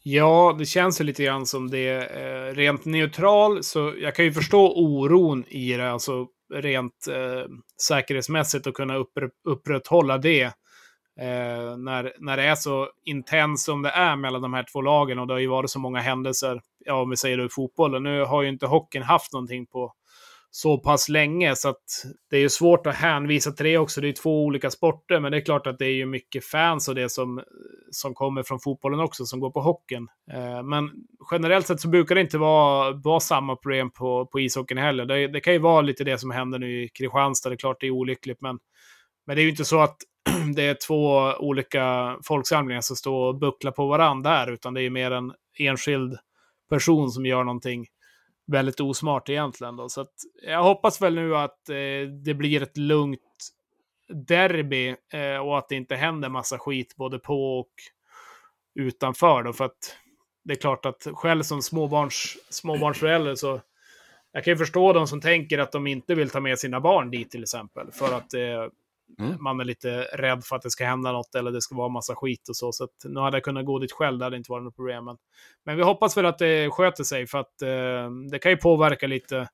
Ja, 0.04 0.56
det 0.60 0.66
känns 0.66 1.02
ju 1.02 1.06
lite 1.06 1.24
grann 1.24 1.46
som 1.46 1.70
det. 1.70 1.88
Är 1.88 2.54
rent 2.54 2.86
neutral, 2.86 3.64
så 3.64 3.94
jag 4.02 4.16
kan 4.16 4.26
ju 4.26 4.34
förstå 4.34 4.74
oron 4.76 5.46
i 5.48 5.74
det, 5.74 5.92
alltså 5.92 6.28
rent 6.54 7.08
eh, 7.08 7.52
säkerhetsmässigt 7.88 8.68
och 8.68 8.76
kunna 8.76 8.96
upp, 8.96 9.12
upprätthålla 9.48 10.18
det. 10.18 10.44
Eh, 11.20 11.78
när, 11.78 12.14
när 12.20 12.38
det 12.38 12.44
är 12.44 12.56
så 12.56 12.90
intens 13.06 13.64
som 13.64 13.82
det 13.82 13.90
är 13.90 14.16
mellan 14.16 14.42
de 14.42 14.54
här 14.54 14.66
två 14.72 14.82
lagen 14.82 15.20
och 15.20 15.28
det 15.28 15.34
har 15.34 15.40
ju 15.40 15.48
varit 15.48 15.70
så 15.70 15.80
många 15.80 16.00
händelser, 16.00 16.62
ja 16.86 17.02
om 17.02 17.10
vi 17.10 17.18
säger 17.18 17.38
det 17.38 17.46
i 17.46 17.50
fotbollen. 17.50 18.04
Nu 18.04 18.24
har 18.24 18.42
ju 18.44 18.50
inte 18.50 18.66
hockeyn 18.66 19.04
haft 19.04 19.34
någonting 19.34 19.66
på 19.66 19.94
så 20.52 20.78
pass 20.78 21.10
länge 21.10 21.56
så 21.56 21.70
att 21.70 22.06
det 22.30 22.38
är 22.38 22.42
ju 22.42 22.50
svårt 22.50 22.88
att 22.88 22.96
hänvisa 22.96 23.52
till 23.52 23.66
det 23.66 23.78
också. 23.78 24.02
Det 24.02 24.10
är 24.10 24.14
två 24.14 24.46
olika 24.46 24.72
sporter, 24.72 25.20
men 25.20 25.32
det 25.32 25.38
är 25.38 25.42
klart 25.42 25.68
att 25.68 25.80
det 25.80 25.86
är 25.86 25.94
ju 25.94 26.06
mycket 26.06 26.46
fans 26.46 26.88
och 26.88 26.96
det 26.96 27.10
som, 27.10 27.44
som 27.92 28.14
kommer 28.14 28.44
från 28.44 28.60
fotbollen 28.60 29.00
också, 29.00 29.26
som 29.26 29.40
går 29.40 29.52
på 29.52 29.62
hockeyn. 29.62 30.08
Eh, 30.32 30.64
men 30.64 30.92
generellt 31.32 31.68
sett 31.68 31.82
så 31.82 31.88
brukar 31.88 32.16
det 32.16 32.22
inte 32.22 32.38
vara, 32.38 32.92
vara 32.92 33.20
samma 33.20 33.56
problem 33.56 33.92
på, 33.92 34.26
på 34.26 34.40
ishockeyn 34.40 34.78
heller. 34.78 35.06
Det, 35.06 35.28
det 35.28 35.40
kan 35.40 35.54
ju 35.54 35.60
vara 35.60 35.82
lite 35.82 36.04
det 36.04 36.18
som 36.18 36.32
händer 36.32 36.60
nu 36.60 36.84
i 36.84 36.90
Kristianstad. 36.90 37.50
Det 37.50 37.56
är 37.56 37.58
klart 37.58 37.78
det 37.80 37.88
är 37.88 37.92
olyckligt, 37.92 38.42
men, 38.42 38.60
men 39.28 39.36
det 39.36 39.42
är 39.42 39.44
ju 39.44 39.50
inte 39.50 39.66
så 39.66 39.80
att 39.80 39.98
det 40.56 40.66
är 40.66 40.78
två 40.88 41.34
olika 41.40 42.18
folksamlingar 42.24 42.82
som 42.82 42.96
står 42.96 43.28
och 43.28 43.40
bucklar 43.40 43.72
på 43.72 43.88
varandra 43.88 44.30
här, 44.30 44.52
utan 44.52 44.74
det 44.74 44.82
är 44.82 44.90
mer 44.90 45.12
en 45.12 45.34
enskild 45.60 46.18
person 46.70 47.12
som 47.12 47.26
gör 47.26 47.44
någonting 47.44 47.86
väldigt 48.52 48.80
osmart 48.80 49.30
egentligen. 49.30 49.76
Då. 49.76 49.90
Så 49.90 50.02
att 50.02 50.14
jag 50.42 50.64
hoppas 50.64 51.02
väl 51.02 51.16
nu 51.16 51.36
att 51.36 51.70
eh, 51.70 52.10
det 52.24 52.34
blir 52.34 52.64
ett 52.64 52.78
lugnt 52.78 53.22
derby 54.28 54.96
eh, 55.14 55.38
och 55.38 55.58
att 55.58 55.70
det 55.70 55.76
inte 55.76 55.96
händer 55.96 56.30
massa 56.30 56.60
skit 56.60 56.96
både 56.96 57.20
på 57.20 57.60
och 57.60 57.72
utanför. 58.76 59.44
Då, 59.44 59.54
för 59.54 59.66
att 59.66 59.96
det 60.44 60.54
är 60.54 60.58
klart 60.58 60.86
att 60.86 61.08
själv 61.14 61.44
som 61.44 61.62
småbarns, 61.62 62.38
småbarnsförälder 62.50 63.36
så 63.36 63.62
jag 64.32 64.44
kan 64.44 64.54
ju 64.54 64.58
förstå 64.58 64.94
de 64.94 65.08
som 65.08 65.22
tänker 65.22 65.60
att 65.60 65.72
de 65.72 65.88
inte 65.88 66.16
vill 66.16 66.30
ta 66.30 66.40
med 66.40 66.60
sina 66.60 66.80
barn 66.80 67.12
dit 67.12 67.32
till 67.32 67.44
exempel. 67.44 67.92
För 67.92 68.18
att 68.18 68.34
eh, 68.34 68.66
Mm. 69.20 69.44
man 69.44 69.60
är 69.60 69.66
lite 69.66 70.02
rädd 70.02 70.44
för 70.44 70.56
att 70.56 70.62
det 70.62 70.72
ska 70.72 70.86
hända 70.86 71.12
något 71.12 71.36
eller 71.36 71.52
det 71.52 71.62
ska 71.62 71.76
vara 71.76 71.90
massa 71.90 72.16
skit 72.16 72.50
och 72.50 72.56
så. 72.56 72.72
Så 72.72 72.84
att 72.84 72.90
nu 73.04 73.20
hade 73.20 73.38
jag 73.38 73.44
kunnat 73.44 73.66
gå 73.66 73.80
dit 73.80 73.92
själv, 73.92 74.20
det 74.20 74.26
hade 74.26 74.38
inte 74.38 74.52
varit 74.52 74.64
något 74.64 74.76
problem. 74.76 75.06
Men, 75.06 75.18
men 75.66 75.78
vi 75.78 75.84
hoppas 75.84 76.18
väl 76.18 76.26
att 76.26 76.38
det 76.38 76.70
sköter 76.70 77.04
sig 77.04 77.28
för 77.28 77.38
att 77.38 77.62
eh, 77.62 78.12
det 78.32 78.40
kan 78.40 78.52
ju 78.52 78.58
påverka 78.58 79.08
lite. 79.08 79.50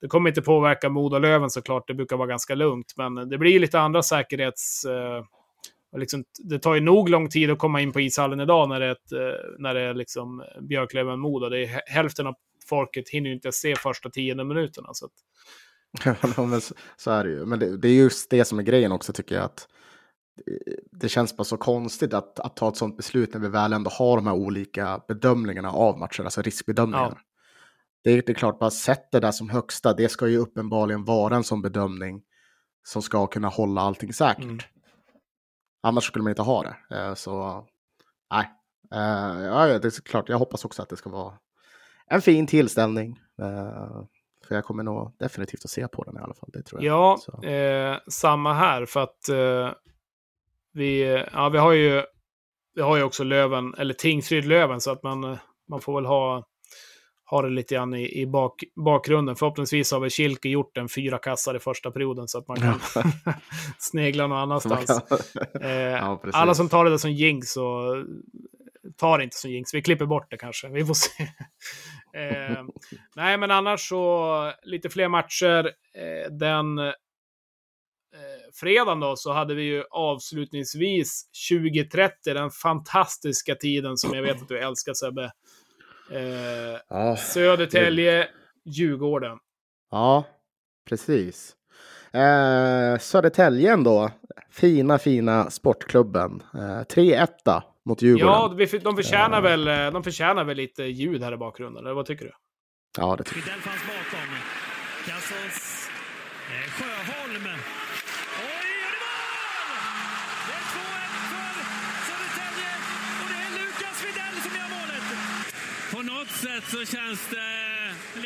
Det 0.00 0.08
kommer 0.08 0.30
inte 0.30 0.42
påverka 0.42 0.88
Modo-Löven 0.88 1.50
såklart, 1.50 1.86
det 1.86 1.94
brukar 1.94 2.16
vara 2.16 2.28
ganska 2.28 2.54
lugnt. 2.54 2.94
Men 2.96 3.14
det 3.28 3.38
blir 3.38 3.60
lite 3.60 3.80
andra 3.80 4.02
säkerhets... 4.02 4.84
Eh, 4.84 5.24
liksom, 5.96 6.24
det 6.38 6.58
tar 6.58 6.74
ju 6.74 6.80
nog 6.80 7.08
lång 7.08 7.28
tid 7.28 7.50
att 7.50 7.58
komma 7.58 7.80
in 7.80 7.92
på 7.92 8.00
ishallen 8.00 8.40
idag 8.40 8.68
när 8.68 8.80
det 8.80 8.86
är, 8.86 8.92
ett, 8.92 9.12
eh, 9.12 9.50
när 9.58 9.74
det 9.74 9.80
är 9.80 9.94
liksom 9.94 10.44
Björklöven-Modo. 10.60 11.66
Hälften 11.86 12.26
av 12.26 12.34
folket 12.68 13.08
hinner 13.08 13.30
ju 13.30 13.34
inte 13.34 13.52
se 13.52 13.76
första 13.76 14.10
tionde 14.10 14.44
minuterna. 14.44 14.88
Så 14.92 15.06
att, 15.06 15.12
Ja, 16.36 16.46
men 16.46 16.60
så, 16.60 16.74
så 16.96 17.10
är 17.10 17.24
det 17.24 17.30
ju. 17.30 17.46
Men 17.46 17.58
det, 17.58 17.76
det 17.76 17.88
är 17.88 17.94
just 17.94 18.30
det 18.30 18.44
som 18.44 18.58
är 18.58 18.62
grejen 18.62 18.92
också 18.92 19.12
tycker 19.12 19.34
jag. 19.34 19.44
att 19.44 19.68
det- 20.46 20.76
Det 20.92 21.08
känns 21.08 21.36
bara 21.36 21.44
så 21.44 21.56
konstigt 21.56 22.14
att, 22.14 22.40
att 22.40 22.56
ta 22.56 22.68
ett 22.68 22.76
sådant 22.76 22.96
beslut 22.96 23.34
när 23.34 23.40
vi 23.40 23.48
väl 23.48 23.72
ändå 23.72 23.90
har 23.90 24.16
de 24.16 24.26
här 24.26 24.34
olika 24.34 25.00
bedömningarna 25.08 25.70
av 25.70 25.98
matcher, 25.98 26.22
alltså 26.24 26.42
riskbedömningar. 26.42 27.04
Ja. 27.16 27.18
Det, 28.04 28.10
är, 28.10 28.22
det 28.26 28.32
är 28.32 28.34
klart, 28.34 28.58
bara 28.58 28.70
sätt 28.70 29.08
det 29.12 29.20
där 29.20 29.32
som 29.32 29.50
högsta. 29.50 29.92
Det 29.94 30.08
ska 30.08 30.28
ju 30.28 30.36
uppenbarligen 30.36 31.04
vara 31.04 31.36
en 31.36 31.44
sån 31.44 31.62
bedömning 31.62 32.22
som 32.88 33.02
ska 33.02 33.26
kunna 33.26 33.48
hålla 33.48 33.80
allting 33.80 34.12
säkert. 34.12 34.44
Mm. 34.44 34.58
Annars 35.82 36.04
skulle 36.04 36.22
man 36.22 36.30
inte 36.30 36.42
ha 36.42 36.62
det. 36.62 36.96
Eh, 36.96 37.14
Så 37.14 37.66
nej, 38.34 38.50
Eh, 38.94 39.42
ja, 39.44 39.78
det 39.78 39.84
är 39.88 40.02
klart. 40.02 40.28
Jag 40.28 40.38
hoppas 40.38 40.64
också 40.64 40.82
att 40.82 40.88
det 40.88 40.96
ska 40.96 41.10
vara 41.10 41.34
en 42.06 42.22
fin 42.22 42.46
tillställning. 42.46 43.20
Eh, 44.50 44.52
För 44.52 44.54
jag 44.54 44.64
kommer 44.64 44.82
nog 44.82 45.16
definitivt 45.18 45.64
att 45.64 45.70
se 45.70 45.88
på 45.88 46.04
den 46.04 46.16
i 46.16 46.20
alla 46.20 46.34
fall. 46.34 46.50
Det 46.52 46.62
tror 46.62 46.82
jag. 46.84 47.18
Ja, 47.44 47.48
eh, 47.48 47.98
samma 48.08 48.54
här. 48.54 48.86
För 48.86 49.00
att 49.00 49.28
eh, 49.28 49.70
vi, 50.72 51.24
ja, 51.32 51.48
vi 51.48 51.58
har 51.58 51.72
ju 51.72 52.02
vi 52.74 52.82
har 52.82 52.96
ju 52.96 53.02
också 53.02 53.24
Löven, 53.24 53.74
eller 53.78 53.94
Tingsryd-Löven, 53.94 54.80
så 54.80 54.90
att 54.90 55.02
man, 55.02 55.24
eh, 55.24 55.38
man 55.68 55.80
får 55.80 55.94
väl 55.94 56.06
ha, 56.06 56.44
ha 57.30 57.42
det 57.42 57.48
lite 57.50 57.74
grann 57.74 57.94
i, 57.94 58.20
i 58.20 58.26
bak, 58.26 58.62
bakgrunden. 58.84 59.36
Förhoppningsvis 59.36 59.92
har 59.92 60.00
väl 60.00 60.10
Kilke 60.10 60.48
gjort 60.48 60.76
en 60.78 60.88
fyra 60.88 61.18
kassar 61.18 61.54
i 61.56 61.58
första 61.58 61.90
perioden 61.90 62.28
så 62.28 62.38
att 62.38 62.48
man 62.48 62.56
kan 62.56 62.80
snegla 63.78 64.26
någon 64.26 64.38
annanstans. 64.38 64.86
kan- 64.86 65.18
Eh, 65.62 65.70
Ja, 65.70 66.20
alla 66.32 66.54
som 66.54 66.68
tar 66.68 66.84
det 66.84 66.98
som 66.98 67.12
jinx 67.12 67.48
så 67.52 67.96
tar 68.96 69.18
det 69.18 69.24
inte 69.24 69.36
som 69.36 69.50
jinx. 69.50 69.74
Vi 69.74 69.82
klipper 69.82 70.06
bort 70.06 70.30
det 70.30 70.36
kanske. 70.36 70.68
Vi 70.68 70.84
får 70.86 70.94
se. 70.94 71.28
Eh, 72.14 72.64
nej, 73.16 73.38
men 73.38 73.50
annars 73.50 73.88
så 73.88 74.52
lite 74.62 74.90
fler 74.90 75.08
matcher. 75.08 75.66
Eh, 75.94 76.30
den 76.30 76.78
eh, 76.78 76.92
fredagen 78.54 79.00
då 79.00 79.16
så 79.16 79.32
hade 79.32 79.54
vi 79.54 79.62
ju 79.62 79.84
avslutningsvis 79.90 81.30
20.30, 81.50 82.10
den 82.24 82.50
fantastiska 82.50 83.54
tiden 83.54 83.96
som 83.96 84.14
jag 84.14 84.22
vet 84.22 84.42
att 84.42 84.48
du 84.48 84.58
älskar 84.58 84.94
Sebbe. 84.94 85.32
Eh, 86.12 86.80
ja. 86.88 87.16
Södertälje, 87.16 88.28
Djurgården. 88.64 89.38
ja, 89.90 90.24
precis. 90.88 91.56
Eh, 92.12 92.98
Södertälje 92.98 93.76
då. 93.76 94.10
Fina, 94.50 94.98
fina 94.98 95.50
sportklubben. 95.50 96.42
Eh, 96.54 96.80
3-1. 96.84 97.62
Mot 97.88 98.02
Djurgården. 98.02 98.58
Ja, 98.70 98.78
de 98.80 98.96
förtjänar, 98.96 99.40
väl, 99.40 99.68
eh, 99.68 99.90
de 99.90 100.02
förtjänar 100.04 100.44
väl 100.44 100.56
lite 100.56 100.82
ljud 100.84 101.22
här 101.22 101.32
i 101.32 101.36
bakgrunden, 101.36 101.84
eller 101.86 101.94
vad 101.94 102.06
tycker 102.06 102.24
du? 102.24 102.32
Ja, 102.98 103.16
det 103.16 103.24
tycker 103.24 103.40
Widell 103.40 103.60
fanns 103.60 103.82
bakom. 103.86 104.28
Kassos 105.06 105.88
eh, 106.52 106.70
Sjöholm. 106.76 107.44
Oj, 107.46 108.76
och 108.86 108.92
det 108.94 109.00
var 109.04 109.16
mål! 109.24 109.66
Det 110.46 110.54
är 110.60 110.64
2-1 110.74 111.22
för 111.32 111.52
Södertälje 112.08 112.70
och 113.22 113.28
det 113.32 113.38
är 113.46 113.50
Lukas 113.58 113.98
Widell 114.06 114.36
som 114.44 114.52
gör 114.58 114.70
målet. 114.78 115.06
På 115.94 116.00
något 116.12 116.32
sätt 116.44 116.64
så 116.74 116.80
känns 116.96 117.20
det 117.34 117.48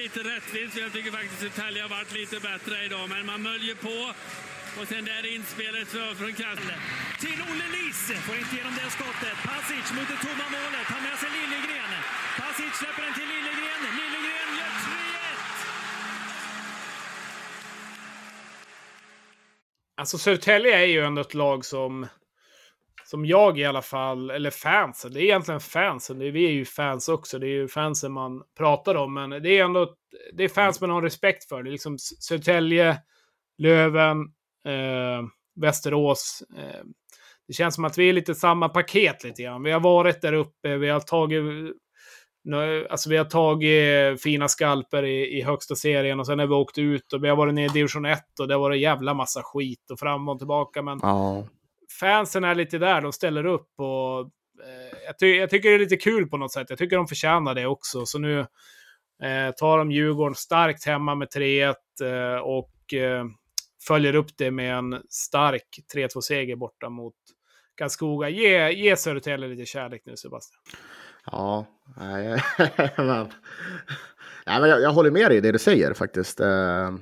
lite 0.01 0.19
rättvist. 0.33 0.77
Jag 0.85 0.93
tycker 0.93 1.11
faktiskt 1.11 1.35
att 1.35 1.40
Södertälje 1.40 1.83
har 1.83 1.88
varit 1.88 2.12
lite 2.21 2.37
bättre 2.51 2.85
idag, 2.87 3.05
men 3.09 3.27
man 3.27 3.43
möljer 3.43 3.75
på. 3.75 3.99
Och 4.81 4.88
sen 4.88 5.05
där 5.05 5.35
inspelet 5.35 5.88
från 6.19 6.33
Kalle. 6.33 6.77
Till 7.22 7.40
Olle 7.50 7.66
Lis. 7.77 8.00
Får 8.27 8.37
inte 8.37 8.55
igenom 8.55 8.74
det 8.81 8.90
skottet. 8.96 9.37
Pasic 9.48 9.87
mot 9.96 10.09
det 10.12 10.18
tomma 10.27 10.46
målet. 10.57 10.87
Har 10.94 11.03
med 11.07 11.16
sig 11.22 11.31
Liljegren. 11.38 11.90
Pasic 12.40 12.72
släpper 12.81 13.03
den 13.07 13.14
till 13.18 13.29
Liljegren. 13.35 13.81
Liljegren 13.98 14.50
gör 14.61 14.72
3-1. 14.81 15.74
Alltså 19.96 20.18
Södertälje 20.18 20.79
är 20.79 20.87
ju 20.87 21.00
ändå 21.00 21.20
ett 21.20 21.35
lag 21.35 21.64
som, 21.64 22.07
som 23.05 23.27
jag 23.27 23.59
i 23.59 23.64
alla 23.64 23.83
fall, 23.83 24.31
eller 24.31 24.50
fansen, 24.50 25.12
det 25.12 25.20
är 25.20 25.22
egentligen 25.22 25.61
fansen, 25.61 26.18
det 26.18 26.27
är, 26.27 26.31
vi 26.31 26.44
är 26.46 26.50
ju 26.50 26.64
fans 26.64 27.09
också, 27.09 27.38
det 27.38 27.46
är 27.46 27.50
ju 27.50 27.68
fansen 27.68 28.12
man 28.12 28.42
pratar 28.59 28.94
om, 28.94 29.14
men 29.14 29.31
det 29.31 29.59
är 29.59 29.64
ändå, 29.64 29.94
det 30.33 30.44
är 30.44 30.48
fans 30.48 30.81
man 30.81 30.90
har 30.90 31.03
respekt 31.03 31.48
för. 31.48 31.62
Det 31.62 31.70
är 31.70 31.72
liksom 31.72 31.98
Södertälje, 31.98 32.98
Löven, 33.59 34.18
eh, 34.66 35.22
Västerås. 35.57 36.43
Eh, 36.57 36.85
det 37.49 37.53
känns 37.53 37.75
som 37.75 37.85
att 37.85 37.99
vi 37.99 38.09
är 38.09 38.12
lite 38.12 38.35
samma 38.35 38.69
paket 38.69 39.25
lite 39.25 39.43
grann. 39.43 39.62
Vi 39.62 39.71
har 39.71 39.81
varit 39.81 40.23
där 40.23 40.33
uppe, 40.33 40.77
vi 40.77 40.88
har 40.88 41.01
tagit 41.01 41.43
alltså 42.90 43.11
vi 43.11 43.17
har 43.17 43.25
tagit 43.25 44.23
fina 44.23 44.49
skalper 44.49 45.03
i, 45.03 45.38
i 45.38 45.43
högsta 45.43 45.75
serien 45.75 46.21
och 46.21 46.27
sen 46.27 46.38
har 46.38 46.47
vi 46.47 46.55
åkt 46.55 46.79
ut 46.79 47.12
och 47.12 47.25
vi 47.25 47.29
har 47.29 47.37
varit 47.37 47.55
nere 47.55 47.64
i 47.64 47.69
division 47.69 48.05
1 48.05 48.21
och 48.40 48.49
det 48.49 48.55
har 48.55 48.61
varit 48.61 48.75
en 48.75 48.81
jävla 48.81 49.14
massa 49.14 49.43
skit 49.43 49.90
och 49.90 49.99
fram 49.99 50.29
och 50.29 50.38
tillbaka. 50.38 50.83
Men 50.83 50.99
Ja, 51.03 51.47
fansen 52.01 52.45
är 52.45 52.55
lite 52.55 52.79
där, 52.79 53.01
de 53.01 53.12
ställer 53.12 53.47
upp 53.47 53.69
och 53.77 54.21
eh, 54.21 54.99
jag, 55.07 55.19
ty 55.19 55.37
jag 55.37 55.51
tycker 55.51 55.69
det 55.69 55.75
är 55.75 55.79
lite 55.79 55.97
kul 55.97 56.29
på 56.29 56.37
något 56.37 56.53
sätt. 56.53 56.71
Jag 56.71 56.79
tycker 56.79 56.97
de 56.97 57.07
förtjänar 57.07 57.55
det 57.55 57.67
också. 57.67 58.07
Så 58.07 58.19
nu 58.19 58.38
eh, 59.23 59.51
tar 59.57 59.79
de 59.79 59.93
Djurgården 59.93 60.35
starkt 60.35 60.87
hemma 60.87 61.14
med 61.14 61.29
3-1 61.29 61.75
eh, 62.03 62.40
och 62.40 62.95
eh, 62.95 63.25
följer 63.87 64.14
upp 64.14 64.37
det 64.37 64.51
med 64.51 64.79
en 64.79 65.03
stark 65.09 65.81
3-2-seger 65.94 66.57
borta 66.57 66.88
mot 66.88 67.14
Karlskoga. 67.75 68.29
Ge, 68.29 68.73
ge 68.73 68.97
Södertälje 68.97 69.49
lite 69.49 69.66
kärlek 69.66 70.03
nu, 70.05 70.16
Sebastian. 70.16 70.61
ja, 71.27 71.66
nej, 71.97 72.42
men, 72.97 73.29
nej, 74.47 74.61
men 74.61 74.70
jag, 74.70 74.81
jag 74.83 74.92
håller 74.92 75.11
med 75.11 75.31
dig 75.31 75.38
i 75.38 75.40
det 75.40 75.53
du 75.53 75.59
säger 75.59 75.94
faktiskt. 75.94 76.40
Eh, 76.40 76.94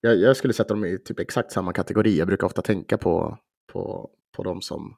jag, 0.00 0.16
jag 0.16 0.36
skulle 0.36 0.52
sätta 0.52 0.74
dem 0.74 0.84
i 0.84 0.98
typ 0.98 1.18
exakt 1.18 1.52
samma 1.52 1.72
kategori. 1.72 2.18
Jag 2.18 2.26
brukar 2.26 2.46
ofta 2.46 2.62
tänka 2.62 2.98
på, 2.98 3.38
på, 3.72 4.10
på 4.36 4.42
de 4.42 4.62
som 4.62 4.96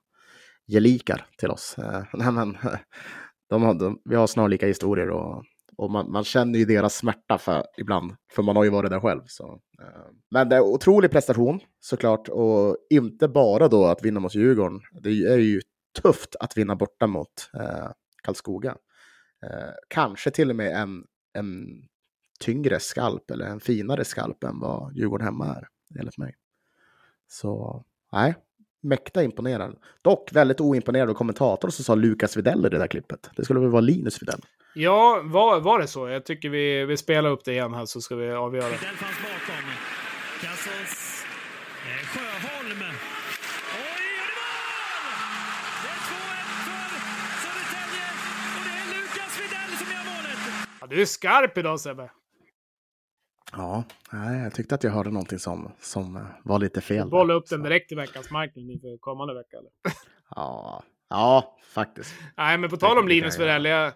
gelikar 0.66 1.26
till 1.38 1.50
oss. 1.50 1.78
Eh, 1.78 2.02
nej, 2.12 2.32
men, 2.32 2.56
de 3.50 3.62
har, 3.62 3.74
de, 3.74 4.00
vi 4.04 4.16
har 4.16 4.26
snarlika 4.26 4.66
historier 4.66 5.10
och, 5.10 5.44
och 5.76 5.90
man, 5.90 6.12
man 6.12 6.24
känner 6.24 6.58
ju 6.58 6.64
deras 6.64 6.96
smärta 6.96 7.38
för, 7.38 7.64
ibland, 7.78 8.12
för 8.32 8.42
man 8.42 8.56
har 8.56 8.64
ju 8.64 8.70
varit 8.70 8.90
där 8.90 9.00
själv. 9.00 9.22
Så. 9.26 9.60
Eh. 9.82 10.10
Men 10.30 10.48
det 10.48 10.56
är 10.56 10.60
otrolig 10.60 11.10
prestation 11.10 11.60
såklart 11.80 12.28
och 12.28 12.76
inte 12.90 13.28
bara 13.28 13.68
då 13.68 13.86
att 13.86 14.04
vinna 14.04 14.20
mot 14.20 14.34
Djurgården. 14.34 14.80
Det 15.00 15.08
är 15.08 15.38
ju 15.38 15.60
tufft 16.02 16.36
att 16.40 16.56
vinna 16.56 16.76
borta 16.76 17.06
mot 17.06 17.50
eh, 17.54 17.90
Karlskoga. 18.22 18.76
Eh, 19.46 19.72
kanske 19.88 20.30
till 20.30 20.50
och 20.50 20.56
med 20.56 20.76
en, 20.76 21.04
en 21.32 21.66
tyngre 22.40 22.80
skalp 22.80 23.30
eller 23.30 23.46
en 23.46 23.60
finare 23.60 24.04
skalp 24.04 24.44
än 24.44 24.60
vad 24.60 24.96
Djurgården 24.96 25.24
hemma 25.24 25.46
är, 25.46 25.68
enligt 25.98 26.18
mig. 26.18 26.34
Så 27.26 27.84
nej, 28.12 28.34
mäkta 28.84 29.22
imponerad. 29.22 29.76
Dock 30.02 30.32
väldigt 30.32 30.60
oimponerad 30.60 31.10
av 31.10 31.14
kommentatorn 31.14 31.70
som 31.70 31.84
sa 31.84 31.94
Lukas 31.94 32.36
Videll 32.36 32.66
i 32.66 32.68
det 32.68 32.78
där 32.78 32.86
klippet. 32.86 33.30
Det 33.36 33.44
skulle 33.44 33.60
väl 33.60 33.68
vara 33.68 33.80
Linus 33.80 34.22
Videll. 34.22 34.40
Ja, 34.74 35.20
var, 35.24 35.60
var 35.60 35.78
det 35.78 35.86
så? 35.86 36.08
Jag 36.08 36.24
tycker 36.24 36.48
vi, 36.48 36.84
vi 36.84 36.96
spelar 36.96 37.30
upp 37.30 37.44
det 37.44 37.52
igen 37.52 37.74
här 37.74 37.86
så 37.86 38.00
ska 38.00 38.16
vi 38.16 38.32
avgöra. 38.32 38.64
Widell 38.64 38.78
fanns 38.78 39.16
bakom. 39.22 39.64
Kassos 40.40 41.24
eh, 41.86 42.06
Sjöholm. 42.06 42.80
Oj, 43.74 44.10
och 44.20 44.28
det 44.30 44.40
var 44.46 44.52
mål! 44.54 44.84
Det 45.82 45.90
är 45.94 46.00
2-1 46.10 46.64
för 46.66 46.86
Södertälje 47.42 48.06
och 48.56 48.62
det 48.66 48.74
är 48.80 48.86
Lukas 48.94 49.40
Widell 49.40 49.78
som 49.78 49.88
gör 49.94 50.04
målet. 50.14 50.38
Ja, 50.80 50.86
du 50.86 51.02
är 51.02 51.06
skarp 51.06 51.58
idag 51.58 51.80
Sebbe. 51.80 52.10
Ja, 53.56 53.84
nej, 54.12 54.42
jag 54.42 54.54
tyckte 54.54 54.74
att 54.74 54.84
jag 54.84 54.90
hörde 54.90 55.10
någonting 55.10 55.38
som, 55.38 55.72
som 55.80 56.26
var 56.42 56.58
lite 56.58 56.80
fel. 56.80 57.08
Bolla 57.08 57.34
upp 57.34 57.48
den 57.48 57.62
direkt 57.62 57.92
i 57.92 57.94
veckans 57.94 58.30
marknad 58.30 58.70
inför 58.70 58.96
kommande 58.98 59.34
vecka. 59.34 59.56
Eller? 59.56 59.70
Ja, 60.36 60.82
ja, 61.10 61.56
faktiskt. 61.74 62.14
Nej, 62.36 62.58
men 62.58 62.70
på 62.70 62.76
tal 62.76 62.98
om 62.98 63.08
Linus. 63.08 63.38
Widell. 63.40 63.64
Jag, 63.64 63.92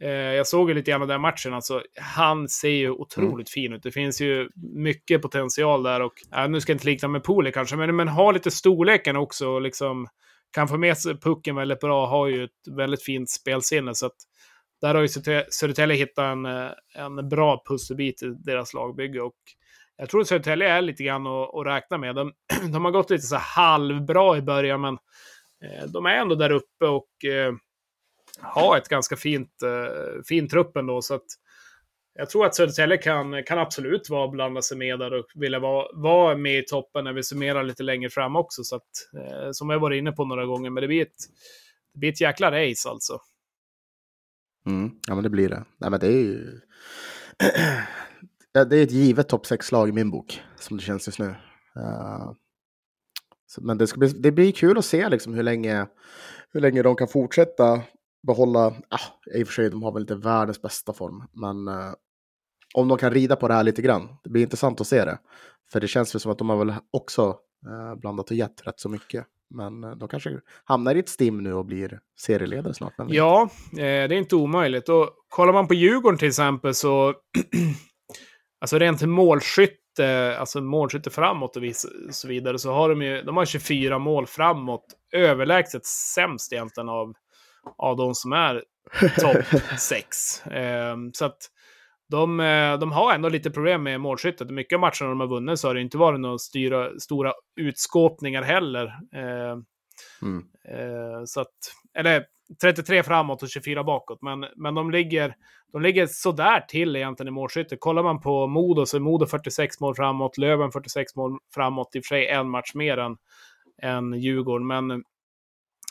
eh, 0.00 0.10
jag 0.10 0.46
såg 0.46 0.68
ju 0.68 0.74
lite 0.74 0.90
grann 0.90 1.02
av 1.02 1.08
den 1.08 1.20
matchen. 1.20 1.54
Alltså, 1.54 1.82
han 2.00 2.48
ser 2.48 2.68
ju 2.68 2.86
Mm. 2.86 3.00
otroligt 3.00 3.50
fin 3.50 3.72
ut. 3.72 3.82
Det 3.82 3.90
finns 3.92 4.20
ju 4.20 4.48
mycket 4.56 5.22
potential 5.22 5.82
där. 5.82 6.00
Och, 6.02 6.12
nu 6.48 6.60
ska 6.60 6.72
jag 6.72 6.74
inte 6.74 6.86
likna 6.86 7.08
med 7.08 7.24
Poli 7.24 7.52
kanske, 7.52 7.76
men, 7.76 7.96
men 7.96 8.08
har 8.08 8.32
lite 8.32 8.50
storleken 8.50 9.16
också. 9.16 9.48
Och 9.48 9.62
liksom, 9.62 10.06
kan 10.50 10.68
få 10.68 10.76
med 10.76 10.98
sig 10.98 11.20
pucken 11.20 11.56
väldigt 11.56 11.80
bra. 11.80 12.06
Har 12.06 12.26
ju 12.26 12.44
ett 12.44 12.68
väldigt 12.76 13.02
fint 13.02 13.30
spelsinne. 13.30 13.94
Så 13.94 14.06
att, 14.06 14.16
där 14.84 14.94
har 14.94 15.02
ju 15.02 15.08
Södertälje 15.50 15.96
hittat 15.96 16.22
en, 16.22 16.46
eh, 16.46 16.70
en 16.94 17.28
bra 17.28 17.62
pusselbit 17.68 18.22
i 18.22 18.26
deras 18.26 18.74
lagbygge. 18.74 19.20
Och 19.20 19.36
jag 19.96 20.10
tror 20.10 20.20
att 20.20 20.28
Södertälje 20.28 20.68
är 20.68 20.82
lite 20.82 21.04
grann 21.04 21.26
att, 21.26 21.54
att 21.54 21.66
räkna 21.66 21.98
med. 21.98 22.14
De, 22.14 22.32
de 22.72 22.84
har 22.84 22.92
gått 22.92 23.10
lite 23.10 23.26
så 23.26 23.36
halvbra 23.36 24.36
i 24.36 24.42
början, 24.42 24.80
men 24.80 24.98
eh, 25.64 25.84
de 25.86 26.06
är 26.06 26.16
ändå 26.16 26.34
där 26.34 26.50
uppe 26.50 26.86
och 26.86 27.24
eh, 27.24 27.54
har 28.40 28.76
ett 28.76 28.88
ganska 28.88 29.16
fint, 29.16 29.50
fint 30.28 30.50
trupp 30.50 30.76
ändå. 30.76 31.02
Så 31.02 31.14
att 31.14 31.26
jag 32.14 32.30
tror 32.30 32.46
att 32.46 32.54
Södertälje 32.54 32.96
kan, 32.96 33.44
kan 33.44 33.58
absolut 33.58 34.10
vara 34.10 34.28
blanda 34.28 34.62
sig 34.62 34.76
med 34.76 34.98
där 34.98 35.14
och 35.14 35.26
vilja 35.34 35.58
vara, 35.58 35.86
vara 35.94 36.36
med 36.36 36.58
i 36.58 36.64
toppen 36.64 37.04
när 37.04 37.12
vi 37.12 37.22
summerar 37.22 37.62
lite 37.62 37.82
längre 37.82 38.10
fram 38.10 38.36
också. 38.36 38.64
Så 38.64 38.76
att, 38.76 38.82
eh, 39.18 39.48
som 39.52 39.70
jag 39.70 39.78
varit 39.78 39.98
inne 39.98 40.12
på 40.12 40.24
några 40.24 40.46
gånger, 40.46 40.70
men 40.70 40.80
det 40.80 40.88
blir 40.88 41.02
ett, 41.02 41.16
det 41.92 41.98
blir 41.98 42.12
ett 42.12 42.20
jäkla 42.20 42.50
race 42.50 42.88
alltså. 42.88 43.20
Mm, 44.66 44.90
ja, 45.06 45.14
men 45.14 45.24
det 45.24 45.30
blir 45.30 45.48
det. 45.48 45.64
Nej, 45.78 45.90
men 45.90 46.00
det 46.00 46.06
är 46.06 46.22
ju... 46.22 46.60
Det 48.52 48.60
är 48.60 48.82
ett 48.82 48.90
givet 48.90 49.28
topp 49.28 49.46
6-lag 49.46 49.88
i 49.88 49.92
min 49.92 50.10
bok, 50.10 50.42
som 50.56 50.76
det 50.76 50.82
känns 50.82 51.06
just 51.06 51.18
nu. 51.18 51.26
Uh... 51.76 52.32
så, 53.46 53.62
men 53.62 53.78
det, 53.78 53.86
ska 53.86 53.98
bli, 53.98 54.08
det 54.08 54.32
blir 54.32 54.52
kul 54.52 54.78
att 54.78 54.84
se 54.84 55.08
liksom 55.08 55.34
hur, 55.34 55.42
länge, 55.42 55.86
hur 56.50 56.60
länge 56.60 56.82
de 56.82 56.96
kan 56.96 57.08
fortsätta 57.08 57.82
behålla... 58.26 58.66
Ah, 58.66 59.34
I 59.34 59.42
och 59.42 59.46
för 59.46 59.54
sig, 59.54 59.70
de 59.70 59.82
har 59.82 59.92
väl 59.92 60.02
inte 60.02 60.14
världens 60.14 60.62
bästa 60.62 60.92
form, 60.92 61.22
men 61.32 61.68
uh, 61.68 61.94
om 62.74 62.88
de 62.88 62.98
kan 62.98 63.10
rida 63.10 63.36
på 63.36 63.48
det 63.48 63.54
här 63.54 63.62
lite 63.62 63.82
grann. 63.82 64.08
Det 64.24 64.30
blir 64.30 64.42
intressant 64.42 64.80
att 64.80 64.86
se 64.86 65.04
det. 65.04 65.18
För 65.72 65.80
det 65.80 65.88
känns 65.88 66.14
väl 66.14 66.20
som 66.20 66.32
att 66.32 66.38
de 66.38 66.48
har 66.48 66.56
väl 66.56 66.74
också 66.90 67.36
eh, 67.66 68.00
blandat 68.00 68.30
och 68.30 68.36
gett 68.36 68.66
rätt 68.66 68.80
så 68.80 68.88
mycket. 68.88 69.26
Men 69.50 69.84
eh, 69.84 69.90
de 69.90 70.08
kanske 70.08 70.40
hamnar 70.64 70.94
i 70.94 70.98
ett 70.98 71.08
stim 71.08 71.42
nu 71.42 71.54
och 71.54 71.64
blir 71.64 72.00
serieledare 72.20 72.74
snart. 72.74 72.94
Ja, 73.08 73.42
eh, 73.72 73.76
det 73.76 73.84
är 73.84 74.12
inte 74.12 74.36
omöjligt. 74.36 74.88
Och 74.88 75.10
kollar 75.28 75.52
man 75.52 75.68
på 75.68 75.74
Djurgården 75.74 76.18
till 76.18 76.28
exempel 76.28 76.74
så... 76.74 77.14
alltså 78.60 78.78
rent 78.78 79.02
målskytte, 79.02 80.36
alltså 80.38 80.60
målskytte 80.60 81.10
framåt 81.10 81.56
och 81.56 81.62
så 82.10 82.28
vidare, 82.28 82.58
så 82.58 82.72
har 82.72 82.88
de 82.88 83.02
ju 83.02 83.22
de 83.22 83.36
har 83.36 83.44
24 83.44 83.98
mål 83.98 84.26
framåt. 84.26 84.84
Överlägset 85.12 85.86
sämst 85.86 86.52
egentligen 86.52 86.88
av, 86.88 87.14
av 87.78 87.96
de 87.96 88.14
som 88.14 88.32
är 88.32 88.64
topp 89.20 89.60
6. 89.78 90.46
Eh, 90.46 90.96
så 91.12 91.24
att 91.24 91.38
de, 92.10 92.40
eh, 92.40 92.78
de 92.78 92.92
har 92.92 93.14
ändå 93.14 93.28
lite 93.28 93.50
problem 93.50 93.82
med 93.82 94.00
målskyttet. 94.00 94.50
Mycket 94.50 94.76
av 94.76 94.80
matcherna 94.80 95.08
de 95.08 95.20
har 95.20 95.26
vunnit 95.26 95.58
så 95.58 95.68
har 95.68 95.74
det 95.74 95.80
inte 95.80 95.98
varit 95.98 96.20
några 96.20 96.38
styra, 96.38 97.00
stora 97.00 97.32
utskåpningar 97.56 98.42
heller. 98.42 98.86
Eh, 99.14 99.56
Mm. 100.22 100.44
Eh, 100.68 101.24
så 101.24 101.40
att, 101.40 101.54
eller 101.94 102.24
33 102.62 103.02
framåt 103.02 103.42
och 103.42 103.48
24 103.48 103.84
bakåt. 103.84 104.22
Men, 104.22 104.46
men 104.56 104.74
de, 104.74 104.90
ligger, 104.90 105.34
de 105.72 105.82
ligger 105.82 106.06
sådär 106.06 106.60
till 106.60 106.96
egentligen 106.96 107.28
i 107.28 107.30
målskytte. 107.30 107.76
Kollar 107.76 108.02
man 108.02 108.20
på 108.20 108.46
Modo 108.46 108.86
så 108.86 108.96
är 108.96 109.00
Modo 109.00 109.26
46 109.26 109.80
mål 109.80 109.94
framåt, 109.94 110.38
Löven 110.38 110.72
46 110.72 111.16
mål 111.16 111.38
framåt. 111.54 111.94
I 111.94 112.00
och 112.00 112.04
för 112.04 112.14
sig 112.14 112.28
en 112.28 112.50
match 112.50 112.74
mer 112.74 112.98
än, 112.98 113.16
än 113.82 114.12
Djurgården. 114.12 114.66
Men 114.66 114.90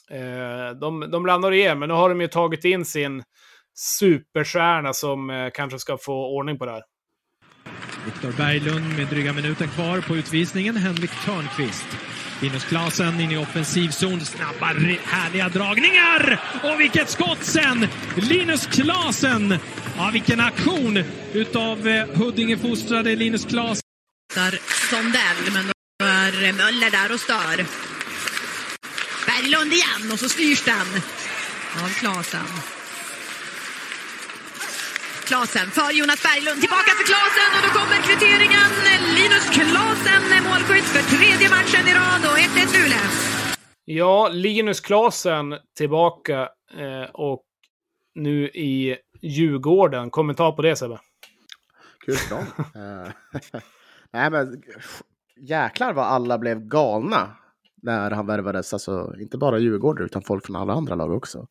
eh, 0.09 0.77
de, 0.79 1.11
de 1.11 1.25
landar 1.25 1.51
igen. 1.51 1.79
Men 1.79 1.89
nu 1.89 1.95
har 1.95 2.09
de 2.09 2.21
ju 2.21 2.27
tagit 2.27 2.65
in 2.65 2.85
sin 2.85 3.23
superstjärna 3.75 4.93
som 4.93 5.29
eh, 5.29 5.49
kanske 5.53 5.79
ska 5.79 5.97
få 5.97 6.35
ordning 6.35 6.57
på 6.57 6.65
det 6.65 6.71
här. 6.71 6.83
Viktor 8.05 8.31
Berglund 8.31 8.97
med 8.97 9.07
dryga 9.07 9.33
minuten 9.33 9.67
kvar 9.67 10.01
på 10.01 10.15
utvisningen. 10.15 10.75
Henrik 10.75 11.11
Törnqvist 11.25 11.87
Linus 12.43 12.65
Klasen 12.65 13.19
in 13.19 13.31
i 13.31 13.37
offensiv 13.37 13.89
zon. 13.89 14.21
Snabba, 14.25 14.65
härliga 15.03 15.49
dragningar! 15.49 16.41
Och 16.63 16.79
vilket 16.79 17.09
skott 17.09 17.43
sen! 17.43 17.87
Linus 18.15 18.67
Klasen! 18.67 19.59
Ja, 19.97 20.09
vilken 20.13 20.39
aktion 20.39 21.03
utav 21.33 21.87
eh, 21.87 22.07
Huddinge-fostrade 22.07 23.15
Linus 23.15 23.45
Klasen. 23.45 23.83
Sondell, 24.89 25.53
men 25.53 25.65
då 25.67 26.05
är 26.05 26.53
Möller 26.53 26.91
där 26.91 27.13
och 27.13 27.19
stör. 27.19 27.65
Berglund 29.25 29.73
igen 29.73 30.11
och 30.11 30.19
så 30.19 30.29
styrs 30.29 30.63
den 30.63 30.87
av 31.83 31.89
Klasen. 31.89 32.45
Klasen 35.29 35.67
för 35.77 35.89
Jonas 35.99 36.21
Berglund, 36.27 36.59
tillbaka 36.65 36.91
till 36.97 37.07
Klasen 37.11 37.49
och 37.55 37.61
då 37.65 37.69
kommer 37.79 37.97
kvitteringen. 38.07 38.69
Linus 39.17 39.45
Klasen 39.57 40.23
är 40.35 40.41
målskytt 40.49 40.87
för 40.93 41.03
tredje 41.15 41.47
matchen 41.55 41.83
i 41.91 41.93
rad 41.99 42.21
och 42.29 42.37
1-1 42.37 42.75
Luleå. 42.75 43.05
Ja, 43.85 44.29
Linus 44.31 44.79
Klasen 44.79 45.55
tillbaka 45.77 46.39
eh, 46.77 47.09
och 47.13 47.43
nu 48.15 48.47
i 48.47 48.97
Djurgården. 49.21 50.09
Kommentar 50.09 50.51
på 50.51 50.61
det 50.61 50.75
Sebbe? 50.75 50.99
Kul 52.05 52.15
för 52.15 52.35
dem. 52.35 52.45
Eh, 52.81 53.11
Nej, 54.11 54.31
men 54.31 54.63
jäklar 55.37 55.93
vad 55.93 56.05
alla 56.05 56.37
blev 56.37 56.59
galna 56.59 57.37
när 57.81 58.11
han 58.11 58.27
värvades. 58.27 58.73
Alltså 58.73 59.13
inte 59.19 59.37
bara 59.37 59.59
Djurgården 59.59 60.05
utan 60.05 60.21
folk 60.21 60.45
från 60.45 60.55
alla 60.55 60.73
andra 60.73 60.95
lag 60.95 61.11
också. 61.11 61.47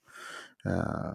Uh, 0.67 1.13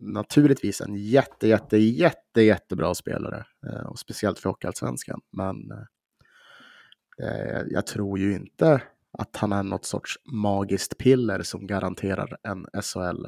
naturligtvis 0.00 0.80
en 0.80 0.96
jätte, 0.96 1.48
jätte, 1.48 1.76
jätte, 1.76 2.42
jättebra 2.42 2.94
spelare. 2.94 3.44
Eh, 3.66 3.86
och 3.86 3.98
speciellt 3.98 4.38
för 4.38 4.48
Hockeyallsvenskan. 4.48 5.20
Men 5.32 5.56
eh, 5.70 7.26
eh, 7.28 7.62
jag 7.70 7.86
tror 7.86 8.18
ju 8.18 8.34
inte 8.34 8.82
att 9.18 9.36
han 9.36 9.52
är 9.52 9.62
något 9.62 9.84
sorts 9.84 10.18
magiskt 10.32 10.98
piller 10.98 11.42
som 11.42 11.66
garanterar 11.66 12.36
en 12.42 12.66
SHL, 12.82 13.26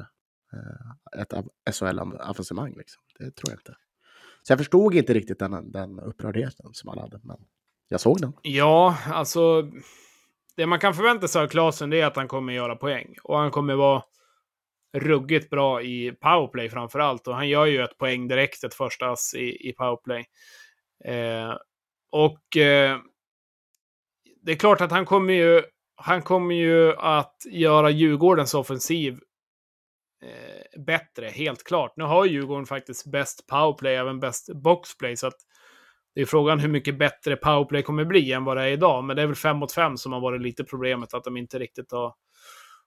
ett 1.17 1.33
SHL-avancemang. 1.75 2.73
Liksom. 2.77 3.03
Det 3.19 3.35
tror 3.35 3.51
jag 3.51 3.59
inte. 3.59 3.75
Så 4.43 4.51
jag 4.51 4.59
förstod 4.59 4.95
inte 4.95 5.13
riktigt 5.13 5.39
den, 5.39 5.71
den 5.71 5.99
upprördheten 5.99 6.69
som 6.73 6.89
han 6.89 6.97
hade. 6.97 7.19
Men 7.23 7.37
jag 7.87 7.99
såg 7.99 8.21
den. 8.21 8.33
Ja, 8.41 8.97
alltså. 9.07 9.71
Det 10.55 10.65
man 10.65 10.79
kan 10.79 10.93
förvänta 10.93 11.27
sig 11.27 11.41
av 11.41 11.47
Klasen 11.47 11.93
är 11.93 12.05
att 12.05 12.15
han 12.15 12.27
kommer 12.27 12.53
göra 12.53 12.75
poäng. 12.75 13.15
Och 13.23 13.37
han 13.37 13.51
kommer 13.51 13.75
vara 13.75 14.03
ruggigt 14.93 15.49
bra 15.49 15.81
i 15.81 16.11
powerplay 16.11 16.69
framför 16.69 16.99
allt. 16.99 17.27
Och 17.27 17.35
han 17.35 17.49
gör 17.49 17.65
ju 17.65 17.83
ett 17.83 17.97
poäng 17.97 18.27
direkt, 18.27 18.63
ett 18.63 18.73
första 18.73 19.09
ass 19.09 19.33
i, 19.35 19.69
i 19.69 19.73
powerplay. 19.73 20.25
Eh, 21.05 21.57
och 22.11 22.57
eh, 22.57 22.97
det 24.41 24.51
är 24.51 24.55
klart 24.55 24.81
att 24.81 24.91
han 24.91 25.05
kommer 25.05 25.33
ju, 25.33 25.63
han 25.95 26.21
kommer 26.21 26.55
ju 26.55 26.95
att 26.95 27.37
göra 27.51 27.89
Djurgårdens 27.89 28.53
offensiv 28.53 29.19
eh, 30.23 30.81
bättre, 30.81 31.27
helt 31.27 31.63
klart. 31.63 31.93
Nu 31.97 32.03
har 32.03 32.25
Djurgården 32.25 32.65
faktiskt 32.65 33.11
bäst 33.11 33.47
powerplay, 33.47 33.95
även 33.95 34.19
bäst 34.19 34.49
boxplay, 34.53 35.17
så 35.17 35.27
att 35.27 35.37
det 36.15 36.21
är 36.21 36.25
frågan 36.25 36.59
hur 36.59 36.69
mycket 36.69 36.97
bättre 36.97 37.35
powerplay 37.35 37.83
kommer 37.83 38.05
bli 38.05 38.31
än 38.31 38.43
vad 38.43 38.57
det 38.57 38.63
är 38.63 38.67
idag. 38.67 39.03
Men 39.03 39.15
det 39.15 39.21
är 39.21 39.27
väl 39.27 39.35
5 39.35 39.57
mot 39.57 39.71
5 39.71 39.97
som 39.97 40.13
har 40.13 40.19
varit 40.19 40.41
lite 40.41 40.63
problemet, 40.63 41.13
att 41.13 41.23
de 41.23 41.37
inte 41.37 41.59
riktigt 41.59 41.91
har, 41.91 42.13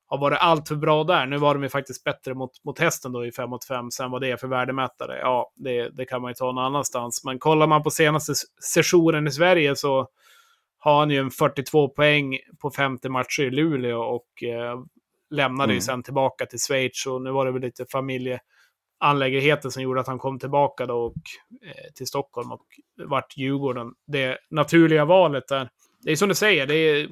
har 0.06 0.18
varit 0.18 0.38
allt 0.40 0.68
för 0.68 0.76
bra 0.76 1.04
där. 1.04 1.26
Nu 1.26 1.38
var 1.38 1.54
de 1.54 1.62
ju 1.62 1.68
faktiskt 1.68 2.04
bättre 2.04 2.34
mot, 2.34 2.64
mot 2.64 2.78
hästen 2.78 3.12
då 3.12 3.26
i 3.26 3.32
5 3.32 3.50
mot 3.50 3.64
5. 3.64 3.90
Sen 3.90 4.10
vad 4.10 4.20
det 4.20 4.30
är 4.30 4.36
för 4.36 4.48
värdemätare, 4.48 5.18
ja, 5.18 5.52
det, 5.54 5.88
det 5.88 6.04
kan 6.04 6.22
man 6.22 6.30
ju 6.30 6.34
ta 6.34 6.44
någon 6.44 6.64
annanstans. 6.64 7.24
Men 7.24 7.38
kollar 7.38 7.66
man 7.66 7.82
på 7.82 7.90
senaste 7.90 8.32
sessionen 8.74 9.26
i 9.26 9.30
Sverige 9.30 9.76
så 9.76 10.08
har 10.78 10.98
han 10.98 11.10
ju 11.10 11.18
en 11.18 11.30
42 11.30 11.88
poäng 11.88 12.38
på 12.58 12.70
50 12.70 13.08
matcher 13.08 13.42
i 13.42 13.50
Luleå 13.50 14.00
och 14.00 14.42
eh, 14.42 14.80
lämnade 15.30 15.64
mm. 15.64 15.74
ju 15.74 15.80
sen 15.80 16.02
tillbaka 16.02 16.46
till 16.46 16.58
Schweiz. 16.58 17.06
Och 17.06 17.22
nu 17.22 17.30
var 17.30 17.46
det 17.46 17.52
väl 17.52 17.62
lite 17.62 17.86
familje 17.92 18.40
anläggenheten 18.98 19.70
som 19.70 19.82
gjorde 19.82 20.00
att 20.00 20.06
han 20.06 20.18
kom 20.18 20.38
tillbaka 20.38 20.86
då 20.86 20.96
och, 20.96 21.14
eh, 21.66 21.92
till 21.94 22.06
Stockholm 22.06 22.52
och 22.52 22.62
vart 23.04 23.36
Djurgården 23.36 23.92
det 24.06 24.38
naturliga 24.50 25.04
valet 25.04 25.48
där. 25.48 25.68
Det 26.02 26.12
är 26.12 26.16
som 26.16 26.28
du 26.28 26.34
säger, 26.34 26.66
det 26.66 26.74
är, 26.74 27.08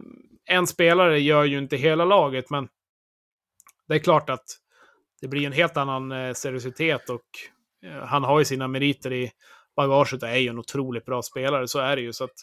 en 0.46 0.66
spelare 0.66 1.20
gör 1.20 1.44
ju 1.44 1.58
inte 1.58 1.76
hela 1.76 2.04
laget, 2.04 2.50
men 2.50 2.68
det 3.88 3.94
är 3.94 3.98
klart 3.98 4.30
att 4.30 4.44
det 5.20 5.28
blir 5.28 5.46
en 5.46 5.52
helt 5.52 5.76
annan 5.76 6.12
eh, 6.12 6.32
seriositet 6.32 7.10
och 7.10 7.24
eh, 7.84 8.06
han 8.06 8.24
har 8.24 8.38
ju 8.38 8.44
sina 8.44 8.68
meriter 8.68 9.12
i 9.12 9.30
bagaget 9.76 10.22
och 10.22 10.28
är 10.28 10.36
ju 10.36 10.48
en 10.48 10.58
otroligt 10.58 11.04
bra 11.04 11.22
spelare, 11.22 11.68
så 11.68 11.78
är 11.78 11.96
det 11.96 12.02
ju. 12.02 12.12
Så 12.12 12.24
att, 12.24 12.34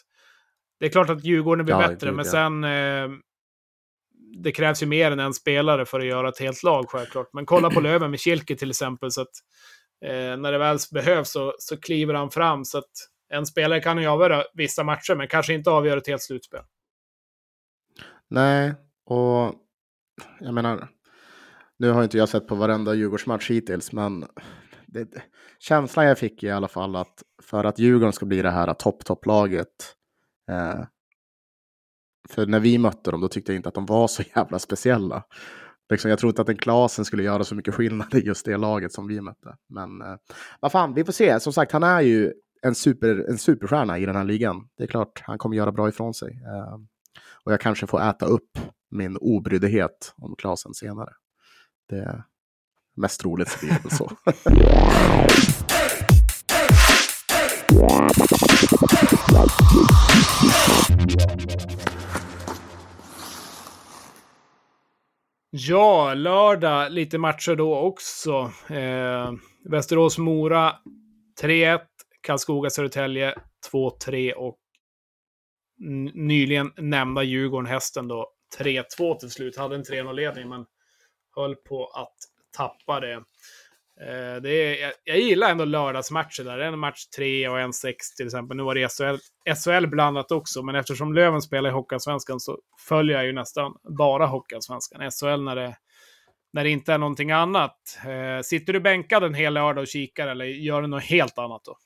det 0.80 0.86
är 0.86 0.90
klart 0.90 1.10
att 1.10 1.24
Djurgården 1.24 1.64
blir 1.64 1.80
ja, 1.80 1.88
bättre, 1.88 2.12
men 2.12 2.24
sen 2.24 2.64
eh, 2.64 3.08
det 4.42 4.52
krävs 4.52 4.82
ju 4.82 4.86
mer 4.86 5.10
än 5.10 5.20
en 5.20 5.34
spelare 5.34 5.86
för 5.86 6.00
att 6.00 6.06
göra 6.06 6.28
ett 6.28 6.40
helt 6.40 6.62
lag 6.62 6.88
självklart. 6.88 7.28
Men 7.32 7.46
kolla 7.46 7.70
på 7.70 7.80
Löven 7.80 8.10
med 8.10 8.20
Kilke 8.20 8.56
till 8.56 8.70
exempel. 8.70 9.10
Så 9.10 9.20
att, 9.20 9.30
när 10.38 10.52
det 10.52 10.58
väl 10.58 10.78
behövs 10.92 11.30
så, 11.30 11.54
så 11.58 11.80
kliver 11.80 12.14
han 12.14 12.30
fram. 12.30 12.64
Så 12.64 12.78
att 12.78 12.90
en 13.28 13.46
spelare 13.46 13.80
kan 13.80 13.98
ju 13.98 14.06
avgöra 14.06 14.44
vissa 14.54 14.84
matcher, 14.84 15.14
men 15.14 15.28
kanske 15.28 15.54
inte 15.54 15.70
avgöra 15.70 15.98
ett 15.98 16.06
helt 16.06 16.22
slutspel. 16.22 16.62
Nej, 18.30 18.74
och 19.04 19.54
jag 20.40 20.54
menar, 20.54 20.88
nu 21.82 21.90
har 21.90 22.04
inte 22.04 22.18
jag 22.18 22.28
sett 22.28 22.46
på 22.46 22.54
varenda 22.54 22.94
Djurgårdsmatch 22.94 23.50
hittills, 23.50 23.92
men 23.92 24.26
det, 24.86 25.08
känslan 25.58 26.06
jag 26.06 26.18
fick 26.18 26.42
i 26.42 26.50
alla 26.50 26.68
fall 26.68 26.96
att 26.96 27.22
för 27.42 27.64
att 27.64 27.78
Djurgården 27.78 28.12
ska 28.12 28.26
bli 28.26 28.42
det 28.42 28.50
här 28.50 28.74
topp-topplaget 28.74 29.68
eh, 30.50 30.84
för 32.28 32.46
när 32.46 32.60
vi 32.60 32.78
mötte 32.78 33.10
dem, 33.10 33.20
då 33.20 33.28
tyckte 33.28 33.52
jag 33.52 33.56
inte 33.56 33.68
att 33.68 33.74
de 33.74 33.86
var 33.86 34.08
så 34.08 34.22
jävla 34.36 34.58
speciella. 34.58 35.24
Liksom, 35.90 36.10
jag 36.10 36.18
tror 36.18 36.30
inte 36.30 36.42
att 36.42 36.48
en 36.48 36.56
Klasen 36.56 37.04
skulle 37.04 37.22
göra 37.22 37.44
så 37.44 37.54
mycket 37.54 37.74
skillnad 37.74 38.14
i 38.14 38.18
just 38.18 38.46
det 38.46 38.56
laget 38.56 38.92
som 38.92 39.06
vi 39.06 39.20
mötte. 39.20 39.56
Men 39.68 40.02
eh, 40.02 40.16
vad 40.60 40.72
fan, 40.72 40.94
vi 40.94 41.04
får 41.04 41.12
se. 41.12 41.40
Som 41.40 41.52
sagt, 41.52 41.72
han 41.72 41.82
är 41.82 42.00
ju 42.00 42.32
en, 42.62 42.74
super, 42.74 43.26
en 43.28 43.38
superstjärna 43.38 43.98
i 43.98 44.06
den 44.06 44.16
här 44.16 44.24
ligan. 44.24 44.68
Det 44.76 44.82
är 44.82 44.88
klart, 44.88 45.22
han 45.22 45.38
kommer 45.38 45.56
göra 45.56 45.72
bra 45.72 45.88
ifrån 45.88 46.14
sig. 46.14 46.30
Eh, 46.30 46.74
och 47.44 47.52
jag 47.52 47.60
kanske 47.60 47.86
får 47.86 48.02
äta 48.02 48.26
upp 48.26 48.58
min 48.90 49.16
obryddhet 49.16 50.14
om 50.16 50.34
Klasen 50.38 50.74
senare. 50.74 51.12
Det 51.92 51.98
är 51.98 52.22
mest 52.96 53.20
troligt 53.20 53.60
blir 53.60 53.78
det 53.82 53.90
så. 53.90 54.10
Ja, 65.50 66.14
lördag 66.14 66.92
lite 66.92 67.18
matcher 67.18 67.56
då 67.56 67.76
också. 67.76 68.52
Eh, 68.68 69.32
Västerås-Mora 69.64 70.72
3-1, 71.42 71.80
Karlskoga-Södertälje 72.26 73.34
2-3 73.72 74.32
och 74.32 74.58
nyligen 76.14 76.72
nämnda 76.76 77.22
Djurgården-Hästen 77.22 78.08
då 78.08 78.32
3-2 78.58 79.18
till 79.18 79.30
slut. 79.30 79.56
Hade 79.56 79.74
en 79.74 79.82
3-0-ledning 79.84 80.48
men 80.48 80.66
höll 81.36 81.56
på 81.56 81.86
att 81.86 82.16
tappa 82.56 83.00
det. 83.00 83.22
Eh, 84.00 84.42
det 84.42 84.50
är, 84.50 84.82
jag, 84.82 84.92
jag, 85.04 85.18
gillar 85.18 85.50
ändå 85.50 85.64
lördagsmatcher 85.64 86.44
där. 86.44 86.58
En 86.58 86.78
match 86.78 87.06
3 87.06 87.48
och 87.48 87.60
en 87.60 87.72
6 87.72 88.14
till 88.14 88.26
exempel. 88.26 88.56
Nu 88.56 88.62
var 88.62 88.74
det 88.74 88.88
SHL, 88.88 89.18
SHL 89.54 89.86
blandat 89.86 90.32
också, 90.32 90.62
men 90.62 90.74
eftersom 90.74 91.14
Löven 91.14 91.42
spelar 91.42 91.70
i 91.70 91.72
Hockeyallsvenskan 91.72 92.40
så 92.40 92.58
följer 92.88 93.16
jag 93.16 93.26
ju 93.26 93.32
nästan 93.32 93.74
bara 93.98 94.26
Hockeyallsvenskan. 94.26 95.10
SHL 95.10 95.42
när 95.42 95.56
det, 95.56 95.76
när 96.52 96.64
det 96.64 96.70
inte 96.70 96.92
är 96.92 96.98
någonting 96.98 97.30
annat. 97.30 97.98
Eh, 98.06 98.42
sitter 98.42 98.72
du 98.72 98.80
bänkad 98.80 99.24
en 99.24 99.34
hel 99.34 99.54
lördag 99.54 99.82
och 99.82 99.88
kikar 99.88 100.28
eller 100.28 100.44
gör 100.44 100.82
du 100.82 100.88
något 100.88 101.04
helt 101.04 101.38
annat 101.38 101.64
då? 101.64 101.76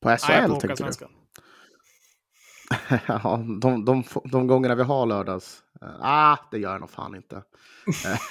På 0.00 0.16
SHL 0.16 0.32
Nej, 0.32 0.48
på 0.48 0.60
tänker 0.60 0.84
du? 0.84 1.06
ja, 3.06 3.44
de, 3.60 3.84
de, 3.84 4.04
de 4.24 4.46
gångerna 4.46 4.74
vi 4.74 4.82
har 4.82 5.06
lördags. 5.06 5.62
Uh, 5.82 5.88
ah, 6.00 6.38
det 6.50 6.58
gör 6.58 6.70
jag 6.70 6.80
nog 6.80 6.90
fan 6.90 7.14
inte. 7.14 7.36
Uh, 7.36 7.42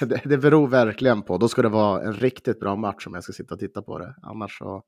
det, 0.08 0.20
det 0.24 0.38
beror 0.38 0.68
verkligen 0.68 1.22
på. 1.22 1.38
Då 1.38 1.48
ska 1.48 1.62
det 1.62 1.68
vara 1.68 2.02
en 2.02 2.12
riktigt 2.12 2.60
bra 2.60 2.76
match 2.76 3.06
om 3.06 3.14
jag 3.14 3.24
ska 3.24 3.32
sitta 3.32 3.54
och 3.54 3.60
titta 3.60 3.82
på 3.82 3.98
det. 3.98 4.14
Annars 4.22 4.58
så 4.58 4.82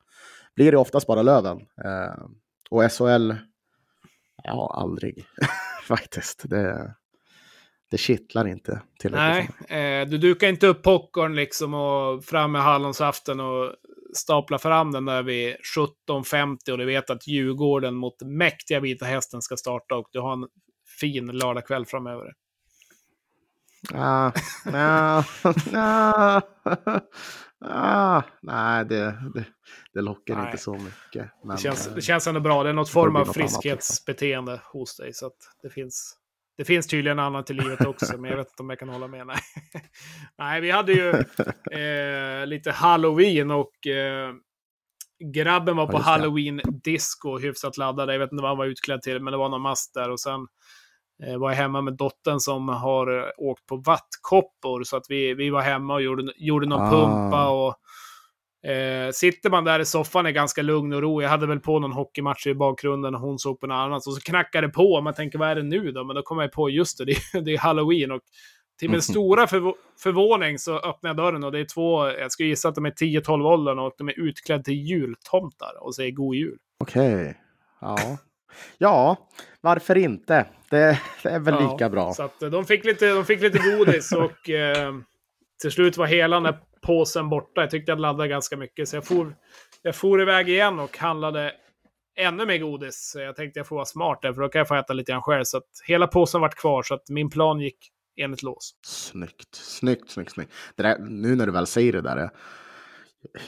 blir 0.54 0.72
det 0.72 0.78
oftast 0.78 1.06
bara 1.06 1.22
Löven. 1.22 1.56
Uh, 1.58 2.26
och 2.70 2.92
SHL, 2.92 3.32
ja, 4.44 4.74
aldrig 4.74 5.26
faktiskt. 5.88 6.42
Det, 6.50 6.94
det 7.90 7.98
kittlar 7.98 8.48
inte 8.48 8.82
tillräckligt. 8.98 9.54
Nej, 9.68 10.00
eh, 10.00 10.08
du 10.08 10.18
dukar 10.18 10.48
inte 10.48 10.66
upp 10.66 10.82
popcorn 10.82 11.34
liksom 11.34 11.74
och 11.74 12.24
fram 12.24 12.52
med 12.52 12.62
hallonsaften 12.62 13.40
och 13.40 13.72
stapla 14.16 14.58
fram 14.58 14.92
den 14.92 15.04
där 15.04 15.22
vid 15.22 15.56
17.50 16.08 16.70
och 16.70 16.78
du 16.78 16.84
vet 16.84 17.10
att 17.10 17.26
Djurgården 17.26 17.94
mot 17.94 18.22
mäktiga 18.22 18.80
Vita 18.80 19.04
Hästen 19.04 19.42
ska 19.42 19.56
starta 19.56 19.94
och 19.94 20.08
du 20.12 20.20
har 20.20 20.32
en 20.32 20.48
fin 21.00 21.26
lördagkväll 21.26 21.86
framöver. 21.86 22.32
Ah, 23.94 24.32
ah, 24.74 25.22
ah, 25.74 26.40
ah, 27.64 28.22
nej, 28.42 28.84
det, 28.84 29.30
det, 29.34 29.44
det 29.94 30.00
lockar 30.00 30.36
nej. 30.36 30.46
inte 30.46 30.58
så 30.58 30.72
mycket. 30.72 31.30
Men, 31.44 31.56
det, 31.56 31.62
känns, 31.62 31.90
det 31.94 32.02
känns 32.02 32.26
ändå 32.26 32.40
bra. 32.40 32.62
Det 32.62 32.68
är 32.68 32.74
något 32.74 32.90
form 32.90 33.16
av 33.16 33.26
liksom. 33.26 33.34
friskhetsbeteende 33.34 34.60
hos 34.64 34.96
dig. 34.96 35.12
Så 35.12 35.26
att 35.26 35.36
det 35.62 35.70
finns, 35.70 36.17
det 36.58 36.64
finns 36.64 36.86
tydligen 36.86 37.18
annat 37.18 37.50
i 37.50 37.54
livet 37.54 37.86
också, 37.86 38.18
men 38.18 38.30
jag 38.30 38.36
vet 38.38 38.48
inte 38.50 38.62
om 38.62 38.70
jag 38.70 38.78
kan 38.78 38.88
hålla 38.88 39.06
med. 39.08 39.26
Nej, 39.26 39.36
Nej 40.38 40.60
vi 40.60 40.70
hade 40.70 40.92
ju 40.92 41.08
eh, 41.80 42.46
lite 42.46 42.70
halloween 42.72 43.50
och 43.50 43.86
eh, 43.86 44.32
grabben 45.34 45.76
var 45.76 45.84
Ja, 45.84 45.90
på 45.90 45.98
det. 45.98 46.04
halloween-disco, 46.04 47.38
hyfsat 47.38 47.76
laddad. 47.76 48.10
Jag 48.14 48.18
vet 48.18 48.32
inte 48.32 48.42
vad 48.42 48.50
han 48.50 48.58
var 48.58 48.66
utklädd 48.66 49.02
till, 49.02 49.22
men 49.22 49.32
det 49.32 49.36
var 49.38 49.48
någon 49.48 49.60
mast 49.62 49.94
där. 49.94 50.10
Och 50.10 50.20
sen 50.20 50.46
eh, 51.26 51.36
var 51.38 51.50
jag 51.50 51.56
hemma 51.56 51.80
med 51.80 51.96
dottern 51.96 52.40
som 52.40 52.68
har 52.68 53.18
eh, 53.18 53.24
åkt 53.38 53.66
på 53.66 53.76
vattkoppor. 53.76 54.84
Så 54.84 54.96
att 54.96 55.04
vi, 55.08 55.34
vi 55.34 55.50
var 55.50 55.60
hemma 55.62 55.94
och 55.94 56.02
gjorde, 56.02 56.32
gjorde 56.36 56.66
någon 56.66 56.80
Ah. 56.80 56.90
pumpa. 56.90 57.48
och 57.48 57.74
Eh, 58.68 59.10
sitter 59.10 59.50
man 59.50 59.64
där 59.64 59.80
i 59.80 59.84
soffan 59.84 60.26
är 60.26 60.30
ganska 60.30 60.62
lugn 60.62 60.92
och 60.92 61.02
ro. 61.02 61.22
Jag 61.22 61.28
hade 61.28 61.46
väl 61.46 61.60
på 61.60 61.78
någon 61.78 61.92
hockeymatch 61.92 62.46
i 62.46 62.54
bakgrunden 62.54 63.14
och 63.14 63.20
hon 63.20 63.38
såg 63.38 63.60
på 63.60 63.66
något 63.66 63.74
annat. 63.74 64.06
Och 64.06 64.14
så 64.14 64.20
knackade 64.20 64.66
det 64.66 64.72
på. 64.72 65.00
Man 65.00 65.14
tänker, 65.14 65.38
vad 65.38 65.48
är 65.48 65.54
det 65.54 65.62
nu 65.62 65.92
då? 65.92 66.04
Men 66.04 66.16
då 66.16 66.22
kommer 66.22 66.42
jag 66.42 66.52
på, 66.52 66.70
just 66.70 66.98
det, 66.98 67.04
det 67.04 67.12
är, 67.12 67.40
det 67.44 67.54
är 67.54 67.58
halloween. 67.58 68.10
Och 68.10 68.20
till 68.78 68.90
min 68.90 69.02
stora 69.02 69.46
förv 69.46 69.72
förvåning 69.98 70.58
så 70.58 70.78
öppnar 70.78 71.10
jag 71.10 71.16
dörren 71.16 71.44
och 71.44 71.52
det 71.52 71.60
är 71.60 71.64
två, 71.64 72.08
jag 72.08 72.32
skulle 72.32 72.48
gissa 72.48 72.68
att 72.68 72.74
de 72.74 72.86
är 72.86 72.90
10-12 72.90 73.52
åldern 73.52 73.78
och 73.78 73.92
de 73.98 74.08
är 74.08 74.20
utklädda 74.20 74.62
till 74.62 74.74
jultomtar 74.74 75.72
och 75.80 75.94
säger 75.94 76.10
god 76.10 76.34
jul. 76.34 76.58
Okej. 76.80 77.40
Ja. 77.80 78.18
ja, 78.78 79.16
varför 79.60 79.98
inte? 79.98 80.46
Det, 80.70 81.00
det 81.22 81.28
är 81.28 81.38
väl 81.38 81.54
Ja, 81.60 81.72
lika 81.72 81.88
bra. 81.88 82.12
Så 82.12 82.22
att 82.22 82.40
de 82.40 82.64
fick 82.64 82.84
lite, 82.84 83.10
de 83.10 83.24
fick 83.24 83.40
lite 83.40 83.58
godis 83.58 84.12
och 84.12 84.50
eh, 84.50 84.94
till 85.60 85.70
slut 85.70 85.96
var 85.96 86.06
hela 86.06 86.40
den 86.40 86.54
påsen 86.82 87.28
borta. 87.28 87.60
Jag 87.60 87.70
tyckte 87.70 87.92
jag 87.92 88.00
laddade 88.00 88.28
ganska 88.28 88.56
mycket 88.56 88.88
så 88.88 88.96
jag 88.96 89.06
for, 89.06 89.36
jag 89.82 89.96
for 89.96 90.22
iväg 90.22 90.48
igen 90.48 90.78
och 90.78 90.98
handlade 90.98 91.52
ännu 92.18 92.46
mer 92.46 92.58
godis. 92.58 93.12
Jag 93.18 93.36
tänkte 93.36 93.58
jag 93.58 93.66
får 93.66 93.76
vara 93.76 93.86
smart 93.86 94.18
där 94.22 94.32
för 94.32 94.42
då 94.42 94.48
kan 94.48 94.58
jag 94.58 94.68
få 94.68 94.74
äta 94.74 94.92
lite 94.92 95.12
grann 95.12 95.22
själv. 95.22 95.44
Så 95.44 95.56
att 95.56 95.68
hela 95.86 96.06
påsen 96.06 96.40
vart 96.40 96.54
kvar 96.54 96.82
så 96.82 96.94
att 96.94 97.08
min 97.08 97.30
plan 97.30 97.60
gick 97.60 97.78
enligt 98.20 98.42
lås. 98.42 98.74
Snyggt, 98.86 99.54
snyggt, 99.54 100.10
snyggt, 100.10 100.32
snyggt. 100.32 100.52
Det 100.76 100.82
där, 100.82 100.98
nu 100.98 101.36
när 101.36 101.46
du 101.46 101.52
väl 101.52 101.66
säger 101.66 101.92
det 101.92 102.00
där. 102.00 102.16
Jag, 102.16 102.30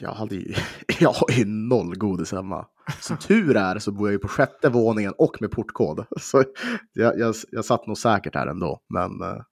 jag, 0.01 0.11
hade 0.11 0.35
ju, 0.35 0.55
jag 1.01 1.12
har 1.12 1.31
ju 1.31 1.45
noll 1.45 1.99
godis 1.99 2.33
hemma. 2.33 2.66
Som 3.01 3.16
tur 3.28 3.57
är 3.57 3.78
så 3.78 3.93
bor 3.93 4.09
jag 4.09 4.12
ju 4.12 4.18
på 4.18 4.28
sjätte 4.28 4.68
våningen 4.68 5.12
och 5.18 5.37
med 5.41 5.51
portkod. 5.51 6.05
Så 6.20 6.45
jag, 6.93 7.18
jag, 7.18 7.35
jag 7.51 7.64
satt 7.64 7.87
nog 7.87 7.99
säkert 7.99 8.35
här 8.35 8.47
ändå. 8.47 8.81
Men 8.89 9.22
eh, 9.22 9.43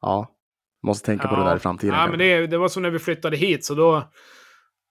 ja, 0.00 0.34
måste 0.82 1.06
tänka 1.06 1.28
på 1.28 1.36
det 1.36 1.44
där 1.44 1.56
i 1.56 1.58
framtiden. 1.58 1.94
Ja, 1.94 2.06
men 2.06 2.18
det, 2.18 2.46
det 2.46 2.58
var 2.58 2.68
som 2.68 2.82
när 2.82 2.90
vi 2.90 2.98
flyttade 2.98 3.36
hit. 3.36 3.64
Så 3.64 3.74
då, 3.74 4.10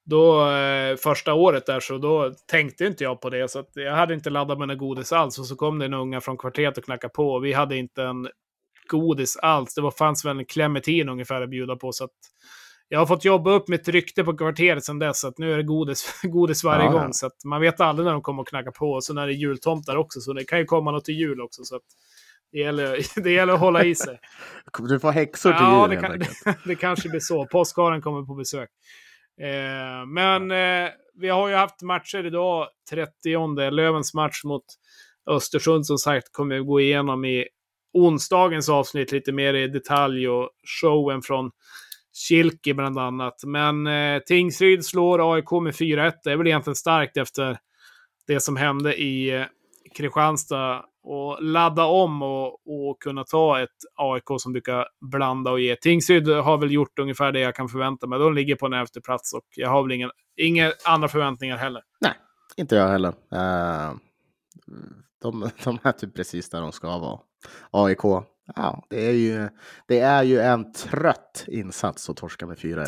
då 0.05 0.49
eh, 0.49 0.95
första 0.95 1.33
året 1.33 1.65
där 1.65 1.79
så 1.79 1.97
då 1.97 2.33
tänkte 2.51 2.85
inte 2.85 3.03
jag 3.03 3.21
på 3.21 3.29
det. 3.29 3.51
Så 3.51 3.59
att 3.59 3.69
jag 3.73 3.95
hade 3.95 4.13
inte 4.13 4.29
laddat 4.29 4.59
med 4.59 4.67
något 4.67 4.77
godis 4.77 5.11
alls. 5.11 5.39
Och 5.39 5.45
så 5.45 5.55
kom 5.55 5.79
det 5.79 5.85
en 5.85 5.93
unga 5.93 6.21
från 6.21 6.37
kvarteret 6.37 6.77
och 6.77 6.83
knackade 6.83 7.13
på. 7.13 7.33
Och 7.33 7.45
vi 7.45 7.53
hade 7.53 7.77
inte 7.77 8.03
en 8.03 8.27
godis 8.87 9.37
alls. 9.37 9.73
Det 9.73 9.81
var, 9.81 9.91
fanns 9.91 10.25
väl 10.25 10.39
en 10.39 10.45
clementin 10.45 11.09
ungefär 11.09 11.41
att 11.41 11.49
bjuda 11.49 11.75
på. 11.75 11.91
Så 11.91 12.03
att 12.03 12.11
jag 12.89 12.99
har 12.99 13.05
fått 13.05 13.25
jobba 13.25 13.51
upp 13.51 13.67
mitt 13.67 13.87
rykte 13.87 14.23
på 14.23 14.37
kvarteret 14.37 14.83
sedan 14.83 14.99
dess. 14.99 15.19
Så 15.19 15.27
att 15.27 15.37
nu 15.37 15.53
är 15.53 15.57
det 15.57 15.63
godis, 15.63 16.21
godis 16.23 16.63
varje 16.63 16.85
Ja, 16.85 16.93
ja. 16.93 17.01
gång. 17.01 17.13
Så 17.13 17.27
att 17.27 17.43
man 17.45 17.61
vet 17.61 17.81
aldrig 17.81 18.05
när 18.05 18.13
de 18.13 18.21
kommer 18.21 18.41
och 18.41 18.47
knacka 18.47 18.71
på. 18.71 18.91
Och 18.91 19.03
så 19.03 19.13
när 19.13 19.27
det 19.27 19.33
är 19.33 19.37
jultomtar 19.37 19.95
också. 19.95 20.19
Så 20.19 20.33
det 20.33 20.43
kan 20.43 20.59
ju 20.59 20.65
komma 20.65 20.91
något 20.91 21.05
till 21.05 21.19
jul 21.19 21.41
också. 21.41 21.63
Så 21.63 21.75
att 21.75 21.81
det 22.51 22.59
gäller, 22.59 22.97
det 23.23 23.31
gäller 23.31 23.53
att 23.53 23.59
hålla 23.59 23.83
i 23.83 23.95
sig. 23.95 24.19
Du 24.79 24.99
får 24.99 25.11
häxor 25.11 25.51
till 25.51 25.61
Ja, 25.61 25.81
jul 25.81 25.95
det, 25.95 26.01
kan, 26.01 26.11
enkelt. 26.11 26.63
det 26.65 26.75
kanske 26.75 27.09
blir 27.09 27.19
så. 27.19 27.45
Påskharen 27.45 28.01
kommer 28.01 28.21
på 28.21 28.35
besök. 28.35 28.69
Eh, 29.41 30.05
men 30.07 30.51
eh, 30.51 30.89
vi 31.15 31.29
har 31.29 31.49
ju 31.49 31.55
haft 31.55 31.81
matcher 31.81 32.25
idag. 32.25 32.67
30 32.89 33.69
Lövens 33.71 34.13
match 34.13 34.43
mot 34.43 34.63
Östersund 35.29 35.85
som 35.85 35.97
sagt 35.97 36.31
kommer 36.31 36.55
vi 36.55 36.61
gå 36.61 36.79
igenom 36.79 37.25
i 37.25 37.47
onsdagens 37.93 38.69
avsnitt 38.69 39.11
lite 39.11 39.31
mer 39.31 39.53
i 39.53 39.67
detalj 39.67 40.29
och 40.29 40.49
showen 40.81 41.21
från 41.21 41.51
Kilke 42.27 42.73
bland 42.73 42.99
annat. 42.99 43.43
Men 43.45 43.87
eh, 43.87 44.19
Tingsryd 44.19 44.85
slår 44.85 45.33
AIK 45.33 45.51
med 45.51 45.73
4-1. 45.73 46.13
Det 46.23 46.31
är 46.31 46.37
väl 46.37 46.47
egentligen 46.47 46.75
starkt 46.75 47.17
efter 47.17 47.57
det 48.27 48.39
som 48.39 48.55
hände 48.55 48.95
i 48.95 49.35
eh, 49.35 49.45
Kristianstad 49.95 50.85
och 51.09 51.43
ladda 51.43 51.85
om 51.85 52.21
och, 52.21 52.53
och 52.53 53.01
kunna 53.01 53.23
ta 53.23 53.61
ett 53.61 53.69
AIK 53.95 54.23
som 54.37 54.51
brukar 54.51 54.87
blanda 55.11 55.51
och 55.51 55.59
ge. 55.59 55.75
Tingsryd 55.75 56.27
har 56.29 56.57
väl 56.57 56.71
gjort 56.71 56.99
ungefär 56.99 57.31
det 57.31 57.39
jag 57.39 57.55
kan 57.55 57.69
förvänta 57.69 58.07
mig. 58.07 58.19
De 58.19 58.33
ligger 58.33 58.55
på 58.55 58.65
en 58.65 58.73
elfte 58.73 59.01
plats 59.01 59.33
och 59.33 59.45
jag 59.55 59.69
har 59.69 59.83
väl 59.83 59.91
ingen, 59.91 60.09
inga 60.37 60.73
andra 60.85 61.07
förväntningar 61.07 61.57
heller. 61.57 61.81
Inte 62.57 62.75
jag 62.75 62.87
heller. 62.87 63.09
Eh, 63.09 63.93
de, 65.21 65.49
de 65.63 65.79
är 65.83 65.91
typ 65.91 66.15
precis 66.15 66.49
där 66.49 66.61
de 66.61 66.71
ska 66.71 66.97
vara. 66.97 67.19
AIK, 67.71 68.03
ja, 68.55 68.85
det 68.89 69.07
är 69.07 69.11
ju, 69.11 69.49
det 69.87 69.99
är 69.99 70.23
ju 70.23 70.39
en 70.39 70.73
trött 70.73 71.45
insats 71.47 72.09
att 72.09 72.17
torska 72.17 72.45
med 72.45 72.57
4-1. 72.57 72.87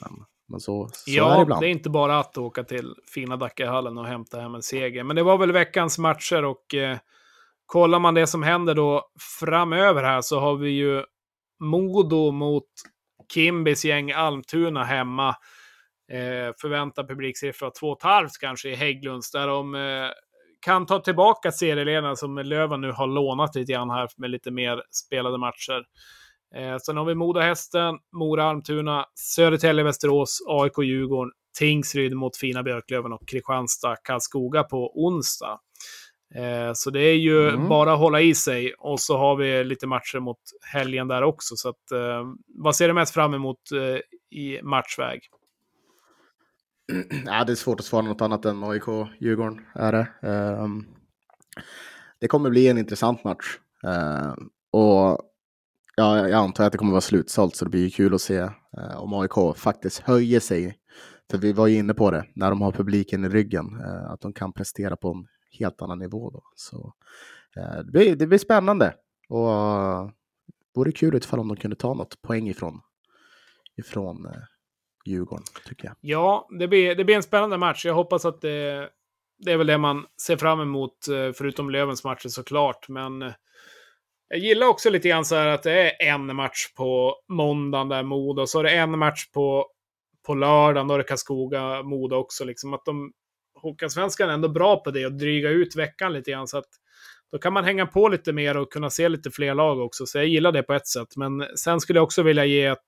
Men, 0.00 0.24
men 0.48 0.60
så, 0.60 0.88
så 0.92 1.10
är 1.10 1.14
det 1.14 1.18
ja, 1.18 1.42
ibland. 1.42 1.62
det 1.62 1.66
är 1.66 1.70
inte 1.70 1.90
bara 1.90 2.18
att 2.18 2.38
åka 2.38 2.64
till 2.64 2.94
fina 3.14 3.36
Dackehallen 3.36 3.98
och 3.98 4.06
hämta 4.06 4.40
hem 4.40 4.54
en 4.54 4.62
seger. 4.62 5.04
Men 5.04 5.16
det 5.16 5.22
var 5.22 5.38
väl 5.38 5.52
veckans 5.52 5.98
matcher 5.98 6.44
och 6.44 6.74
eh, 6.74 6.98
kollar 7.66 7.98
man 7.98 8.14
det 8.14 8.26
som 8.26 8.42
händer 8.42 8.74
då 8.74 9.02
framöver 9.40 10.02
här 10.02 10.20
så 10.20 10.40
har 10.40 10.56
vi 10.56 10.70
ju 10.70 11.02
Modo 11.60 12.30
mot 12.30 12.68
Kimbis 13.34 13.84
gäng 13.84 14.12
Almtuna 14.12 14.84
hemma. 14.84 15.28
Eh, 16.12 16.54
förväntad 16.60 17.08
publiksiffra 17.08 17.70
2,5 17.70 18.28
kanske 18.40 18.68
i 18.68 18.74
Hägglunds 18.74 19.30
där 19.30 19.46
de 19.46 19.74
eh, 19.74 20.10
kan 20.60 20.86
ta 20.86 20.98
tillbaka 20.98 21.52
serieledarna 21.52 22.16
som 22.16 22.38
Löven 22.38 22.80
nu 22.80 22.92
har 22.92 23.06
lånat 23.06 23.54
lite 23.54 23.72
grann 23.72 23.90
här 23.90 24.08
med 24.16 24.30
lite 24.30 24.50
mer 24.50 24.82
spelade 24.90 25.38
matcher. 25.38 25.84
Eh, 26.56 26.76
sen 26.78 26.96
har 26.96 27.04
vi 27.04 27.14
Moda-Hästen, 27.14 27.98
Mora-Almtuna, 28.12 29.04
Södertälje-Västerås, 29.14 30.38
AIK-Djurgården, 30.46 31.32
Tingsryd 31.58 32.16
mot 32.16 32.36
Fina 32.36 32.62
Björklöven 32.62 33.12
och 33.12 33.28
Kristianstad-Karlskoga 33.28 34.62
på 34.62 35.06
onsdag. 35.06 35.60
Eh, 36.34 36.70
så 36.74 36.90
det 36.90 37.00
är 37.00 37.14
ju 37.16 37.48
Mm. 37.48 37.68
bara 37.68 37.92
att 37.92 37.98
hålla 37.98 38.20
i 38.20 38.34
sig. 38.34 38.74
Och 38.78 39.00
så 39.00 39.16
har 39.18 39.36
vi 39.36 39.64
lite 39.64 39.86
matcher 39.86 40.18
mot 40.20 40.38
helgen 40.72 41.08
där 41.08 41.22
också. 41.22 41.56
Så 41.56 41.68
att, 41.68 41.90
eh, 41.92 42.24
vad 42.46 42.76
ser 42.76 42.88
du 42.88 42.94
mest 42.94 43.14
fram 43.14 43.34
emot 43.34 43.58
eh, 43.72 44.38
i 44.38 44.62
matchväg? 44.62 45.20
Ja, 47.26 47.44
det 47.44 47.52
är 47.52 47.56
svårt 47.56 47.80
att 47.80 47.86
svara 47.86 48.02
något 48.02 48.20
annat 48.20 48.44
än 48.44 48.64
AIK-Djurgården. 48.64 49.60
Är 49.74 49.92
det. 49.92 50.08
Ehm, 50.22 50.84
det 52.20 52.28
kommer 52.28 52.50
bli 52.50 52.68
en 52.68 52.78
intressant 52.78 53.24
match. 53.24 53.58
Ehm, 53.86 54.48
och 54.70 55.20
ja, 55.96 56.18
jag 56.28 56.32
antar 56.32 56.64
att 56.64 56.72
det 56.72 56.78
kommer 56.78 56.90
vara 56.92 57.00
slutsålt 57.00 57.56
så 57.56 57.64
det 57.64 57.70
blir 57.70 57.90
kul 57.90 58.14
att 58.14 58.20
se 58.20 58.48
om 58.96 59.14
AIK 59.14 59.56
faktiskt 59.56 59.98
höjer 60.00 60.40
sig. 60.40 60.76
För 61.30 61.38
vi 61.38 61.52
var 61.52 61.66
ju 61.66 61.76
inne 61.78 61.94
på 61.94 62.10
det, 62.10 62.24
när 62.34 62.50
de 62.50 62.60
har 62.62 62.72
publiken 62.72 63.24
i 63.24 63.28
ryggen, 63.28 63.66
att 64.08 64.20
de 64.20 64.32
kan 64.32 64.52
prestera 64.52 64.96
på 64.96 65.08
en 65.12 65.26
helt 65.50 65.82
annan 65.82 65.98
nivå. 65.98 66.30
Då. 66.30 66.42
Så, 66.54 66.94
eh, 67.56 67.78
det, 67.84 67.92
blir, 67.92 68.16
det 68.16 68.26
blir 68.26 68.38
spännande. 68.38 68.94
Och 69.28 69.48
uh, 69.48 70.10
vore 70.76 70.92
kul 70.92 71.16
ifall 71.16 71.38
om 71.38 71.48
de 71.48 71.56
kunde 71.56 71.76
ta 71.76 71.94
något 71.94 72.22
poäng 72.22 72.48
ifrån, 72.48 72.80
ifrån 73.76 74.26
eh, 74.26 74.32
Djurgården, 75.04 75.44
tycker 75.66 75.88
jag. 75.88 75.96
Ja, 76.00 76.48
det 76.58 76.68
blir, 76.68 76.94
det 76.94 77.04
blir 77.04 77.16
en 77.16 77.22
spännande 77.22 77.58
match. 77.58 77.86
Jag 77.86 77.94
hoppas 77.94 78.24
att 78.24 78.40
det, 78.40 78.90
det 79.38 79.52
är 79.52 79.56
väl 79.56 79.66
det 79.66 79.78
man 79.78 80.06
ser 80.22 80.36
fram 80.36 80.60
emot, 80.60 81.08
eh, 81.08 81.32
förutom 81.32 81.70
Lövens 81.70 82.04
matcher 82.04 82.28
såklart. 82.28 82.88
Men 82.88 83.22
eh, 83.22 83.32
jag 84.28 84.38
gillar 84.38 84.66
också 84.66 84.90
lite 84.90 85.08
grann 85.08 85.24
så 85.24 85.34
här 85.34 85.46
att 85.46 85.62
det 85.62 86.02
är 86.02 86.14
en 86.14 86.36
match 86.36 86.74
på 86.76 87.14
måndagen 87.28 87.88
där 87.88 88.02
Modo, 88.02 88.42
och 88.42 88.48
så 88.48 88.58
är 88.58 88.62
det 88.64 88.70
en 88.70 88.98
match 88.98 89.30
på, 89.32 89.66
på 90.26 90.34
lördagen, 90.34 90.88
då 90.88 90.94
är 90.94 90.98
det 90.98 91.04
Karlskoga, 91.04 91.82
Modo 91.82 92.16
också. 92.16 92.44
Liksom 92.44 92.74
att 92.74 92.84
de, 92.84 93.12
Hockeyallsvenskan 93.56 94.30
är 94.30 94.34
ändå 94.34 94.48
bra 94.48 94.76
på 94.76 94.90
det 94.90 95.06
och 95.06 95.12
dryga 95.12 95.50
ut 95.50 95.76
veckan 95.76 96.12
lite 96.12 96.30
grann. 96.30 96.48
Så 96.48 96.58
att 96.58 96.68
då 97.32 97.38
kan 97.38 97.52
man 97.52 97.64
hänga 97.64 97.86
på 97.86 98.08
lite 98.08 98.32
mer 98.32 98.56
och 98.56 98.72
kunna 98.72 98.90
se 98.90 99.08
lite 99.08 99.30
fler 99.30 99.54
lag 99.54 99.80
också. 99.80 100.06
Så 100.06 100.18
jag 100.18 100.26
gillar 100.26 100.52
det 100.52 100.62
på 100.62 100.74
ett 100.74 100.86
sätt. 100.86 101.16
Men 101.16 101.46
sen 101.56 101.80
skulle 101.80 101.98
jag 101.98 102.04
också 102.04 102.22
vilja 102.22 102.44
ge 102.44 102.64
ett 102.64 102.78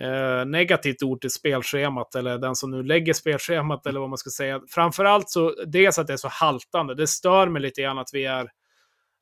eh, 0.00 0.44
negativt 0.46 1.02
ord 1.02 1.20
till 1.20 1.30
spelschemat, 1.30 2.14
eller 2.14 2.38
den 2.38 2.56
som 2.56 2.70
nu 2.70 2.82
lägger 2.82 3.12
spelschemat, 3.12 3.86
eller 3.86 4.00
vad 4.00 4.08
man 4.08 4.18
ska 4.18 4.30
säga. 4.30 4.60
Framförallt 4.68 5.30
så, 5.30 5.54
dels 5.66 5.98
att 5.98 6.06
det 6.06 6.12
är 6.12 6.16
så 6.16 6.28
haltande. 6.28 6.94
Det 6.94 7.06
stör 7.06 7.48
mig 7.48 7.62
lite 7.62 7.82
grann 7.82 7.98
att 7.98 8.10
vi 8.12 8.24
är 8.24 8.48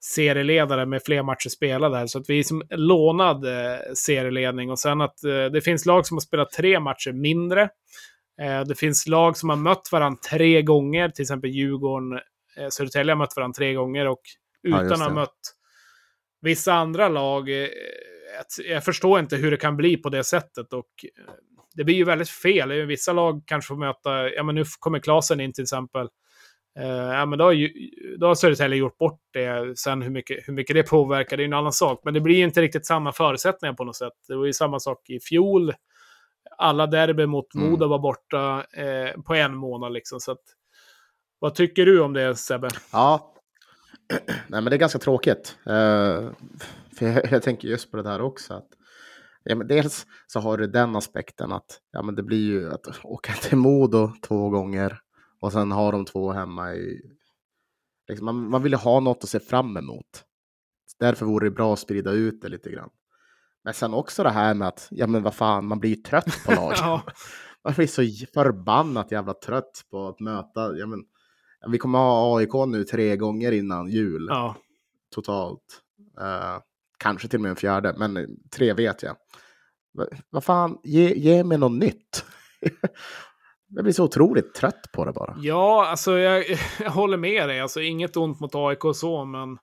serieledare 0.05 0.87
med 0.87 1.03
fler 1.05 1.23
matcher 1.23 1.49
spelade 1.49 1.97
här. 1.97 2.07
Så 2.07 2.19
att 2.19 2.31
vi 2.31 2.39
är 2.39 2.43
som 2.43 2.63
lånad 2.71 3.45
eh, 3.45 3.79
serieledning. 3.95 4.71
Och 4.71 4.79
sen 4.79 5.01
att 5.01 5.25
eh, 5.25 5.45
det 5.45 5.61
finns 5.61 5.87
lag 5.87 6.07
som 6.07 6.17
har 6.17 6.21
spelat 6.21 6.51
tre 6.51 6.81
matcher 6.81 7.13
mindre. 7.13 7.69
Eh, 8.41 8.61
det 8.61 8.75
finns 8.75 9.07
lag 9.07 9.37
som 9.37 9.49
har 9.49 9.57
mött 9.57 9.89
varandra 9.93 10.19
tre 10.31 10.63
gånger, 10.63 11.09
till 11.09 11.23
exempel 11.23 11.51
Djurgården, 11.51 12.13
eh, 12.57 12.69
Södertälje 12.71 13.13
har 13.13 13.19
mött 13.19 13.37
varandra 13.37 13.55
tre 13.55 13.75
gånger 13.75 14.09
och 14.09 14.21
Ja, 14.63 14.69
utan 14.69 14.83
just 14.83 14.93
att 14.93 15.09
ha 15.09 15.15
mött 15.15 15.39
vissa 16.41 16.73
andra 16.75 17.09
lag. 17.09 17.63
Eh, 17.63 17.69
jag 18.69 18.85
förstår 18.85 19.21
inte 19.21 19.37
hur 19.37 19.51
det 19.51 19.57
kan 19.57 19.77
bli 19.77 19.97
på 19.97 20.09
det 20.09 20.25
sättet 20.25 20.73
och 20.73 20.91
det 21.75 21.85
blir 21.85 21.95
ju 21.95 22.05
väldigt 22.05 22.29
fel. 22.29 22.87
Vissa 22.87 23.13
lag 23.13 23.43
kanske 23.47 23.69
får 23.69 23.77
möta, 23.77 24.31
ja 24.31 24.43
men 24.43 24.55
nu 24.55 24.65
kommer 24.79 24.99
Klasen 24.99 25.41
in 25.41 25.53
till 25.53 25.63
exempel. 25.63 26.09
Ja, 27.13 27.27
men 27.27 27.39
då 27.39 27.45
har, 27.45 27.53
ju, 27.53 27.91
då 28.19 28.27
har 28.27 28.35
Södertälje 28.35 28.79
gjort 28.79 28.99
bort 28.99 29.21
det. 29.33 29.79
Sen 29.79 30.03
hur 30.03 30.11
mycket, 30.11 30.49
hur 30.49 30.55
mycket 30.55 30.77
det 30.77 30.83
påverkar, 30.83 31.37
det 31.37 31.43
är 31.43 31.45
en 31.45 31.53
annan 31.53 31.73
sak. 31.73 32.01
Men 32.05 32.15
det 32.15 32.21
blir 32.21 32.37
ju 32.37 32.45
inte 32.45 32.63
riktigt 32.63 32.87
samma 32.87 33.13
förutsättningar 33.13 33.75
på 33.75 33.85
något 33.85 33.97
sätt. 33.97 34.13
Det 34.29 34.37
var 34.37 34.47
ju 34.47 34.53
samma 34.53 34.81
sak 34.81 35.11
i 35.11 35.21
fjol. 35.21 35.73
Alla 36.63 36.87
derby 36.87 37.27
mot 37.27 37.55
Mm. 37.55 37.71
Modo 37.71 37.89
var 37.89 37.99
borta 37.99 38.65
eh, 38.73 39.21
på 39.21 39.35
en 39.35 39.57
månad. 39.57 39.93
Liksom, 39.93 40.21
så 40.21 40.33
att, 40.33 40.43
vad 41.39 41.55
tycker 41.55 41.87
du 41.87 42.01
om 42.01 42.13
det, 42.13 42.35
Sebbe? 42.37 42.69
Ja, 42.93 43.35
nej 44.27 44.63
men 44.63 44.65
det 44.65 44.77
är 44.77 44.79
ganska 44.79 44.99
tråkigt. 44.99 45.59
Eh, 45.67 46.31
för 46.99 47.07
jag, 47.07 47.33
jag 47.33 47.43
tänker 47.43 47.69
just 47.69 47.91
på 47.91 47.97
det 47.97 48.03
där 48.03 48.21
också. 48.21 48.55
Att, 48.55 48.69
ja, 49.45 49.55
men 49.55 49.67
dels 49.67 50.07
så 50.27 50.41
har 50.41 50.59
du 50.59 50.67
den 50.67 50.97
aspekten 50.97 51.53
att 51.53 51.81
ja, 51.93 52.03
men 52.03 52.15
det 52.15 52.23
blir 52.23 52.47
ju 52.47 52.73
att 52.73 53.05
åka 53.05 53.33
till 53.33 53.59
Modo 53.59 54.13
två 54.29 54.51
gånger 54.51 54.99
och 55.41 55.53
sen 55.53 55.73
har 55.73 55.93
de 55.93 56.05
två 56.05 56.33
hemma 56.33 56.75
i... 56.75 57.01
Liksom, 58.09 58.25
man, 58.25 58.51
man 58.51 58.63
vill 58.63 58.73
ju 58.73 58.79
ha 58.79 59.01
något 59.01 59.25
att 59.25 59.31
se 59.31 59.41
fram 59.41 59.77
emot. 59.77 60.25
Därför 60.99 61.27
vore 61.27 61.47
det 61.47 61.51
bra 61.51 61.73
att 61.73 61.79
sprida 61.79 62.11
ut 62.11 62.43
det 62.43 62.49
lite 62.49 62.71
grann. 62.71 62.91
Men 63.65 63.75
sen 63.75 63.95
också 63.95 64.23
det 64.23 64.31
här 64.31 64.55
med 64.55 64.69
att, 64.69 64.89
ja 64.91 65.07
men 65.07 65.23
vad 65.23 65.35
fan, 65.35 65.67
man 65.67 65.79
blir 65.81 65.91
ju 65.91 65.97
trött 65.97 66.45
på 66.47 66.53
laget. 66.55 66.79
Ja. 66.81 67.03
Man 67.65 67.73
blir 67.75 67.87
så 67.87 68.03
förbannat 68.35 69.13
jävla 69.13 69.35
trött 69.35 69.83
på 69.91 70.09
att 70.09 70.21
möta, 70.21 70.77
ja 70.77 70.87
men, 70.87 71.01
vi 71.71 71.79
kommer 71.79 71.99
ha 71.99 72.39
AIK 72.39 72.53
nu 72.69 72.85
tre 72.85 73.17
gånger 73.17 73.53
innan 73.53 73.89
jul 73.91 74.27
Ja. 74.31 74.57
totalt. 75.15 75.81
Eh, 76.21 76.59
kanske 76.99 77.29
till 77.29 77.37
och 77.39 77.43
med 77.43 77.51
en 77.51 77.57
fjärde, 77.57 77.95
men 77.99 78.27
tre 78.57 78.73
vet 78.73 79.03
jag. 79.03 79.17
Va- 79.95 80.07
Vad 80.31 80.45
fan, 80.45 80.79
ge, 80.85 81.15
ge 81.15 81.45
mig 81.45 81.59
något 81.59 81.73
nytt. 81.73 82.25
jag 83.75 83.85
blir 83.85 83.93
så 83.93 84.05
otroligt 84.05 84.55
trött 84.55 84.85
på 84.95 85.05
det 85.05 85.13
bara. 85.13 85.37
Ja, 85.39 85.87
alltså 85.87 86.19
jag, 86.19 86.45
jag 86.81 86.91
håller 86.91 87.17
med 87.17 87.49
dig. 87.49 87.61
Alltså 87.61 87.81
inget 87.81 88.17
ont 88.17 88.41
mot 88.41 88.55
AIK 88.55 88.85
och 88.85 88.97
så, 88.97 89.25
men 89.25 89.59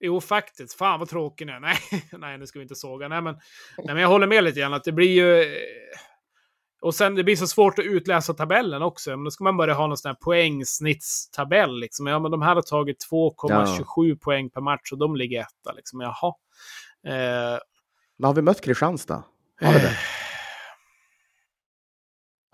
jo, 0.00 0.20
faktiskt. 0.20 0.78
Fan 0.78 0.98
vad 0.98 1.08
tråkig 1.08 1.46
nu. 1.46 1.58
Nej, 1.60 1.76
nej, 2.12 2.38
nu 2.38 2.46
ska 2.46 2.58
vi 2.58 2.62
inte 2.62 2.74
såga. 2.74 3.08
Nej, 3.08 3.22
men, 3.22 3.34
nej, 3.78 3.86
men 3.94 3.96
jag 3.98 4.08
håller 4.08 4.26
med 4.26 4.44
lite 4.44 4.60
grann 4.60 4.74
att 4.74 4.84
det 4.84 4.92
blir 4.92 5.10
ju... 5.10 5.42
eh, 5.42 5.58
Och 6.80 6.94
sen 6.94 7.14
det 7.14 7.24
blir 7.24 7.36
så 7.36 7.46
svårt 7.46 7.78
att 7.78 7.84
utläsa 7.84 8.34
tabellen 8.34 8.82
också. 8.82 9.10
Men 9.10 9.24
då 9.24 9.30
ska 9.30 9.44
man 9.44 9.56
börja 9.56 9.74
ha 9.74 9.86
någon 9.86 9.96
sån 9.96 10.08
här 10.08 10.16
poängsnittstabell. 10.20 11.80
Liksom. 11.80 12.06
Ja, 12.06 12.18
men 12.18 12.30
de 12.30 12.42
här 12.42 12.54
har 12.54 12.62
tagit 12.62 13.06
2,27 13.10 14.18
poäng 14.18 14.50
per 14.50 14.60
match 14.60 14.92
och 14.92 14.98
de 14.98 15.16
ligger 15.16 15.40
etta. 15.40 15.72
Liksom. 15.76 16.00
Jaha. 16.00 16.34
Eh, 17.06 17.58
Men 18.18 18.26
har 18.26 18.34
vi 18.34 18.42
mött 18.42 18.60
Kristianstad? 18.60 19.24
Har 19.60 19.72
vi 19.72 19.78
det? 19.78 19.96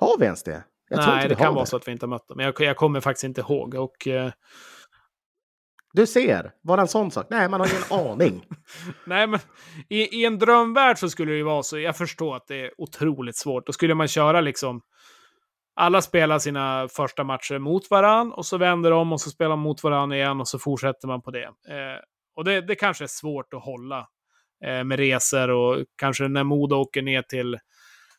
Har 0.00 0.18
vi 0.18 0.24
ens 0.24 0.42
det? 0.42 0.64
Jag 0.88 0.98
nej, 1.06 1.28
det 1.28 1.34
kan 1.34 1.54
vara 1.54 1.66
så 1.66 1.76
att 1.76 1.88
vi 1.88 1.92
inte 1.92 2.06
har 2.06 2.08
mött 2.10 2.28
dem. 2.28 2.36
Men 2.36 2.46
jag, 2.46 2.54
jag 2.60 2.76
kommer 2.76 3.00
faktiskt 3.00 3.24
inte 3.24 3.40
ihåg. 3.40 3.74
Och, 3.74 4.06
eh, 4.08 4.32
Du 5.92 6.06
ser, 6.06 6.52
var 6.62 6.76
det 6.76 6.80
en 6.80 6.88
sån 6.88 7.10
sak? 7.10 7.26
Nej, 7.30 7.48
man 7.48 7.60
har 7.60 7.68
ingen 7.68 8.06
aning. 8.10 8.44
Nej, 9.04 9.26
men 9.26 9.40
i, 9.88 10.20
i 10.20 10.24
en 10.24 10.38
drömvärld 10.38 10.98
så 10.98 11.10
skulle 11.10 11.32
det 11.32 11.36
ju 11.38 11.42
vara 11.42 11.62
så. 11.62 11.78
Jag 11.78 11.96
förstår 11.96 12.36
att 12.36 12.46
det 12.46 12.60
är 12.60 12.70
otroligt 12.78 13.36
svårt. 13.36 13.66
Då 13.66 13.72
skulle 13.72 13.94
man 13.94 14.08
köra 14.08 14.40
liksom... 14.40 14.80
Alla 15.74 16.02
spelar 16.02 16.38
sina 16.38 16.88
första 16.88 17.24
matcher 17.24 17.58
mot 17.58 17.90
varann 17.90 18.32
och 18.32 18.46
så 18.46 18.58
vänder 18.58 18.90
de 18.90 19.12
och 19.12 19.20
så 19.20 19.30
spelar 19.30 19.50
de 19.50 19.60
mot 19.60 19.82
varann 19.82 20.12
igen 20.12 20.40
och 20.40 20.48
så 20.48 20.58
fortsätter 20.58 21.08
man 21.08 21.22
på 21.22 21.30
det. 21.30 21.44
Eh, 21.44 21.98
och 22.36 22.44
det, 22.44 22.60
det 22.60 22.74
kanske 22.74 23.04
är 23.04 23.08
svårt 23.08 23.54
att 23.54 23.64
hålla 23.64 24.08
eh, 24.64 24.84
med 24.84 24.98
resor 24.98 25.50
och 25.50 25.84
kanske 25.96 26.28
när 26.28 26.44
Modo 26.44 26.76
åker 26.76 27.02
ner 27.02 27.22
till, 27.22 27.58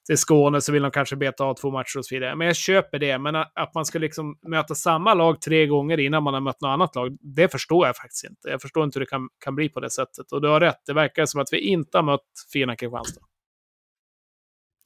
till 0.05 0.17
Skåne 0.17 0.61
så 0.61 0.71
vill 0.71 0.81
de 0.81 0.91
kanske 0.91 1.15
beta 1.15 1.43
av 1.43 1.55
två 1.55 1.71
matcher 1.71 1.97
och 1.97 2.05
så 2.05 2.15
vidare. 2.15 2.35
Men 2.35 2.47
jag 2.47 2.55
köper 2.55 2.99
det. 2.99 3.19
Men 3.19 3.35
att, 3.35 3.71
man 3.75 3.85
ska 3.85 3.99
liksom 3.99 4.37
möta 4.41 4.75
samma 4.75 5.13
lag 5.13 5.41
tre 5.41 5.67
gånger 5.67 5.99
innan 5.99 6.23
man 6.23 6.33
har 6.33 6.41
mött 6.41 6.61
något 6.61 6.69
annat 6.69 6.95
lag, 6.95 7.17
det 7.21 7.51
förstår 7.51 7.87
jag 7.87 7.95
faktiskt 7.95 8.23
inte. 8.23 8.49
Jag 8.49 8.61
förstår 8.61 8.83
inte 8.83 8.99
hur 8.99 9.05
det 9.05 9.09
kan, 9.09 9.29
kan 9.39 9.55
bli 9.55 9.69
på 9.69 9.79
det 9.79 9.89
sättet. 9.89 10.31
Och 10.31 10.41
du 10.41 10.47
har 10.47 10.59
rätt, 10.59 10.81
det 10.85 10.93
verkar 10.93 11.25
som 11.25 11.41
att 11.41 11.53
vi 11.53 11.59
inte 11.59 11.97
har 11.97 12.03
mött 12.03 12.21
fina 12.53 12.75
Kristianstad. 12.75 13.21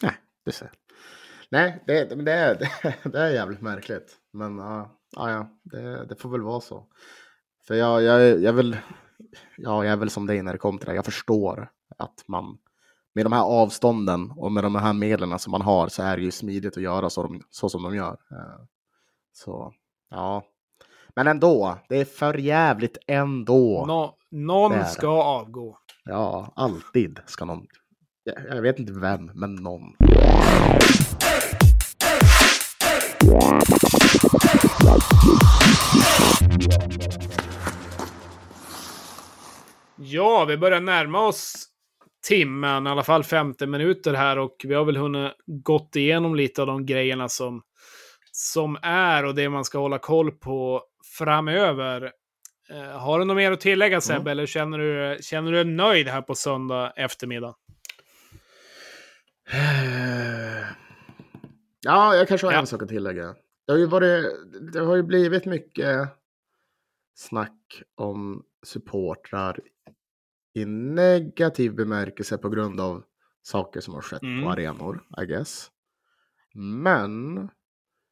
Nej, 0.03 0.13
du 0.45 0.51
ser. 0.51 0.72
Nej, 1.51 1.84
det, 1.88 2.05
det, 2.26 2.32
är, 2.32 2.55
det, 2.84 3.09
det 3.09 3.20
är 3.20 3.30
jävligt 3.30 3.61
märkligt. 3.61 4.18
Men 4.34 4.57
ja, 4.57 4.99
ja, 5.15 5.49
det, 5.63 6.05
det 6.05 6.15
får 6.15 6.30
väl 6.30 6.41
vara 6.41 6.61
så. 6.61 6.88
För 7.68 7.76
jag, 7.76 8.03
jag, 8.03 8.41
jag, 8.41 8.53
vill, 8.53 8.78
ja, 9.57 9.84
jag 9.84 9.93
är 9.93 9.97
väl 9.97 10.09
som 10.09 10.28
dig 10.28 10.41
när 10.41 10.53
det 10.53 10.57
kommer 10.57 10.80
till 10.80 10.89
det. 10.89 10.95
Jag 10.95 11.05
förstår 11.05 11.70
att 11.97 12.24
man 12.28 12.57
med 13.18 13.26
de 13.26 13.34
här 13.34 13.43
avstånden 13.43 14.32
och 14.36 14.51
med 14.51 14.63
de 14.63 14.76
här 14.76 14.93
medlen 14.93 15.39
som 15.39 15.51
man 15.51 15.61
har 15.61 15.88
så 15.88 16.03
är 16.03 16.18
det 16.18 16.24
ju 16.24 16.32
smidigt 16.32 16.78
att 16.78 16.84
göra 16.84 17.09
så, 17.09 17.24
de, 17.24 17.41
så 17.49 17.70
som 17.70 17.84
de 17.84 17.95
gör. 17.95 18.11
Eh, 18.32 18.63
Så 19.34 19.74
ja, 20.09 20.43
men 21.15 21.28
ändå, 21.28 21.78
det 21.89 21.97
är 22.01 22.05
för 22.05 22.34
jävligt 22.38 22.97
ändå. 23.07 23.86
Nå, 23.88 24.15
någon 24.32 24.72
Det 24.72 24.78
är 24.78 24.82
det. 24.84 24.86
ska 24.89 25.07
avgå. 25.24 25.78
Ja, 26.03 26.53
alltid 26.55 27.20
ska 27.26 27.45
någon. 27.45 27.65
Jag, 28.24 28.36
jag 28.57 28.61
vet 28.61 28.80
inte 28.80 28.93
vem, 28.93 29.32
men 29.34 29.55
någon. 29.55 29.82
Ja, 39.95 40.45
vi 40.45 40.57
börjar 40.57 40.80
närma 40.82 41.20
oss 41.20 41.68
timmen, 42.28 42.88
i 42.88 42.90
alla 42.90 43.04
fall 43.04 43.24
50 43.24 43.66
minuter 43.68 44.14
här 44.14 44.40
och 44.40 44.56
vi 44.64 44.74
har 44.74 44.86
väl 44.86 44.98
hunnit 44.98 45.32
gått 45.46 45.96
igenom 45.96 46.36
lite 46.36 46.62
av 46.62 46.68
de 46.68 46.86
grejerna 46.86 47.30
som, 47.30 47.62
som 48.32 48.78
är 48.82 49.26
och 49.26 49.36
det 49.36 49.50
man 49.50 49.66
ska 49.66 49.80
hålla 49.80 50.00
koll 50.00 50.32
på 50.32 50.84
framöver. 51.18 52.12
Eh, 52.70 53.00
har 53.00 53.20
du 53.20 53.26
något 53.26 53.38
mer 53.38 53.52
att 53.52 53.60
tillägga 53.60 54.02
Sebbe, 54.02 54.16
Mm. 54.20 54.28
eller 54.28 54.46
känner 54.46 54.78
du, 54.78 55.18
känner 55.22 55.52
du 55.52 55.64
dig 55.64 55.74
nöjd 55.74 56.08
här 56.08 56.22
på 56.22 56.36
söndag 56.36 56.94
eftermiddag? 56.96 57.56
Ja, 61.82 62.16
jag 62.16 62.28
kanske 62.28 62.48
har 62.48 62.54
Ja. 62.54 62.60
en 62.60 62.68
sak 62.68 62.82
att 62.84 62.90
tillägga. 62.90 63.36
Det 63.68 63.72
har 63.72 63.80
ju, 63.80 63.86
varit, 63.86 64.26
det 64.74 64.80
har 64.80 64.96
ju 64.96 65.04
blivit 65.04 65.46
mycket 65.46 66.08
snack 67.16 67.82
om 67.96 68.44
supportrar 68.66 69.60
i 70.58 70.66
negativ 70.66 71.76
bemärkelse 71.76 72.38
på 72.38 72.49
grund 72.49 72.80
av 72.82 73.03
saker 73.41 73.80
som 73.82 73.93
har 73.93 74.01
skett 74.01 74.22
Mm. 74.24 74.43
på 74.43 74.49
arenor, 74.51 75.03
I 75.22 75.26
guess. 75.26 75.72
Men 76.55 77.49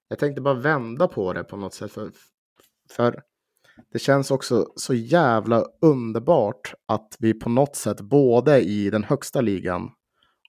jag 0.08 0.20
tänkte 0.20 0.42
bara 0.42 0.54
vända 0.54 1.08
på 1.08 1.34
det 1.34 1.44
på 1.44 1.58
något 1.58 1.74
sätt. 1.74 1.92
För, 1.92 2.12
för 2.92 3.22
det 3.92 4.00
känns 4.00 4.32
också 4.32 4.68
så 4.76 4.94
jävla 4.94 5.66
underbart 5.82 6.74
att 6.86 7.16
vi 7.20 7.34
på 7.34 7.50
något 7.50 7.76
sätt 7.76 8.02
både 8.02 8.62
i 8.62 8.90
den 8.90 9.04
högsta 9.04 9.42
ligan 9.42 9.92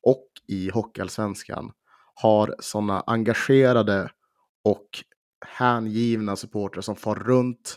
och 0.03 0.27
i 0.49 0.71
Hockeyallsvenskan 0.71 1.73
har 2.15 2.55
sådana 2.59 3.01
engagerade 3.01 4.11
och 4.65 4.89
hängivna 5.47 6.37
supportrar 6.37 6.83
som 6.83 6.97
far 6.97 7.15
runt, 7.15 7.77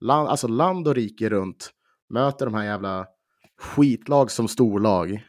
land, 0.00 0.28
alltså 0.28 0.48
land 0.48 0.88
och 0.88 0.94
rike 0.94 1.28
runt, 1.28 1.70
möter 2.08 2.46
de 2.46 2.54
här 2.54 2.64
jävla 2.64 3.06
skitlag 3.58 4.30
som 4.30 4.48
storlag 4.48 5.22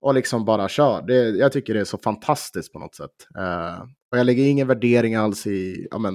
och 0.00 0.14
liksom 0.14 0.44
bara 0.44 0.68
kör. 0.68 1.02
Det, 1.02 1.14
jag 1.14 1.52
tycker 1.52 1.74
det 1.74 1.80
är 1.80 1.84
så 1.84 1.98
fantastiskt 1.98 2.72
på 2.72 2.78
något 2.78 2.94
sätt. 2.94 3.26
Uh, 3.38 3.82
och 4.12 4.18
jag 4.18 4.26
lägger 4.26 4.44
ingen 4.44 4.68
värdering 4.68 5.14
alls 5.14 5.46
i 5.46 5.88
ja, 5.90 5.98
men, 5.98 6.14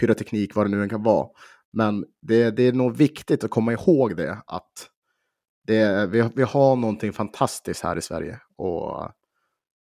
pyroteknik, 0.00 0.54
vad 0.54 0.66
det 0.66 0.70
nu 0.70 0.82
än 0.82 0.88
kan 0.88 1.02
vara. 1.02 1.28
Men 1.72 2.04
det, 2.22 2.50
det 2.50 2.62
är 2.62 2.72
nog 2.72 2.96
viktigt 2.96 3.44
att 3.44 3.50
komma 3.50 3.72
ihåg 3.72 4.16
det, 4.16 4.42
att 4.46 4.88
det, 5.66 6.06
vi, 6.06 6.28
vi 6.34 6.42
har 6.42 6.76
någonting 6.76 7.12
fantastiskt 7.12 7.82
här 7.82 7.96
i 7.96 8.02
Sverige. 8.02 8.40
Och 8.56 9.12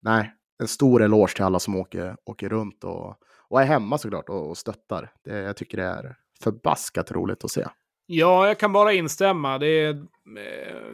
nej, 0.03 0.33
en 0.59 0.69
stor 0.69 1.03
eloge 1.03 1.35
till 1.35 1.45
alla 1.45 1.59
som 1.59 1.77
åker, 1.77 2.17
åker 2.25 2.49
runt 2.49 2.85
och, 2.85 3.15
och 3.49 3.63
är 3.63 3.65
hemma 3.65 3.99
såklart 3.99 4.29
och, 4.29 4.49
och 4.49 4.59
stöttar. 4.59 5.13
Det, 5.25 5.39
jag 5.39 5.57
tycker 5.57 5.77
det 5.77 5.85
är 5.85 6.17
förbaskat 6.43 7.13
roligt 7.13 7.45
att 7.45 7.51
se. 7.51 7.67
Ja, 8.07 8.47
jag 8.47 8.59
kan 8.59 8.73
bara 8.73 8.93
instämma. 8.93 9.59
Det 9.59 9.67
är, 9.67 9.89
eh, 9.91 9.97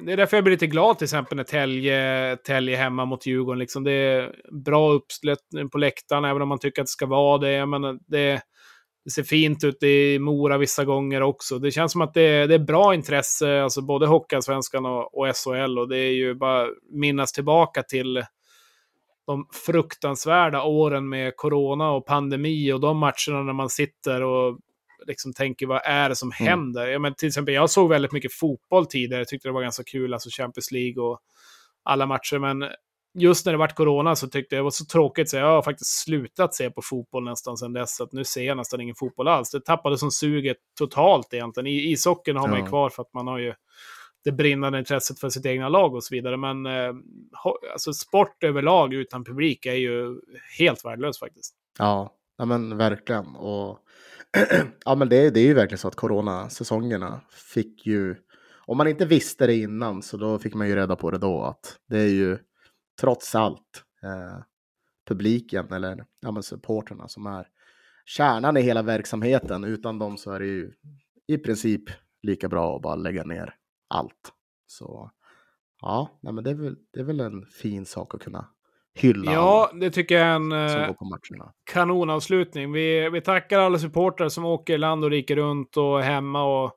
det 0.05 0.13
är 0.13 0.17
därför 0.17 0.37
jag 0.37 0.45
blir 0.45 0.53
lite 0.55 0.67
glad 0.67 0.99
till 0.99 1.05
exempel 1.05 1.37
när 1.37 1.45
Tälje, 1.45 2.37
Tälje 2.37 2.77
hemma 2.77 3.05
mot 3.05 3.27
Djurgården. 3.27 3.59
Liksom 3.59 3.85
det 3.85 3.93
är 3.93 4.35
bra 4.65 4.93
uppslutning 4.93 5.71
på 5.71 5.79
läktaren, 5.79 6.25
även 6.25 6.43
om 6.43 6.49
man 6.49 6.59
tycker 6.59 6.83
att 6.83 6.87
det 6.87 6.91
ska 6.91 7.07
vara 7.07 7.39
det. 7.39 7.53
Jag 7.53 7.69
menar, 7.69 7.99
det, 8.07 8.41
det 9.05 9.11
ser 9.11 9.23
fint 9.23 9.65
ut 9.65 9.83
i 9.83 10.19
Mora 10.19 10.59
vissa 10.59 10.85
gånger 10.85 11.21
också. 11.23 11.59
Det 11.59 11.71
känns 11.71 11.93
som 11.93 12.01
att 12.01 12.15
det, 12.15 12.23
är- 12.23 12.49
det 12.49 12.55
är 12.55 12.59
bra 12.59 12.95
intresse, 12.95 13.63
alltså 13.63 13.83
både 13.83 14.07
Hockeyallsvenskan 14.07 14.87
och, 14.87 15.19
och 15.19 15.37
SHL. 15.37 15.79
Och 15.79 15.89
det 15.89 15.99
är 15.99 16.13
ju 16.13 16.35
bara 16.35 16.69
minnas 16.93 17.33
tillbaka 17.33 17.83
till 17.83 18.25
de 19.27 19.47
fruktansvärda 19.67 20.63
åren 20.63 21.09
med 21.09 21.37
corona 21.37 21.91
och 21.91 22.07
pandemi 22.07 22.73
och 22.73 22.81
de 22.81 22.99
matcherna 22.99 23.43
när 23.43 23.53
man 23.53 23.69
sitter 23.69 24.23
och 24.23 24.59
liksom 25.07 25.33
tänker 25.33 25.67
vad 25.67 25.81
är 25.85 26.09
det 26.09 26.17
som 26.17 26.33
Mm. 26.41 26.49
händer? 26.49 26.87
Ja, 26.87 26.99
men 26.99 27.15
till 27.15 27.29
exempel, 27.29 27.55
jag 27.55 27.71
såg 27.71 27.89
väldigt 27.89 28.13
mycket 28.13 28.33
fotboll 28.33 28.87
tidigare, 28.87 29.21
jag 29.21 29.29
tyckte 29.29 29.49
det 29.49 29.53
var 29.53 29.63
ganska 29.63 29.85
kul, 29.85 30.15
alltså 30.15 30.29
Champions 30.33 30.71
League 30.73 31.03
och 31.03 31.21
alla 31.83 32.07
matcher, 32.07 32.39
men 32.39 32.65
just 33.15 33.47
när 33.47 33.53
det 33.53 33.59
vart 33.59 33.75
corona 33.75 34.17
så 34.17 34.29
tyckte 34.29 34.55
jag 34.55 34.61
det 34.61 34.65
var 34.65 34.71
så 34.71 34.85
tråkigt 34.85 35.31
så 35.31 35.37
jag 35.37 35.47
har 35.47 35.63
faktiskt 35.63 36.03
slutat 36.03 36.55
se 36.55 36.71
på 36.71 36.83
fotboll 36.83 37.25
nästan 37.25 37.57
sedan 37.57 37.73
dess. 37.73 37.97
Så 37.97 38.05
att 38.05 38.13
nu 38.13 38.25
ser 38.25 38.43
jag 38.43 38.57
nästan 38.57 38.81
ingen 38.81 38.95
fotboll 38.95 39.29
alls. 39.29 39.51
Det 39.51 39.65
tappade 39.65 39.99
som 39.99 40.11
suget 40.11 40.57
totalt 40.79 41.35
egentligen. 41.35 41.67
I 41.67 41.93
ishockeyn 41.93 42.37
har 42.37 42.49
man 42.49 42.61
ju 42.61 42.67
kvar 42.67 42.91
för 42.91 43.03
att 43.03 43.13
man 43.15 43.27
har 43.27 43.39
ju 43.39 43.55
det 44.25 44.33
brinnande 44.33 44.79
intresset 44.79 45.21
för 45.21 45.29
sitt 45.29 45.47
egna 45.47 45.69
lag 45.69 45.95
och 45.95 46.05
så 46.05 46.15
vidare. 46.15 46.37
Men 46.37 46.67
eh, 46.67 46.93
alltså, 47.73 47.93
sport 47.93 48.45
överlag 48.45 48.95
utan 48.95 49.25
publik 49.25 49.67
är 49.67 49.75
ju 49.75 50.21
helt 50.59 50.85
värdelös 50.85 51.19
faktiskt. 51.19 51.55
Ja, 51.79 52.15
ja 52.39 52.45
men 52.45 52.77
verkligen. 52.79 53.27
Och 53.27 53.79
ja, 54.85 54.95
men 54.95 55.09
det, 55.09 55.17
är- 55.17 55.31
det 55.31 55.41
är 55.41 55.45
ju 55.45 55.55
verkligen 55.55 55.79
så 55.79 55.89
att 55.89 55.95
coronasäsongerna 55.97 57.21
fick 57.31 57.87
ju, 57.87 58.17
om 58.67 58.77
man 58.77 58.89
inte 58.89 59.05
visste 59.07 59.47
det 59.47 59.57
innan 59.57 60.03
så 60.03 60.17
då 60.17 60.39
fick 60.39 60.55
man 60.55 60.69
ju 60.69 60.77
reda 60.77 60.97
på 60.97 61.11
det 61.11 61.19
då 61.19 61.43
att 61.45 61.79
det 61.89 61.99
är 61.99 62.09
ju 62.09 62.39
trots 63.01 63.35
allt 63.35 63.85
eh, 64.03 64.43
publiken 65.09 65.73
eller 65.73 66.05
ja, 66.21 66.31
men 66.31 66.43
supporterna 66.43 67.09
som 67.09 67.27
är 67.27 67.47
kärnan 68.05 68.57
i 68.57 68.61
hela 68.61 68.83
verksamheten. 68.83 69.65
Utan 69.65 69.99
dem 69.99 70.17
så 70.17 70.33
är 70.33 70.41
det 70.41 70.47
ju 70.47 70.73
i 71.27 71.39
princip 71.39 71.83
lika 72.23 72.49
bra 72.49 72.77
att 72.77 72.83
bara 72.83 72.95
lägga 72.95 73.25
ner 73.25 73.55
allt. 73.89 74.33
Så 74.67 75.11
ja, 75.81 76.19
nej, 76.23 76.33
men 76.33 76.45
det 76.45 76.51
är, 76.51 76.55
väl, 76.55 76.77
det 76.93 77.01
är 77.01 77.05
väl 77.05 77.21
en 77.21 77.47
fin 77.47 77.87
sak 77.87 78.15
att 78.15 78.21
kunna 78.23 78.49
hylla 78.95 79.33
Ja, 79.33 79.71
det 79.81 79.91
tycker 79.91 80.15
jag 80.15 80.27
är 80.27 80.35
en 80.35 80.53
eh, 80.53 80.95
kanonavslutning. 81.73 82.73
Vi, 82.73 83.11
vi 83.11 83.21
tackar 83.21 83.59
alla 83.59 83.79
supportrar 83.79 84.29
som 84.29 84.45
åker 84.45 84.79
land 84.79 85.05
och 85.05 85.11
rike 85.11 85.37
runt 85.37 85.77
och 85.77 86.03
hemma 86.03 86.45
och 86.45 86.73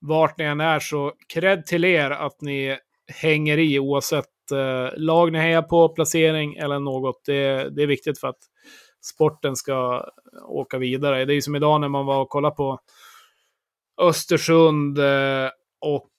vart 0.00 0.38
ni 0.38 0.44
än 0.44 0.60
är. 0.60 0.80
Så 0.80 1.12
cred 1.34 1.66
till 1.66 1.84
er 1.84 2.10
att 2.10 2.40
ni 2.40 2.78
hänger 3.12 3.58
i 3.58 3.78
oavsett 3.78 4.26
eh, 4.52 4.98
lag 4.98 5.32
ni 5.32 5.38
hejar 5.38 5.62
på, 5.62 5.88
placering 5.88 6.54
eller 6.54 6.78
något. 6.78 7.24
Det, 7.24 7.70
det 7.76 7.82
är 7.82 7.86
viktigt 7.86 8.20
för 8.20 8.28
att 8.28 8.40
sporten 9.12 9.56
ska 9.56 10.04
åka 10.48 10.78
vidare. 10.78 11.24
Det 11.24 11.32
är 11.32 11.34
ju 11.34 11.42
som 11.42 11.56
idag 11.56 11.80
när 11.80 11.88
man 11.88 12.06
var 12.06 12.20
och 12.20 12.28
kollade 12.28 12.54
på 12.54 12.78
Östersund 14.00 14.98
eh, 14.98 15.50
och 15.80 16.10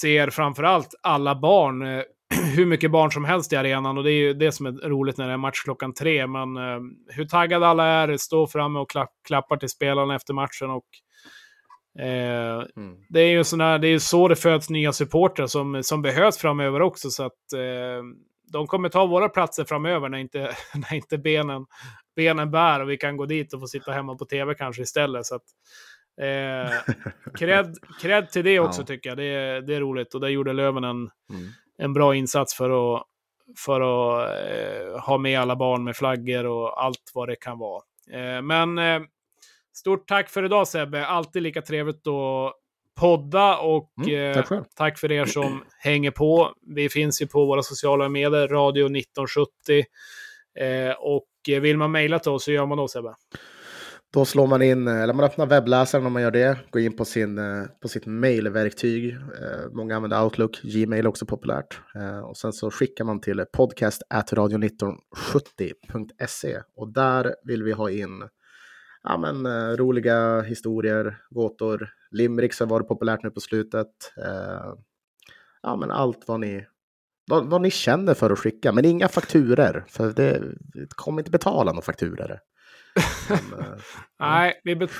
ser 0.00 0.30
framförallt 0.30 0.94
alla 1.02 1.40
barn. 1.40 1.82
Hur 2.56 2.66
mycket 2.66 2.90
barn 2.90 3.12
som 3.12 3.24
helst 3.24 3.52
i 3.52 3.56
arenan 3.56 3.98
och 3.98 4.04
det 4.04 4.12
är 4.12 4.18
ju 4.20 4.34
det 4.34 4.52
som 4.52 4.66
är 4.66 4.72
roligt 4.88 5.18
när 5.18 5.26
det 5.26 5.32
är 5.32 5.36
match 5.36 5.62
klockan 5.64 5.94
tre. 5.94 6.26
Men 6.26 6.56
eh, 6.56 6.80
hur 7.08 7.24
taggade 7.24 7.66
alla 7.66 7.84
är, 7.86 8.16
står 8.16 8.46
framme 8.46 8.78
och 8.78 8.90
klapp, 8.90 9.10
klappar 9.26 9.56
till 9.56 9.68
spelarna 9.68 10.14
efter 10.16 10.34
matchen 10.34 10.70
och 10.70 10.86
eh, 12.04 12.64
Mm. 12.76 12.96
det 13.08 13.20
är 13.20 13.28
ju 13.30 13.44
sån 13.44 13.60
här, 13.60 13.78
det 13.78 13.88
är 13.88 13.98
så 13.98 14.28
det 14.28 14.36
föds 14.36 14.70
nya 14.70 14.92
supportrar 14.92 15.46
som, 15.46 15.82
som 15.82 16.02
behövs 16.02 16.38
framöver 16.38 16.82
också. 16.82 17.10
Så 17.10 17.22
att 17.22 17.52
eh, 17.54 18.02
de 18.52 18.66
kommer 18.66 18.88
ta 18.88 19.06
våra 19.06 19.28
platser 19.28 19.64
framöver 19.64 20.08
när 20.08 20.18
inte, 20.18 20.38
när 20.74 20.94
inte 20.94 21.18
benen, 21.18 21.66
benen 22.16 22.50
bär 22.50 22.80
och 22.80 22.90
vi 22.90 22.96
kan 22.96 23.16
gå 23.16 23.26
dit 23.26 23.52
och 23.54 23.60
få 23.60 23.66
sitta 23.66 23.92
hemma 23.92 24.14
på 24.14 24.24
tv 24.24 24.54
kanske 24.54 24.82
istället. 24.82 25.26
Så 25.26 25.34
att, 25.34 25.42
eh, 26.20 26.94
cred, 27.38 27.74
cred 28.02 28.30
till 28.30 28.44
det 28.44 28.60
också 28.60 28.80
Ja. 28.82 28.86
tycker 28.86 29.10
jag. 29.10 29.16
Det, 29.16 29.24
är- 29.24 29.60
det 29.60 29.74
är 29.74 29.80
roligt 29.80 30.14
och 30.14 30.20
där 30.20 30.28
gjorde 30.28 30.52
Löven 30.52 30.84
en, 30.84 30.96
Mm. 30.96 31.10
En 31.78 31.92
bra 31.92 32.14
insats 32.14 32.54
för 32.54 32.96
att, 32.96 33.02
för 33.56 33.80
att 33.80 34.30
eh, 34.30 35.00
ha 35.00 35.18
med 35.18 35.40
alla 35.40 35.56
barn 35.56 35.84
med 35.84 35.96
flaggor 35.96 36.46
och 36.46 36.84
allt 36.84 37.10
vad 37.14 37.28
det 37.28 37.36
kan 37.36 37.58
vara. 37.58 37.82
Eh, 38.10 38.42
men 38.42 38.78
eh, 38.78 39.00
stort 39.72 40.08
tack 40.08 40.30
för 40.30 40.44
idag 40.44 40.68
Sebbe. 40.68 41.06
Alltid 41.06 41.42
lika 41.42 41.62
trevligt 41.62 42.06
att 42.06 42.54
podda 43.00 43.56
och 43.58 43.92
Mm, 44.06 44.30
eh, 44.30 44.44
tack 44.44 44.74
tack 44.74 44.98
för 44.98 45.12
er 45.12 45.24
som 45.24 45.64
hänger 45.78 46.10
på. 46.10 46.52
Vi 46.66 46.88
finns 46.88 47.22
ju 47.22 47.26
på 47.26 47.44
våra 47.44 47.62
sociala 47.62 48.08
medier, 48.08 48.48
Radio 48.48 48.84
1970. 48.84 49.84
Eh, 50.58 50.94
och 50.98 51.28
eh, 51.48 51.60
vill 51.60 51.76
man 51.76 51.92
mejla 51.92 52.18
till 52.18 52.32
oss 52.32 52.44
så 52.44 52.52
gör 52.52 52.66
man 52.66 52.78
då 52.78 52.88
Sebbe. 52.88 53.14
Då 54.18 54.24
slår 54.24 54.46
man 54.46 54.62
in, 54.62 54.88
eh, 54.88 55.02
eller 55.02 55.14
man 55.14 55.24
öppnar 55.24 55.46
webbläsaren 55.46 56.06
om 56.06 56.12
man 56.12 56.22
gör 56.22 56.30
det, 56.30 56.58
går 56.70 56.82
in 56.82 56.96
på, 56.96 57.04
sin, 57.04 57.38
eh, 57.38 57.64
på 57.82 57.88
sitt 57.88 58.06
mailverktyg. 58.06 59.12
Eh, 59.12 59.18
många 59.72 59.96
använder 59.96 60.24
Outlook, 60.24 60.60
Gmail 60.62 61.04
är 61.04 61.08
också 61.08 61.26
populärt. 61.26 61.80
Och 62.24 62.36
sen 62.36 62.52
så 62.52 62.70
skickar 62.70 63.04
man 63.04 63.20
till 63.20 63.44
podcast 63.52 64.02
radio1970.se 64.10 66.60
och 66.76 66.92
där 66.92 67.34
vill 67.44 67.62
vi 67.62 67.72
ha 67.72 67.90
in 67.90 68.28
ja, 69.02 69.18
men, 69.18 69.46
roliga 69.76 70.40
historier, 70.40 71.18
gåtor, 71.30 71.88
limericks 72.10 72.60
har 72.60 72.66
varit 72.66 72.88
populärt 72.88 73.22
nu 73.22 73.30
på 73.30 73.40
slutet. 73.40 73.88
Ja, 75.62 75.76
men 75.76 75.90
allt 75.90 76.24
vad 76.26 76.40
ni, 76.40 76.66
vad, 77.26 77.50
vad 77.50 77.60
ni 77.60 77.70
känner 77.70 78.14
för 78.14 78.30
att 78.30 78.38
skicka, 78.38 78.72
men 78.72 78.84
inga 78.84 79.08
fakturer, 79.08 79.84
för 79.88 80.12
det, 80.12 80.42
det 80.60 80.88
kommer 80.88 81.20
inte 81.20 81.30
betala 81.30 81.72
några 81.72 81.82
fakturer. 81.82 82.40
Men, 83.28 83.60
eh, 83.60 83.66
Nej, 84.20 84.60
vi 84.64 84.74
bet- 84.74 84.90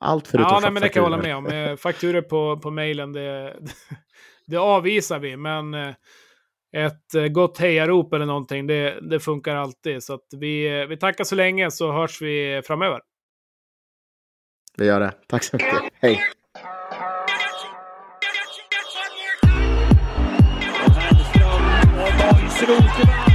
allt 0.00 0.28
förutom 0.28 0.52
ja, 0.52 0.60
nej, 0.60 0.70
men 0.70 0.82
det 0.82 0.88
kan 0.88 1.00
jag 1.02 1.10
hålla 1.10 1.22
med 1.22 1.36
om. 1.36 1.46
Eh, 1.46 1.76
Fakturer 1.76 2.22
på, 2.22 2.56
på 2.60 2.70
mejlen, 2.70 3.12
det, 3.12 3.56
det 4.46 4.56
avvisar 4.56 5.18
vi. 5.18 5.36
Men 5.36 5.74
eh, 5.74 5.94
ett 6.76 7.14
eh, 7.14 7.26
gott 7.26 7.58
hejarop 7.58 8.14
eller 8.14 8.26
någonting, 8.26 8.66
det, 8.66 8.98
det 9.10 9.20
funkar 9.20 9.56
alltid. 9.56 10.02
Så 10.02 10.14
att 10.14 10.26
vi, 10.36 10.86
vi 10.86 10.96
tackar 10.96 11.24
så 11.24 11.34
länge 11.34 11.70
så 11.70 11.92
hörs 11.92 12.22
vi 12.22 12.62
framöver. 12.66 13.00
Vi 14.76 14.86
gör 14.86 15.00
det. 15.00 15.12
Tack 15.28 15.44
så 15.44 15.56
mycket. 15.56 15.82
Hej! 16.00 16.20
Och 21.98 23.29